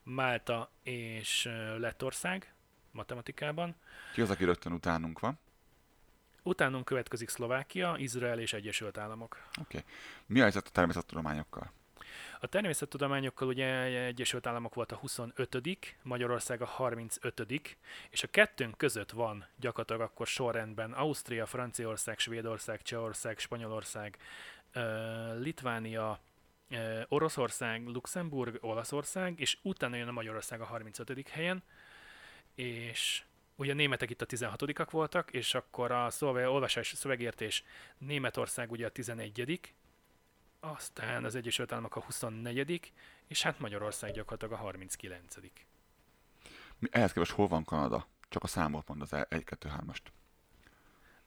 Málta 0.03 0.71
és 0.83 1.49
Lettország 1.77 2.53
matematikában. 2.91 3.75
Ki 4.13 4.21
az, 4.21 4.29
aki 4.29 4.45
rögtön 4.45 4.71
utánunk 4.71 5.19
van? 5.19 5.39
Utánunk 6.43 6.85
következik 6.85 7.29
Szlovákia, 7.29 7.95
Izrael 7.97 8.39
és 8.39 8.53
Egyesült 8.53 8.97
Államok. 8.97 9.47
Oké. 9.61 9.83
Mi 10.25 10.39
a 10.39 10.41
helyzet 10.41 10.67
a 10.67 10.71
természettudományokkal? 10.71 11.71
A 12.39 12.47
természettudományokkal 12.47 13.47
ugye 13.47 13.81
Egyesült 14.05 14.47
Államok 14.47 14.73
volt 14.73 14.91
a 14.91 14.95
25 14.95 15.95
Magyarország 16.03 16.61
a 16.61 16.65
35 16.65 17.77
és 18.09 18.23
a 18.23 18.27
kettőnk 18.27 18.77
között 18.77 19.11
van 19.11 19.45
gyakorlatilag 19.55 20.01
akkor 20.01 20.27
sorrendben 20.27 20.93
Ausztria, 20.93 21.45
Franciaország, 21.45 22.19
Svédország, 22.19 22.81
Csehország, 22.81 23.39
Spanyolország, 23.39 24.17
Litvánia, 25.39 26.19
Oroszország, 27.07 27.87
Luxemburg, 27.87 28.57
Olaszország, 28.61 29.39
és 29.39 29.57
utána 29.61 29.95
jön 29.95 30.07
a 30.07 30.11
Magyarország 30.11 30.61
a 30.61 30.65
35 30.65 31.29
helyen, 31.29 31.63
és 32.55 33.23
ugye 33.55 33.71
a 33.71 33.75
németek 33.75 34.09
itt 34.09 34.21
a 34.21 34.25
16 34.25 34.89
voltak, 34.89 35.31
és 35.31 35.53
akkor 35.53 35.91
a 35.91 36.09
szöveg, 36.09 36.47
olvasás 36.47 36.93
szövegértés 36.95 37.63
Németország 37.97 38.71
ugye 38.71 38.85
a 38.85 38.89
11 38.89 39.71
aztán 40.59 41.23
az 41.23 41.35
Egyesült 41.35 41.71
Államok 41.71 41.95
a 41.95 42.01
24 42.01 42.91
és 43.27 43.41
hát 43.41 43.59
Magyarország 43.59 44.11
gyakorlatilag 44.11 44.53
a 44.53 44.63
39 44.63 45.35
Mi, 46.79 46.87
ehhez 46.91 47.11
képest 47.11 47.31
hol 47.31 47.47
van 47.47 47.63
Kanada? 47.63 48.07
Csak 48.29 48.43
a 48.43 48.47
számot 48.47 48.87
mond 48.87 49.01
az 49.01 49.09
1-2-3-ast. 49.11 50.01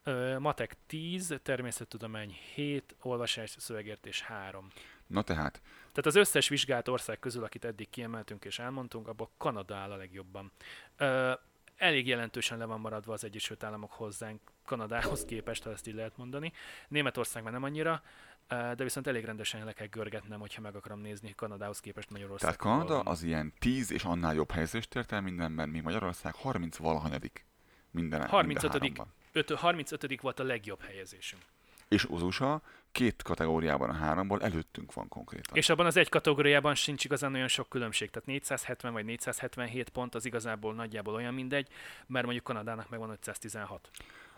Ö, 0.02 0.38
Matek 0.38 0.76
10, 0.86 1.34
természettudomány 1.42 2.38
7, 2.54 2.96
olvasás 3.02 3.56
szövegértés 3.58 4.22
3. 4.22 4.68
Na 5.06 5.22
tehát, 5.22 5.60
Tehát 5.78 6.06
az 6.06 6.14
összes 6.14 6.48
vizsgált 6.48 6.88
ország 6.88 7.18
közül, 7.18 7.44
akit 7.44 7.64
eddig 7.64 7.90
kiemeltünk 7.90 8.44
és 8.44 8.58
elmondtunk, 8.58 9.08
abból 9.08 9.30
Kanada 9.36 9.76
áll 9.76 9.90
a 9.90 9.96
legjobban. 9.96 10.52
Ö, 10.96 11.32
elég 11.76 12.06
jelentősen 12.06 12.58
le 12.58 12.64
van 12.64 12.80
maradva 12.80 13.12
az 13.12 13.24
Egyesült 13.24 13.62
Államok 13.62 13.92
hozzánk 13.92 14.40
Kanadához 14.64 15.24
képest, 15.24 15.62
ha 15.62 15.70
ezt 15.70 15.86
így 15.86 15.94
lehet 15.94 16.16
mondani. 16.16 16.52
Németország 16.88 17.42
már 17.42 17.52
nem 17.52 17.62
annyira, 17.62 18.02
de 18.48 18.74
viszont 18.76 19.06
elég 19.06 19.24
rendesen 19.24 19.64
le 19.64 19.72
kell 19.72 19.86
görgetnem, 19.86 20.40
hogyha 20.40 20.60
meg 20.60 20.76
akarom 20.76 21.00
nézni 21.00 21.34
Kanadához 21.34 21.80
képest 21.80 22.10
Magyarország. 22.10 22.56
tehát 22.56 22.78
Kanada 22.78 23.00
az 23.00 23.22
ilyen 23.22 23.52
10 23.58 23.90
és 23.92 24.04
annál 24.04 24.34
jobb 24.34 24.50
helyezést 24.50 24.94
ért 24.94 25.12
el 25.12 25.20
mindenben, 25.20 25.68
mi 25.68 25.80
Magyarország 25.80 26.34
30 26.34 26.76
valahanyadik 26.76 27.46
minden 27.90 28.26
35. 28.26 28.62
minden 28.62 28.80
háromban. 28.80 29.14
Öt- 29.32 29.50
35. 29.60 30.20
volt 30.20 30.40
a 30.40 30.44
legjobb 30.44 30.82
helyezésünk. 30.82 31.42
És 31.88 32.04
az 32.10 32.22
USA 32.22 32.62
két 32.94 33.22
kategóriában 33.22 33.90
a 33.90 33.92
háromból 33.92 34.42
előttünk 34.42 34.92
van 34.92 35.08
konkrétan. 35.08 35.56
És 35.56 35.68
abban 35.68 35.86
az 35.86 35.96
egy 35.96 36.08
kategóriában 36.08 36.74
sincs 36.74 37.04
igazán 37.04 37.34
olyan 37.34 37.48
sok 37.48 37.68
különbség, 37.68 38.10
tehát 38.10 38.28
470 38.28 38.92
vagy 38.92 39.04
477 39.04 39.88
pont 39.88 40.14
az 40.14 40.24
igazából 40.24 40.74
nagyjából 40.74 41.14
olyan 41.14 41.34
mindegy, 41.34 41.68
mert 42.06 42.24
mondjuk 42.24 42.44
Kanadának 42.44 42.88
megvan 42.88 43.10
516. 43.10 43.90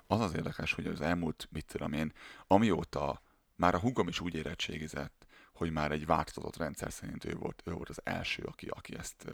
Az 0.07 0.21
az 0.21 0.35
érdekes, 0.35 0.73
hogy 0.73 0.87
az 0.87 1.01
elmúlt, 1.01 1.49
mit 1.51 1.67
tudom 1.67 1.93
én, 1.93 2.13
amióta 2.47 3.23
már 3.55 3.75
a 3.75 3.79
hugom 3.79 4.09
is 4.09 4.21
úgy 4.21 4.35
érettségizett, 4.35 5.27
hogy 5.53 5.71
már 5.71 5.93
egy 5.93 6.07
változott 6.07 6.57
rendszer 6.57 6.93
szerint 6.93 7.25
ő 7.25 7.35
volt, 7.35 7.63
ő 7.65 7.73
volt 7.73 7.89
az 7.89 8.01
első, 8.05 8.43
aki, 8.43 8.67
aki 8.67 8.97
ezt 8.97 9.25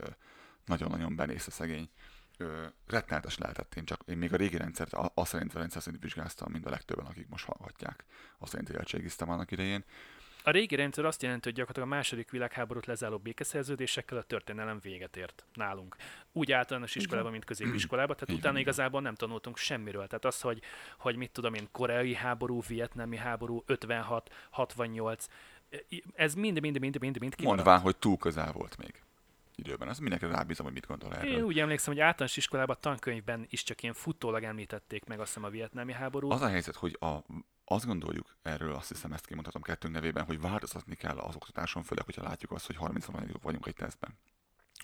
nagyon-nagyon 0.65 1.15
benézte 1.15 1.51
szegény. 1.51 1.89
Ö, 2.43 2.65
rettenetes 2.87 3.37
lehetett. 3.37 3.75
Én 3.75 3.85
csak 3.85 4.01
én 4.05 4.17
még 4.17 4.33
a 4.33 4.37
régi 4.37 4.57
rendszert, 4.57 4.93
azt 5.13 5.29
szerint 5.31 5.55
a 5.55 5.59
rendszer 5.59 5.81
szerint 5.81 6.03
vizsgáztam, 6.03 6.51
mint 6.51 6.65
a 6.65 6.69
legtöbben, 6.69 7.05
akik 7.05 7.27
most 7.29 7.45
hallgatják. 7.45 8.03
Azt 8.37 8.51
szerint 8.51 8.69
érettségiztem 8.69 9.29
annak 9.29 9.51
idején. 9.51 9.83
A 10.43 10.51
régi 10.51 10.75
rendszer 10.75 11.05
azt 11.05 11.21
jelenti, 11.21 11.43
hogy 11.43 11.53
gyakorlatilag 11.53 11.91
a 11.91 11.95
második 11.95 12.31
világháborút 12.31 12.85
lezáró 12.85 13.17
békeszerződésekkel 13.17 14.17
a 14.17 14.21
történelem 14.21 14.79
véget 14.81 15.17
ért 15.17 15.45
nálunk. 15.53 15.95
Úgy 16.31 16.51
általános 16.51 16.95
iskolában, 16.95 17.31
mint 17.31 17.45
középiskolában, 17.45 18.15
tehát 18.15 18.39
utána 18.39 18.59
igazából 18.59 19.01
nem 19.01 19.15
tanultunk 19.15 19.57
semmiről. 19.57 20.07
Tehát 20.07 20.25
az, 20.25 20.41
hogy, 20.41 20.61
hogy 20.97 21.15
mit 21.15 21.31
tudom 21.31 21.53
én, 21.53 21.67
koreai 21.71 22.13
háború, 22.13 22.61
vietnámi 22.67 23.17
háború, 23.17 23.63
56, 23.65 24.33
68, 24.49 25.25
ez 26.13 26.33
mind, 26.33 26.59
mind, 26.61 26.79
mind, 26.79 26.99
mind, 26.99 27.19
mind 27.19 27.35
kimaradt. 27.35 27.63
Mondván, 27.63 27.79
hogy 27.79 27.97
túl 27.97 28.17
közel 28.17 28.51
volt 28.51 28.77
még 28.77 29.01
időben. 29.55 29.89
Ez 29.89 29.99
mindenki 29.99 30.25
rábízom, 30.25 30.65
hogy 30.65 30.73
mit 30.73 30.87
gondol 30.87 31.15
erről. 31.15 31.31
Én 31.31 31.43
úgy 31.43 31.59
emlékszem, 31.59 31.93
hogy 31.93 32.01
általános 32.01 32.37
iskolában 32.37 32.77
tankönyvben 32.79 33.45
is 33.49 33.63
csak 33.63 33.81
ilyen 33.81 33.93
futólag 33.93 34.43
említették 34.43 35.05
meg 35.05 35.19
azt 35.19 35.27
hiszem 35.27 35.43
a 35.43 35.49
vietnámi 35.49 35.93
háborút. 35.93 36.31
Az 36.31 36.41
a 36.41 36.47
helyzet, 36.47 36.75
hogy 36.75 36.97
a, 36.99 37.17
azt 37.65 37.85
gondoljuk 37.85 38.35
erről, 38.41 38.73
azt 38.73 38.87
hiszem 38.87 39.13
ezt 39.13 39.25
kimondhatom 39.25 39.61
kettőnk 39.61 39.93
nevében, 39.93 40.25
hogy 40.25 40.41
változtatni 40.41 40.95
kell 40.95 41.17
az 41.17 41.35
oktatáson, 41.35 41.83
főleg, 41.83 42.05
hogyha 42.05 42.23
látjuk 42.23 42.51
azt, 42.51 42.65
hogy 42.65 42.75
30 42.75 43.05
vagyunk 43.41 43.67
egy 43.67 43.75
tesztben. 43.75 44.17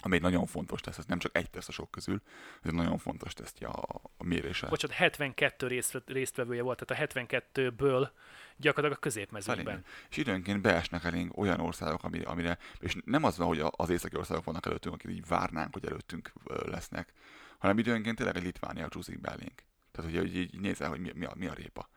Ami 0.01 0.15
egy 0.15 0.21
nagyon 0.21 0.45
fontos 0.45 0.81
teszt, 0.81 0.99
ez 0.99 1.05
nem 1.05 1.19
csak 1.19 1.37
egy 1.37 1.49
teszt 1.49 1.69
a 1.69 1.71
sok 1.71 1.91
közül, 1.91 2.21
ez 2.61 2.69
egy 2.69 2.73
nagyon 2.73 2.97
fontos 2.97 3.33
tesztje 3.33 3.67
a, 3.67 4.01
a 4.17 4.23
mérése. 4.23 4.67
Bocsánat, 4.67 4.97
72 4.97 5.67
részt, 5.67 6.01
résztvevője 6.05 6.61
volt, 6.61 6.85
tehát 6.85 7.13
a 7.13 7.19
72-ből 7.19 8.09
gyakorlatilag 8.57 8.97
a 8.97 8.99
középmezőkben. 8.99 9.65
Felén. 9.65 9.83
És 10.09 10.17
időnként 10.17 10.61
beesnek 10.61 11.03
elénk 11.03 11.37
olyan 11.37 11.59
országok, 11.59 12.03
ami, 12.03 12.21
amire, 12.21 12.57
és 12.79 12.95
nem 13.05 13.23
az 13.23 13.37
van, 13.37 13.47
hogy 13.47 13.63
az 13.69 13.89
északi 13.89 14.17
országok 14.17 14.43
vannak 14.43 14.65
előttünk, 14.65 14.95
akik 14.95 15.11
így 15.11 15.27
várnánk, 15.27 15.73
hogy 15.73 15.85
előttünk 15.85 16.31
lesznek, 16.45 17.13
hanem 17.57 17.77
időnként 17.77 18.15
tényleg 18.15 18.35
egy 18.35 18.43
Litvánia 18.43 18.87
csúszik 18.87 19.21
be 19.21 19.29
elénk. 19.29 19.63
Tehát, 19.91 20.11
hogy 20.11 20.25
így, 20.25 20.35
így 20.35 20.59
nézel, 20.59 20.89
hogy 20.89 20.99
mi, 20.99 21.11
mi, 21.15 21.25
a, 21.25 21.31
mi 21.35 21.47
a 21.47 21.53
répa. 21.53 21.89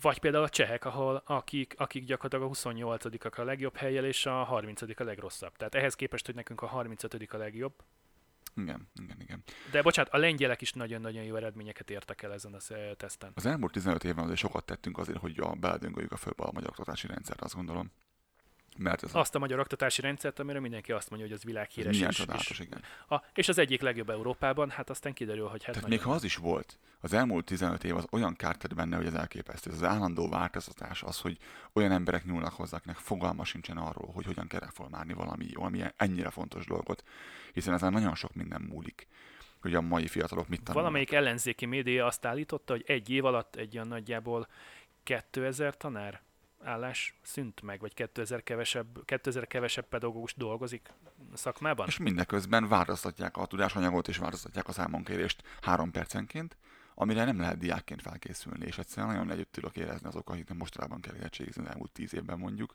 Vagy 0.00 0.18
például 0.18 0.44
a 0.44 0.48
csehek, 0.48 0.84
ahol 0.84 1.22
akik, 1.26 1.74
akik 1.76 2.04
gyakorlatilag 2.04 2.44
a 2.44 2.48
28 2.48 3.04
a 3.38 3.44
legjobb 3.44 3.76
helyjel, 3.76 4.04
és 4.04 4.26
a 4.26 4.42
30 4.44 4.82
a 4.82 5.04
legrosszabb. 5.04 5.56
Tehát 5.56 5.74
ehhez 5.74 5.94
képest, 5.94 6.26
hogy 6.26 6.34
nekünk 6.34 6.62
a 6.62 6.66
35 6.66 7.32
a 7.32 7.36
legjobb. 7.36 7.72
Igen, 8.56 8.88
igen, 9.02 9.20
igen. 9.20 9.42
De 9.70 9.82
bocsánat, 9.82 10.12
a 10.12 10.16
lengyelek 10.16 10.60
is 10.60 10.72
nagyon-nagyon 10.72 11.22
jó 11.22 11.36
eredményeket 11.36 11.90
értek 11.90 12.22
el 12.22 12.32
ezen 12.32 12.54
a 12.54 12.60
sz- 12.60 12.96
teszten. 12.96 13.32
Az 13.34 13.46
elmúlt 13.46 13.72
15 13.72 14.04
évben 14.04 14.24
azért 14.24 14.38
sokat 14.38 14.64
tettünk 14.64 14.98
azért, 14.98 15.18
hogy 15.18 15.38
a 15.40 15.54
beledöngöljük 15.54 16.12
a 16.12 16.16
fölbe 16.16 16.44
a 16.44 16.52
magyar 16.52 16.68
oktatási 16.70 17.06
rendszert, 17.06 17.40
azt 17.40 17.54
gondolom. 17.54 17.90
Mert 18.78 19.02
ez 19.02 19.10
Azt 19.12 19.34
a 19.34 19.38
magyar 19.38 19.58
oktatási 19.58 20.00
rendszert, 20.00 20.38
amire 20.38 20.60
mindenki 20.60 20.92
azt 20.92 21.10
mondja, 21.10 21.28
hogy 21.28 21.36
az 21.36 21.44
világhíres. 21.44 21.94
milyen 21.94 22.10
és, 22.10 22.16
csodálatos, 22.16 22.50
és, 22.50 22.58
igen. 22.58 22.82
a, 23.08 23.22
és 23.34 23.48
az 23.48 23.58
egyik 23.58 23.80
legjobb 23.80 24.10
Európában, 24.10 24.70
hát 24.70 24.90
aztán 24.90 25.12
kiderül, 25.12 25.46
hogy 25.46 25.64
hát 25.64 25.74
Tehát 25.74 25.88
még 25.88 26.02
ha 26.02 26.12
az 26.12 26.24
is 26.24 26.36
volt, 26.36 26.78
az 27.00 27.12
elmúlt 27.12 27.44
15 27.44 27.84
év 27.84 27.96
az 27.96 28.06
olyan 28.10 28.36
kárt 28.36 28.58
tett 28.58 28.74
benne, 28.74 28.96
hogy 28.96 29.06
ez 29.06 29.14
elképesztő. 29.14 29.70
Ez 29.70 29.76
az 29.76 29.82
állandó 29.82 30.28
változtatás, 30.28 31.02
az, 31.02 31.20
hogy 31.20 31.38
olyan 31.72 31.92
emberek 31.92 32.24
nyúlnak 32.24 32.52
hozzá, 32.52 32.76
akinek 32.76 32.96
fogalma 32.96 33.44
sincsen 33.44 33.76
arról, 33.76 34.10
hogy 34.14 34.24
hogyan 34.24 34.46
kell 34.46 34.60
reformálni 34.60 35.12
valami, 35.12 35.46
valami 35.54 35.82
ennyire 35.96 36.30
fontos 36.30 36.66
dolgot, 36.66 37.04
hiszen 37.52 37.74
ezen 37.74 37.92
nagyon 37.92 38.14
sok 38.14 38.34
minden 38.34 38.60
múlik, 38.60 39.06
hogy 39.60 39.74
a 39.74 39.80
mai 39.80 40.06
fiatalok 40.06 40.48
mit 40.48 40.58
tanulnak. 40.58 40.82
Valamelyik 40.82 41.12
ellenzéki 41.12 41.66
média 41.66 42.06
azt 42.06 42.24
állította, 42.24 42.72
hogy 42.72 42.84
egy 42.86 43.10
év 43.10 43.24
alatt 43.24 43.56
egy 43.56 43.74
olyan 43.74 43.88
nagyjából 43.88 44.48
2000 45.02 45.76
tanár 45.76 46.20
állás 46.66 47.18
szűnt 47.22 47.62
meg, 47.62 47.80
vagy 47.80 47.94
2000 47.94 48.42
kevesebb, 48.42 49.04
2000 49.04 49.46
kevesebb 49.46 49.88
pedagógus 49.88 50.34
dolgozik 50.34 50.92
a 51.32 51.36
szakmában? 51.36 51.86
És 51.86 51.98
mindeközben 51.98 52.68
változtatják 52.68 53.36
a 53.36 53.46
tudásanyagot 53.46 54.08
és 54.08 54.16
változtatják 54.16 54.68
a 54.68 54.72
számonkérést 54.72 55.42
három 55.60 55.90
percenként, 55.90 56.56
amire 56.94 57.24
nem 57.24 57.40
lehet 57.40 57.58
diákként 57.58 58.02
felkészülni, 58.02 58.66
és 58.66 58.78
egyszerűen 58.78 59.12
nagyon 59.12 59.30
együtt 59.30 59.52
tudok 59.52 59.76
érezni 59.76 60.08
azok, 60.08 60.30
akiknek 60.30 60.58
mostanában 60.58 61.00
kell 61.00 61.14
érettségizni 61.14 61.62
az 61.62 61.68
elmúlt 61.68 61.92
tíz 61.92 62.14
évben 62.14 62.38
mondjuk, 62.38 62.74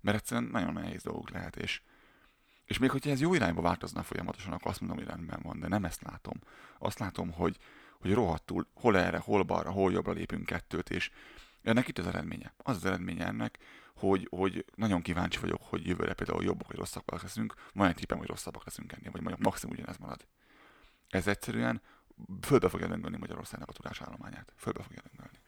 mert 0.00 0.16
egyszerűen 0.16 0.50
nagyon 0.50 0.72
nehéz 0.72 1.02
dolgok 1.02 1.30
lehet, 1.30 1.56
és, 1.56 1.80
és 2.64 2.78
még 2.78 2.90
hogyha 2.90 3.10
ez 3.10 3.20
jó 3.20 3.34
irányba 3.34 3.60
változna 3.60 4.02
folyamatosan, 4.02 4.52
akkor 4.52 4.70
azt 4.70 4.80
mondom, 4.80 4.98
hogy 4.98 5.08
rendben 5.08 5.40
van, 5.42 5.60
de 5.60 5.68
nem 5.68 5.84
ezt 5.84 6.02
látom. 6.02 6.40
Azt 6.78 6.98
látom, 6.98 7.32
hogy, 7.32 7.56
hogy 8.00 8.12
rohadtul 8.12 8.66
hol 8.74 8.98
erre, 8.98 9.18
hol 9.18 9.42
balra, 9.42 9.70
hol 9.70 9.92
jobbra 9.92 10.12
lépünk 10.12 10.46
kettőt, 10.46 10.90
és 10.90 11.10
ennek 11.62 11.88
itt 11.88 11.98
az 11.98 12.06
eredménye. 12.06 12.54
Az 12.56 12.76
az 12.76 12.84
eredménye 12.84 13.26
ennek, 13.26 13.58
hogy, 13.96 14.26
hogy 14.30 14.64
nagyon 14.74 15.02
kíváncsi 15.02 15.38
vagyok, 15.38 15.62
hogy 15.62 15.86
jövőre 15.86 16.14
például 16.14 16.44
jobbak 16.44 16.66
vagy 16.66 16.76
rosszabbak 16.76 17.22
leszünk, 17.22 17.54
van 17.72 17.88
egy 17.88 17.94
tippem, 17.94 18.18
hogy 18.18 18.28
rosszabbak 18.28 18.64
leszünk 18.64 18.92
ennél, 18.92 19.10
vagy 19.10 19.20
mondjuk 19.20 19.44
maximum 19.44 19.74
ugyanez 19.74 19.96
marad. 19.96 20.26
Ez 21.08 21.26
egyszerűen 21.26 21.82
fölbe 22.40 22.68
fogja 22.68 22.86
döngölni 22.86 23.16
Magyarországnak 23.16 23.68
a 23.68 23.72
tudásállományát. 23.72 24.52
Fölbe 24.56 24.82
fogja 24.82 25.02
döngölni. 25.10 25.38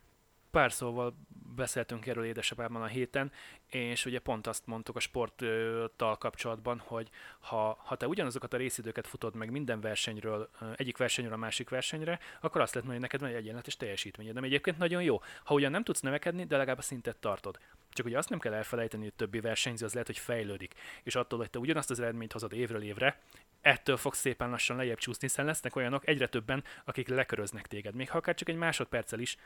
Pár 0.51 0.71
szóval 0.71 1.15
beszéltünk 1.55 2.07
erről 2.07 2.25
édesapámmal 2.25 2.81
a 2.81 2.85
héten, 2.85 3.31
és 3.67 4.05
ugye 4.05 4.19
pont 4.19 4.47
azt 4.47 4.65
mondtuk 4.65 4.95
a 4.95 4.99
sporttal 4.99 6.17
kapcsolatban, 6.17 6.79
hogy 6.85 7.09
ha, 7.39 7.77
ha 7.83 7.95
te 7.95 8.07
ugyanazokat 8.07 8.53
a 8.53 8.57
részidőket 8.57 9.07
futod 9.07 9.35
meg 9.35 9.51
minden 9.51 9.81
versenyről, 9.81 10.49
egyik 10.75 10.97
versenyről 10.97 11.33
a 11.33 11.37
másik 11.37 11.69
versenyre, 11.69 12.19
akkor 12.41 12.61
azt 12.61 12.73
lehet 12.73 12.87
mondani, 12.87 12.91
hogy 12.91 13.01
neked 13.01 13.19
van 13.19 13.29
egy 13.29 13.35
egyenletes 13.35 13.77
teljesítményed, 13.77 14.37
ami 14.37 14.47
egyébként 14.47 14.77
nagyon 14.77 15.03
jó. 15.03 15.21
Ha 15.43 15.53
ugyan 15.53 15.71
nem 15.71 15.83
tudsz 15.83 16.01
növekedni, 16.01 16.45
de 16.45 16.57
legalább 16.57 16.77
a 16.79 16.81
szintet 16.81 17.17
tartod. 17.17 17.59
Csak 17.93 18.05
ugye 18.05 18.17
azt 18.17 18.29
nem 18.29 18.39
kell 18.39 18.53
elfelejteni, 18.53 19.03
hogy 19.03 19.13
többi 19.13 19.39
versenyző 19.39 19.85
az 19.85 19.91
lehet, 19.91 20.07
hogy 20.07 20.17
fejlődik. 20.17 20.73
És 21.03 21.15
attól, 21.15 21.39
hogy 21.39 21.49
te 21.49 21.59
ugyanazt 21.59 21.89
az 21.89 21.99
eredményt 21.99 22.31
hozod 22.31 22.53
évről 22.53 22.83
évre, 22.83 23.19
ettől 23.61 23.97
fog 23.97 24.13
szépen 24.13 24.49
lassan 24.49 24.77
lejjebb 24.77 24.97
csúszni, 24.97 25.27
hiszen 25.27 25.45
lesznek 25.45 25.75
olyanok 25.75 26.07
egyre 26.07 26.27
többen, 26.27 26.63
akik 26.85 27.07
leköröznek 27.07 27.67
téged. 27.67 27.95
Még 27.95 28.09
ha 28.09 28.17
akár 28.17 28.35
csak 28.35 28.49
egy 28.49 28.55
másodperccel 28.55 29.19
is, 29.19 29.37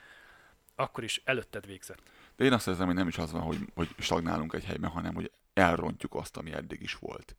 akkor 0.75 1.03
is 1.03 1.21
előtted 1.23 1.65
végzett. 1.65 2.01
De 2.35 2.45
én 2.45 2.53
azt 2.53 2.67
érzem, 2.67 2.85
hogy 2.85 2.95
nem 2.95 3.07
is 3.07 3.17
az 3.17 3.31
van, 3.31 3.41
hogy, 3.41 3.59
hogy 3.75 3.89
stagnálunk 3.99 4.53
egy 4.53 4.65
helyben, 4.65 4.89
hanem 4.89 5.13
hogy 5.13 5.31
elrontjuk 5.53 6.15
azt, 6.15 6.37
ami 6.37 6.53
eddig 6.53 6.81
is 6.81 6.93
volt. 6.95 7.35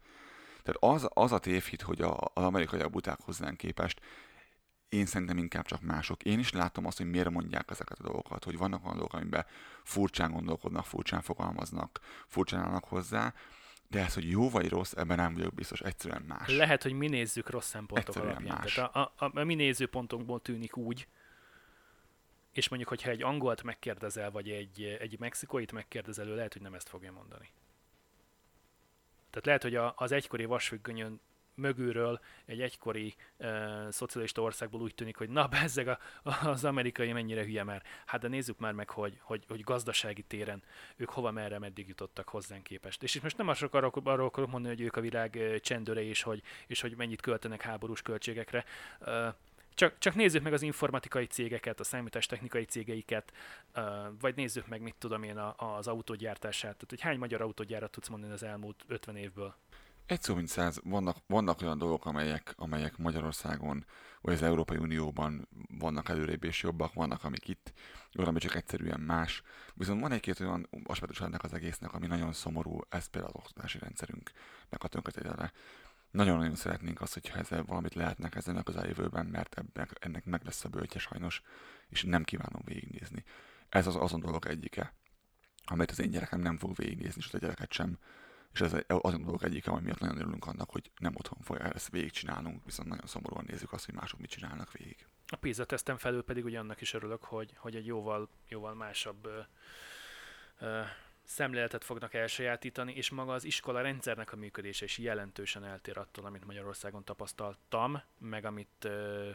Tehát 0.62 0.94
az, 0.96 1.08
az 1.14 1.32
a 1.32 1.38
tévhit, 1.38 1.82
hogy 1.82 2.00
a, 2.00 2.18
az 2.34 2.44
amerikai 2.44 2.82
buták 2.90 3.18
hozzánk 3.20 3.56
képest, 3.56 4.00
én 4.88 5.06
szerintem 5.06 5.38
inkább 5.38 5.64
csak 5.64 5.80
mások. 5.80 6.22
Én 6.22 6.38
is 6.38 6.52
látom 6.52 6.86
azt, 6.86 6.96
hogy 6.96 7.10
miért 7.10 7.30
mondják 7.30 7.70
ezeket 7.70 7.98
a 7.98 8.02
dolgokat, 8.02 8.44
hogy 8.44 8.58
vannak 8.58 8.84
olyan 8.84 8.96
dolgok, 8.96 9.14
amiben 9.14 9.46
furcsán 9.82 10.32
gondolkodnak, 10.32 10.84
furcsán 10.84 11.20
fogalmaznak, 11.20 12.00
furcsán 12.26 12.60
állnak 12.60 12.84
hozzá, 12.84 13.34
de 13.88 14.04
ez, 14.04 14.14
hogy 14.14 14.30
jó 14.30 14.50
vagy 14.50 14.68
rossz, 14.68 14.92
ebben 14.92 15.16
nem 15.16 15.34
vagyok 15.34 15.54
biztos, 15.54 15.80
egyszerűen 15.80 16.22
más. 16.22 16.56
Lehet, 16.56 16.82
hogy 16.82 16.92
mi 16.92 17.08
nézzük 17.08 17.50
rossz 17.50 17.68
szempontok 17.68 18.08
Egyszerűen 18.08 18.36
alapján. 18.36 18.58
más. 18.58 18.74
Tehát 18.74 18.94
a, 18.94 19.12
a, 19.16 19.24
a, 19.24 19.40
a 19.40 19.44
mi 19.44 19.54
nézőpontunkból 19.54 20.40
tűnik 20.40 20.76
úgy, 20.76 21.06
és 22.56 22.68
mondjuk, 22.68 22.90
hogyha 22.90 23.10
egy 23.10 23.22
angolt 23.22 23.62
megkérdezel, 23.62 24.30
vagy 24.30 24.50
egy, 24.50 24.96
egy 25.00 25.18
mexikóit 25.18 25.72
megkérdezel, 25.72 26.28
ő 26.28 26.34
lehet, 26.34 26.52
hogy 26.52 26.62
nem 26.62 26.74
ezt 26.74 26.88
fogja 26.88 27.12
mondani. 27.12 27.50
Tehát 29.30 29.46
lehet, 29.46 29.62
hogy 29.62 29.74
a, 29.74 29.94
az 29.96 30.12
egykori 30.12 30.44
vasfüggönyön 30.44 31.20
mögülről 31.54 32.20
egy 32.44 32.60
egykori 32.60 33.14
uh, 33.36 33.90
szocialista 33.90 34.42
országból 34.42 34.80
úgy 34.80 34.94
tűnik, 34.94 35.16
hogy 35.16 35.28
na 35.28 35.46
bezzeg 35.60 35.88
a, 35.88 35.98
az 36.22 36.64
amerikai 36.64 37.12
mennyire 37.12 37.44
hülye 37.44 37.64
már. 37.64 37.82
Hát 38.06 38.20
de 38.20 38.28
nézzük 38.28 38.58
már 38.58 38.72
meg, 38.72 38.90
hogy, 38.90 39.18
hogy, 39.20 39.44
hogy 39.48 39.60
gazdasági 39.60 40.22
téren 40.22 40.62
ők 40.96 41.10
hova 41.10 41.30
merre 41.30 41.58
meddig 41.58 41.88
jutottak 41.88 42.28
hozzánk 42.28 42.62
képest. 42.62 43.02
És 43.02 43.14
itt 43.14 43.22
most 43.22 43.36
nem 43.36 43.48
arról, 43.48 43.70
arról, 43.72 43.92
arról 44.04 44.26
akarok 44.26 44.50
mondani, 44.50 44.74
hogy 44.74 44.84
ők 44.84 44.96
a 44.96 45.00
világ 45.00 45.60
csendőre 45.60 46.02
és 46.02 46.22
hogy, 46.22 46.42
és 46.66 46.80
hogy 46.80 46.96
mennyit 46.96 47.20
költenek 47.20 47.62
háborús 47.62 48.02
költségekre. 48.02 48.64
Uh, 49.00 49.34
csak, 49.76 49.98
csak 49.98 50.14
nézzük 50.14 50.42
meg 50.42 50.52
az 50.52 50.62
informatikai 50.62 51.26
cégeket, 51.26 51.80
a 51.80 51.84
számítástechnikai 51.84 52.64
cégeiket, 52.64 53.32
vagy 54.20 54.34
nézzük 54.36 54.66
meg, 54.66 54.80
mit 54.80 54.94
tudom 54.98 55.22
én, 55.22 55.38
az 55.56 55.86
autógyártását. 55.86 56.72
Tehát, 56.72 56.90
hogy 56.90 57.00
hány 57.00 57.18
magyar 57.18 57.40
autógyárat 57.40 57.90
tudsz 57.90 58.08
mondani 58.08 58.32
az 58.32 58.42
elmúlt 58.42 58.84
50 58.88 59.16
évből? 59.16 59.54
Egy 60.06 60.22
szó 60.22 60.34
mint 60.34 60.48
száz, 60.48 60.80
vannak, 60.84 61.16
vannak 61.26 61.62
olyan 61.62 61.78
dolgok, 61.78 62.06
amelyek, 62.06 62.54
amelyek 62.56 62.96
Magyarországon, 62.96 63.84
vagy 64.20 64.34
az 64.34 64.42
Európai 64.42 64.76
Unióban 64.76 65.48
vannak 65.78 66.08
előrébb 66.08 66.44
és 66.44 66.62
jobbak, 66.62 66.92
vannak, 66.92 67.24
amik 67.24 67.48
itt, 67.48 67.72
olyan, 68.18 68.28
ami 68.28 68.38
csak 68.38 68.54
egyszerűen 68.54 69.00
más. 69.00 69.42
Viszont 69.74 70.00
van 70.00 70.12
egy-két 70.12 70.40
olyan 70.40 70.68
aspektus 70.84 71.20
ennek 71.20 71.42
az 71.42 71.52
egésznek, 71.52 71.92
ami 71.92 72.06
nagyon 72.06 72.32
szomorú, 72.32 72.80
ez 72.88 73.06
például 73.06 73.32
az 73.34 73.40
oktatási 73.42 73.78
rendszerünknek 73.78 74.82
a 74.84 74.88
tönkretétele. 74.88 75.52
Nagyon-nagyon 76.16 76.54
szeretnénk 76.54 77.00
azt, 77.00 77.12
hogyha 77.12 77.38
ezzel 77.38 77.64
valamit 77.64 77.94
lehetnek 77.94 78.34
ezen 78.34 78.56
a 78.56 78.62
közeljövőben, 78.62 79.26
mert 79.26 79.58
ebben, 79.58 79.88
ennek 80.00 80.24
meg 80.24 80.44
lesz 80.44 80.64
a 80.64 80.68
bölcse 80.68 80.98
sajnos, 80.98 81.42
és 81.88 82.02
nem 82.02 82.24
kívánom 82.24 82.62
végignézni. 82.64 83.24
Ez 83.68 83.86
az 83.86 83.96
azon 83.96 84.20
dolog 84.20 84.46
egyike, 84.46 84.94
amelyet 85.64 85.90
az 85.90 85.98
én 86.00 86.10
gyerekem 86.10 86.40
nem 86.40 86.58
fog 86.58 86.76
végignézni, 86.76 87.22
és 87.26 87.32
a 87.32 87.38
gyereket 87.38 87.72
sem. 87.72 87.98
És 88.52 88.60
ez 88.60 88.76
azon 88.86 89.22
dolog 89.22 89.44
egyike, 89.44 89.70
ami 89.70 89.82
miatt 89.82 89.98
nagyon 89.98 90.18
örülünk 90.18 90.46
annak, 90.46 90.70
hogy 90.70 90.90
nem 90.98 91.14
otthon 91.16 91.38
fogja 91.42 91.64
ezt 91.64 91.90
végigcsinálnunk, 91.90 92.64
viszont 92.64 92.88
nagyon 92.88 93.06
szomorúan 93.06 93.44
nézzük 93.46 93.72
azt, 93.72 93.84
hogy 93.84 93.94
mások 93.94 94.20
mit 94.20 94.30
csinálnak 94.30 94.72
végig. 94.72 95.06
A 95.26 95.36
PISA 95.36 95.64
teszten 95.64 95.98
felül 95.98 96.22
pedig 96.22 96.44
ugye 96.44 96.58
annak 96.58 96.80
is 96.80 96.94
örülök, 96.94 97.24
hogy, 97.24 97.52
hogy 97.56 97.74
egy 97.74 97.86
jóval, 97.86 98.28
jóval 98.48 98.74
másabb 98.74 99.26
ö, 99.26 99.40
ö, 100.58 100.82
szemléletet 101.26 101.84
fognak 101.84 102.14
elsajátítani, 102.14 102.92
és 102.92 103.10
maga 103.10 103.32
az 103.32 103.44
iskola 103.44 103.80
rendszernek 103.80 104.32
a 104.32 104.36
működése 104.36 104.84
is 104.84 104.98
jelentősen 104.98 105.64
eltér 105.64 105.98
attól, 105.98 106.24
amit 106.24 106.44
Magyarországon 106.44 107.04
tapasztaltam, 107.04 108.02
meg 108.18 108.44
amit 108.44 108.84
ö, 108.84 109.30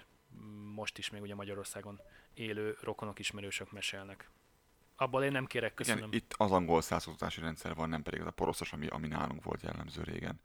most 0.74 0.98
is 0.98 1.10
még 1.10 1.22
ugye 1.22 1.36
Magyarországon 1.36 2.02
élő 2.34 2.78
rokonok, 2.82 3.20
ismerősök 3.20 3.72
mesélnek. 3.72 4.30
Abból 4.96 5.24
én 5.24 5.32
nem 5.32 5.46
kérek, 5.46 5.74
köszönöm. 5.74 6.08
Igen, 6.08 6.14
itt 6.14 6.34
az 6.38 6.52
angol 6.52 6.82
százoktatási 6.82 7.42
rendszer 7.42 7.76
van, 7.76 7.90
nem 7.90 8.04
pedig 8.04 8.22
az 8.22 8.28
a 8.28 8.32
poroszos, 8.32 8.74
ami, 8.74 8.88
ami 8.88 9.08
nálunk 9.08 9.44
volt 9.44 9.62
jellemző 9.62 10.02
régen. 10.04 10.40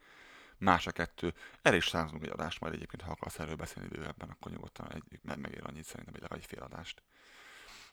Más 0.58 0.86
a 0.86 0.90
kettő. 0.90 1.34
El 1.62 1.74
is 1.74 1.88
százunk 1.88 2.22
egy 2.22 2.30
adást, 2.30 2.60
majd 2.60 2.74
egyébként, 2.74 3.02
ha 3.02 3.10
akarsz 3.10 3.38
erről 3.38 3.54
beszélni 3.54 3.88
bővebben, 3.88 4.28
akkor 4.28 4.52
nyugodtan 4.52 4.92
egy, 4.92 5.02
meg 5.22 5.38
megér 5.38 5.62
annyit 5.64 5.84
szerintem, 5.84 6.14
egy 6.14 6.20
legalább 6.20 6.42
egy 6.42 6.48
fél 6.48 6.62
adást. 6.62 7.02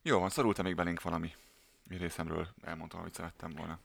Jó 0.01 0.19
van, 0.19 0.29
szorult 0.29 0.63
még 0.63 0.75
belénk 0.75 1.01
valami? 1.01 1.35
Mi 1.83 1.97
részemről 1.97 2.47
elmondtam, 2.61 2.99
amit 2.99 3.13
szerettem 3.13 3.51
volna. 3.51 3.79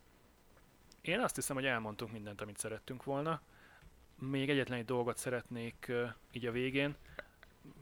Én 1.01 1.20
azt 1.20 1.34
hiszem, 1.34 1.57
hogy 1.57 1.64
elmondtunk 1.64 2.12
mindent, 2.12 2.40
amit 2.40 2.59
szerettünk 2.59 3.05
volna. 3.05 3.40
Még 4.18 4.51
egyetlen 4.51 4.78
egy 4.78 4.84
dolgot 4.84 5.16
szeretnék 5.16 5.86
uh, 5.88 6.09
így 6.32 6.46
a 6.46 6.53
végén. 6.53 6.96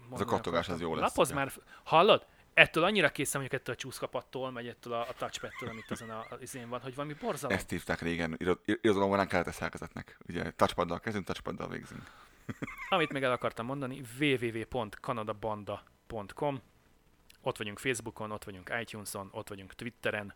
Mondani 0.08 0.30
kattogás, 0.30 0.68
akartam. 0.68 0.74
az 0.74 0.80
jó 0.80 0.94
lesz. 0.94 1.02
Lapoz 1.02 1.30
már, 1.30 1.52
hallod? 1.82 2.26
Ettől 2.54 2.84
annyira 2.84 3.10
készen 3.10 3.40
vagyok 3.40 3.54
ettől 3.60 3.74
a 3.74 3.78
csúszkapattól, 3.78 4.50
meg 4.50 4.66
ettől 4.66 4.92
a, 4.92 5.00
a 5.00 5.12
touchpadtől, 5.12 5.68
amit 5.68 5.90
azon 5.90 6.10
a, 6.10 6.26
az 6.30 6.40
izén 6.40 6.68
van, 6.68 6.80
hogy 6.80 6.94
valami 6.94 7.14
borzalom. 7.20 7.56
Ezt 7.56 7.70
hívták 7.70 8.00
régen, 8.00 8.34
iro- 8.38 8.62
irodalomban 8.66 9.18
nem 9.18 9.26
kellett 9.26 9.52
szerkezetnek. 9.52 10.18
Ugye 10.28 10.50
touchpaddal 10.50 11.00
kezdünk, 11.00 11.24
touchpaddal 11.24 11.68
végzünk. 11.68 12.02
Amit 12.88 13.12
még 13.12 13.22
el 13.22 13.32
akartam 13.32 13.66
mondani, 13.66 14.02
www.kanadabanda.com 14.20 16.60
Ott 17.47 17.57
vagyunk 17.57 17.78
Facebookon, 17.78 18.30
ott 18.30 18.44
vagyunk 18.44 18.72
iTunes-on, 18.80 19.28
ott 19.32 19.49
vagyunk 19.49 19.74
Twitteren. 19.74 20.34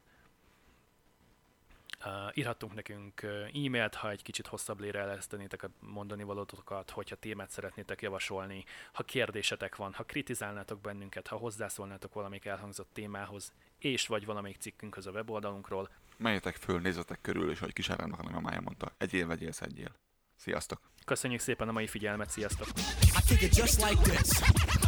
Uh, 2.05 2.39
írhattunk 2.39 2.75
nekünk 2.75 3.23
e-mailt, 3.53 3.95
ha 3.95 4.11
egy 4.11 4.23
kicsit 4.23 4.47
hosszabb 4.47 4.81
lére 4.81 5.01
elesztenétek 5.01 5.63
a 5.63 5.71
mondani 5.81 6.23
valótokat, 6.23 6.91
hogyha 6.91 7.17
témát 7.17 7.51
szeretnétek 7.51 8.03
javasolni, 8.03 8.65
ha 8.93 9.03
kérdésetek 9.03 9.77
van, 9.77 9.93
ha 9.93 10.05
kritizálnátok 10.05 10.81
bennünket, 10.81 11.27
ha 11.27 11.37
hozzászólnátok 11.37 12.15
valamelyik 12.15 12.45
elhangzott 12.45 12.89
témához, 12.93 13.53
és 13.79 14.07
vagy 14.07 14.25
valamelyik 14.25 14.57
cikkünkhöz 14.57 15.07
a 15.07 15.11
weboldalunkról. 15.11 15.89
Menjetek 16.17 16.57
föl, 16.57 16.81
nézzetek 16.81 17.21
körül, 17.21 17.51
és 17.51 17.59
hogy 17.59 17.73
kis 17.73 17.91
árámnak, 17.91 18.21
ami 18.21 18.33
mamája 18.33 18.61
mondta. 18.61 18.93
Egyél, 18.99 19.27
vegyél, 19.27 19.53
szedjél. 19.53 19.95
Sziasztok! 20.37 20.81
Köszönjük 21.05 21.41
szépen 21.41 21.69
a 21.69 21.73
mai 21.73 21.87
figyelmet, 21.87 22.31
sziasztok! 22.31 22.69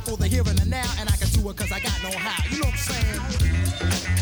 for 0.00 0.16
the 0.16 0.26
here 0.26 0.42
and 0.46 0.58
the 0.58 0.64
now, 0.64 0.90
and 0.98 1.08
I 1.08 1.16
can 1.16 1.28
do 1.28 1.48
it 1.50 1.56
cause 1.56 1.72
I 1.72 1.80
got 1.80 2.02
no 2.02 2.10
how. 2.10 2.44
You 2.50 2.60
know 2.60 2.66
what 2.66 2.74
I'm 2.74 2.78
saying? 2.78 4.17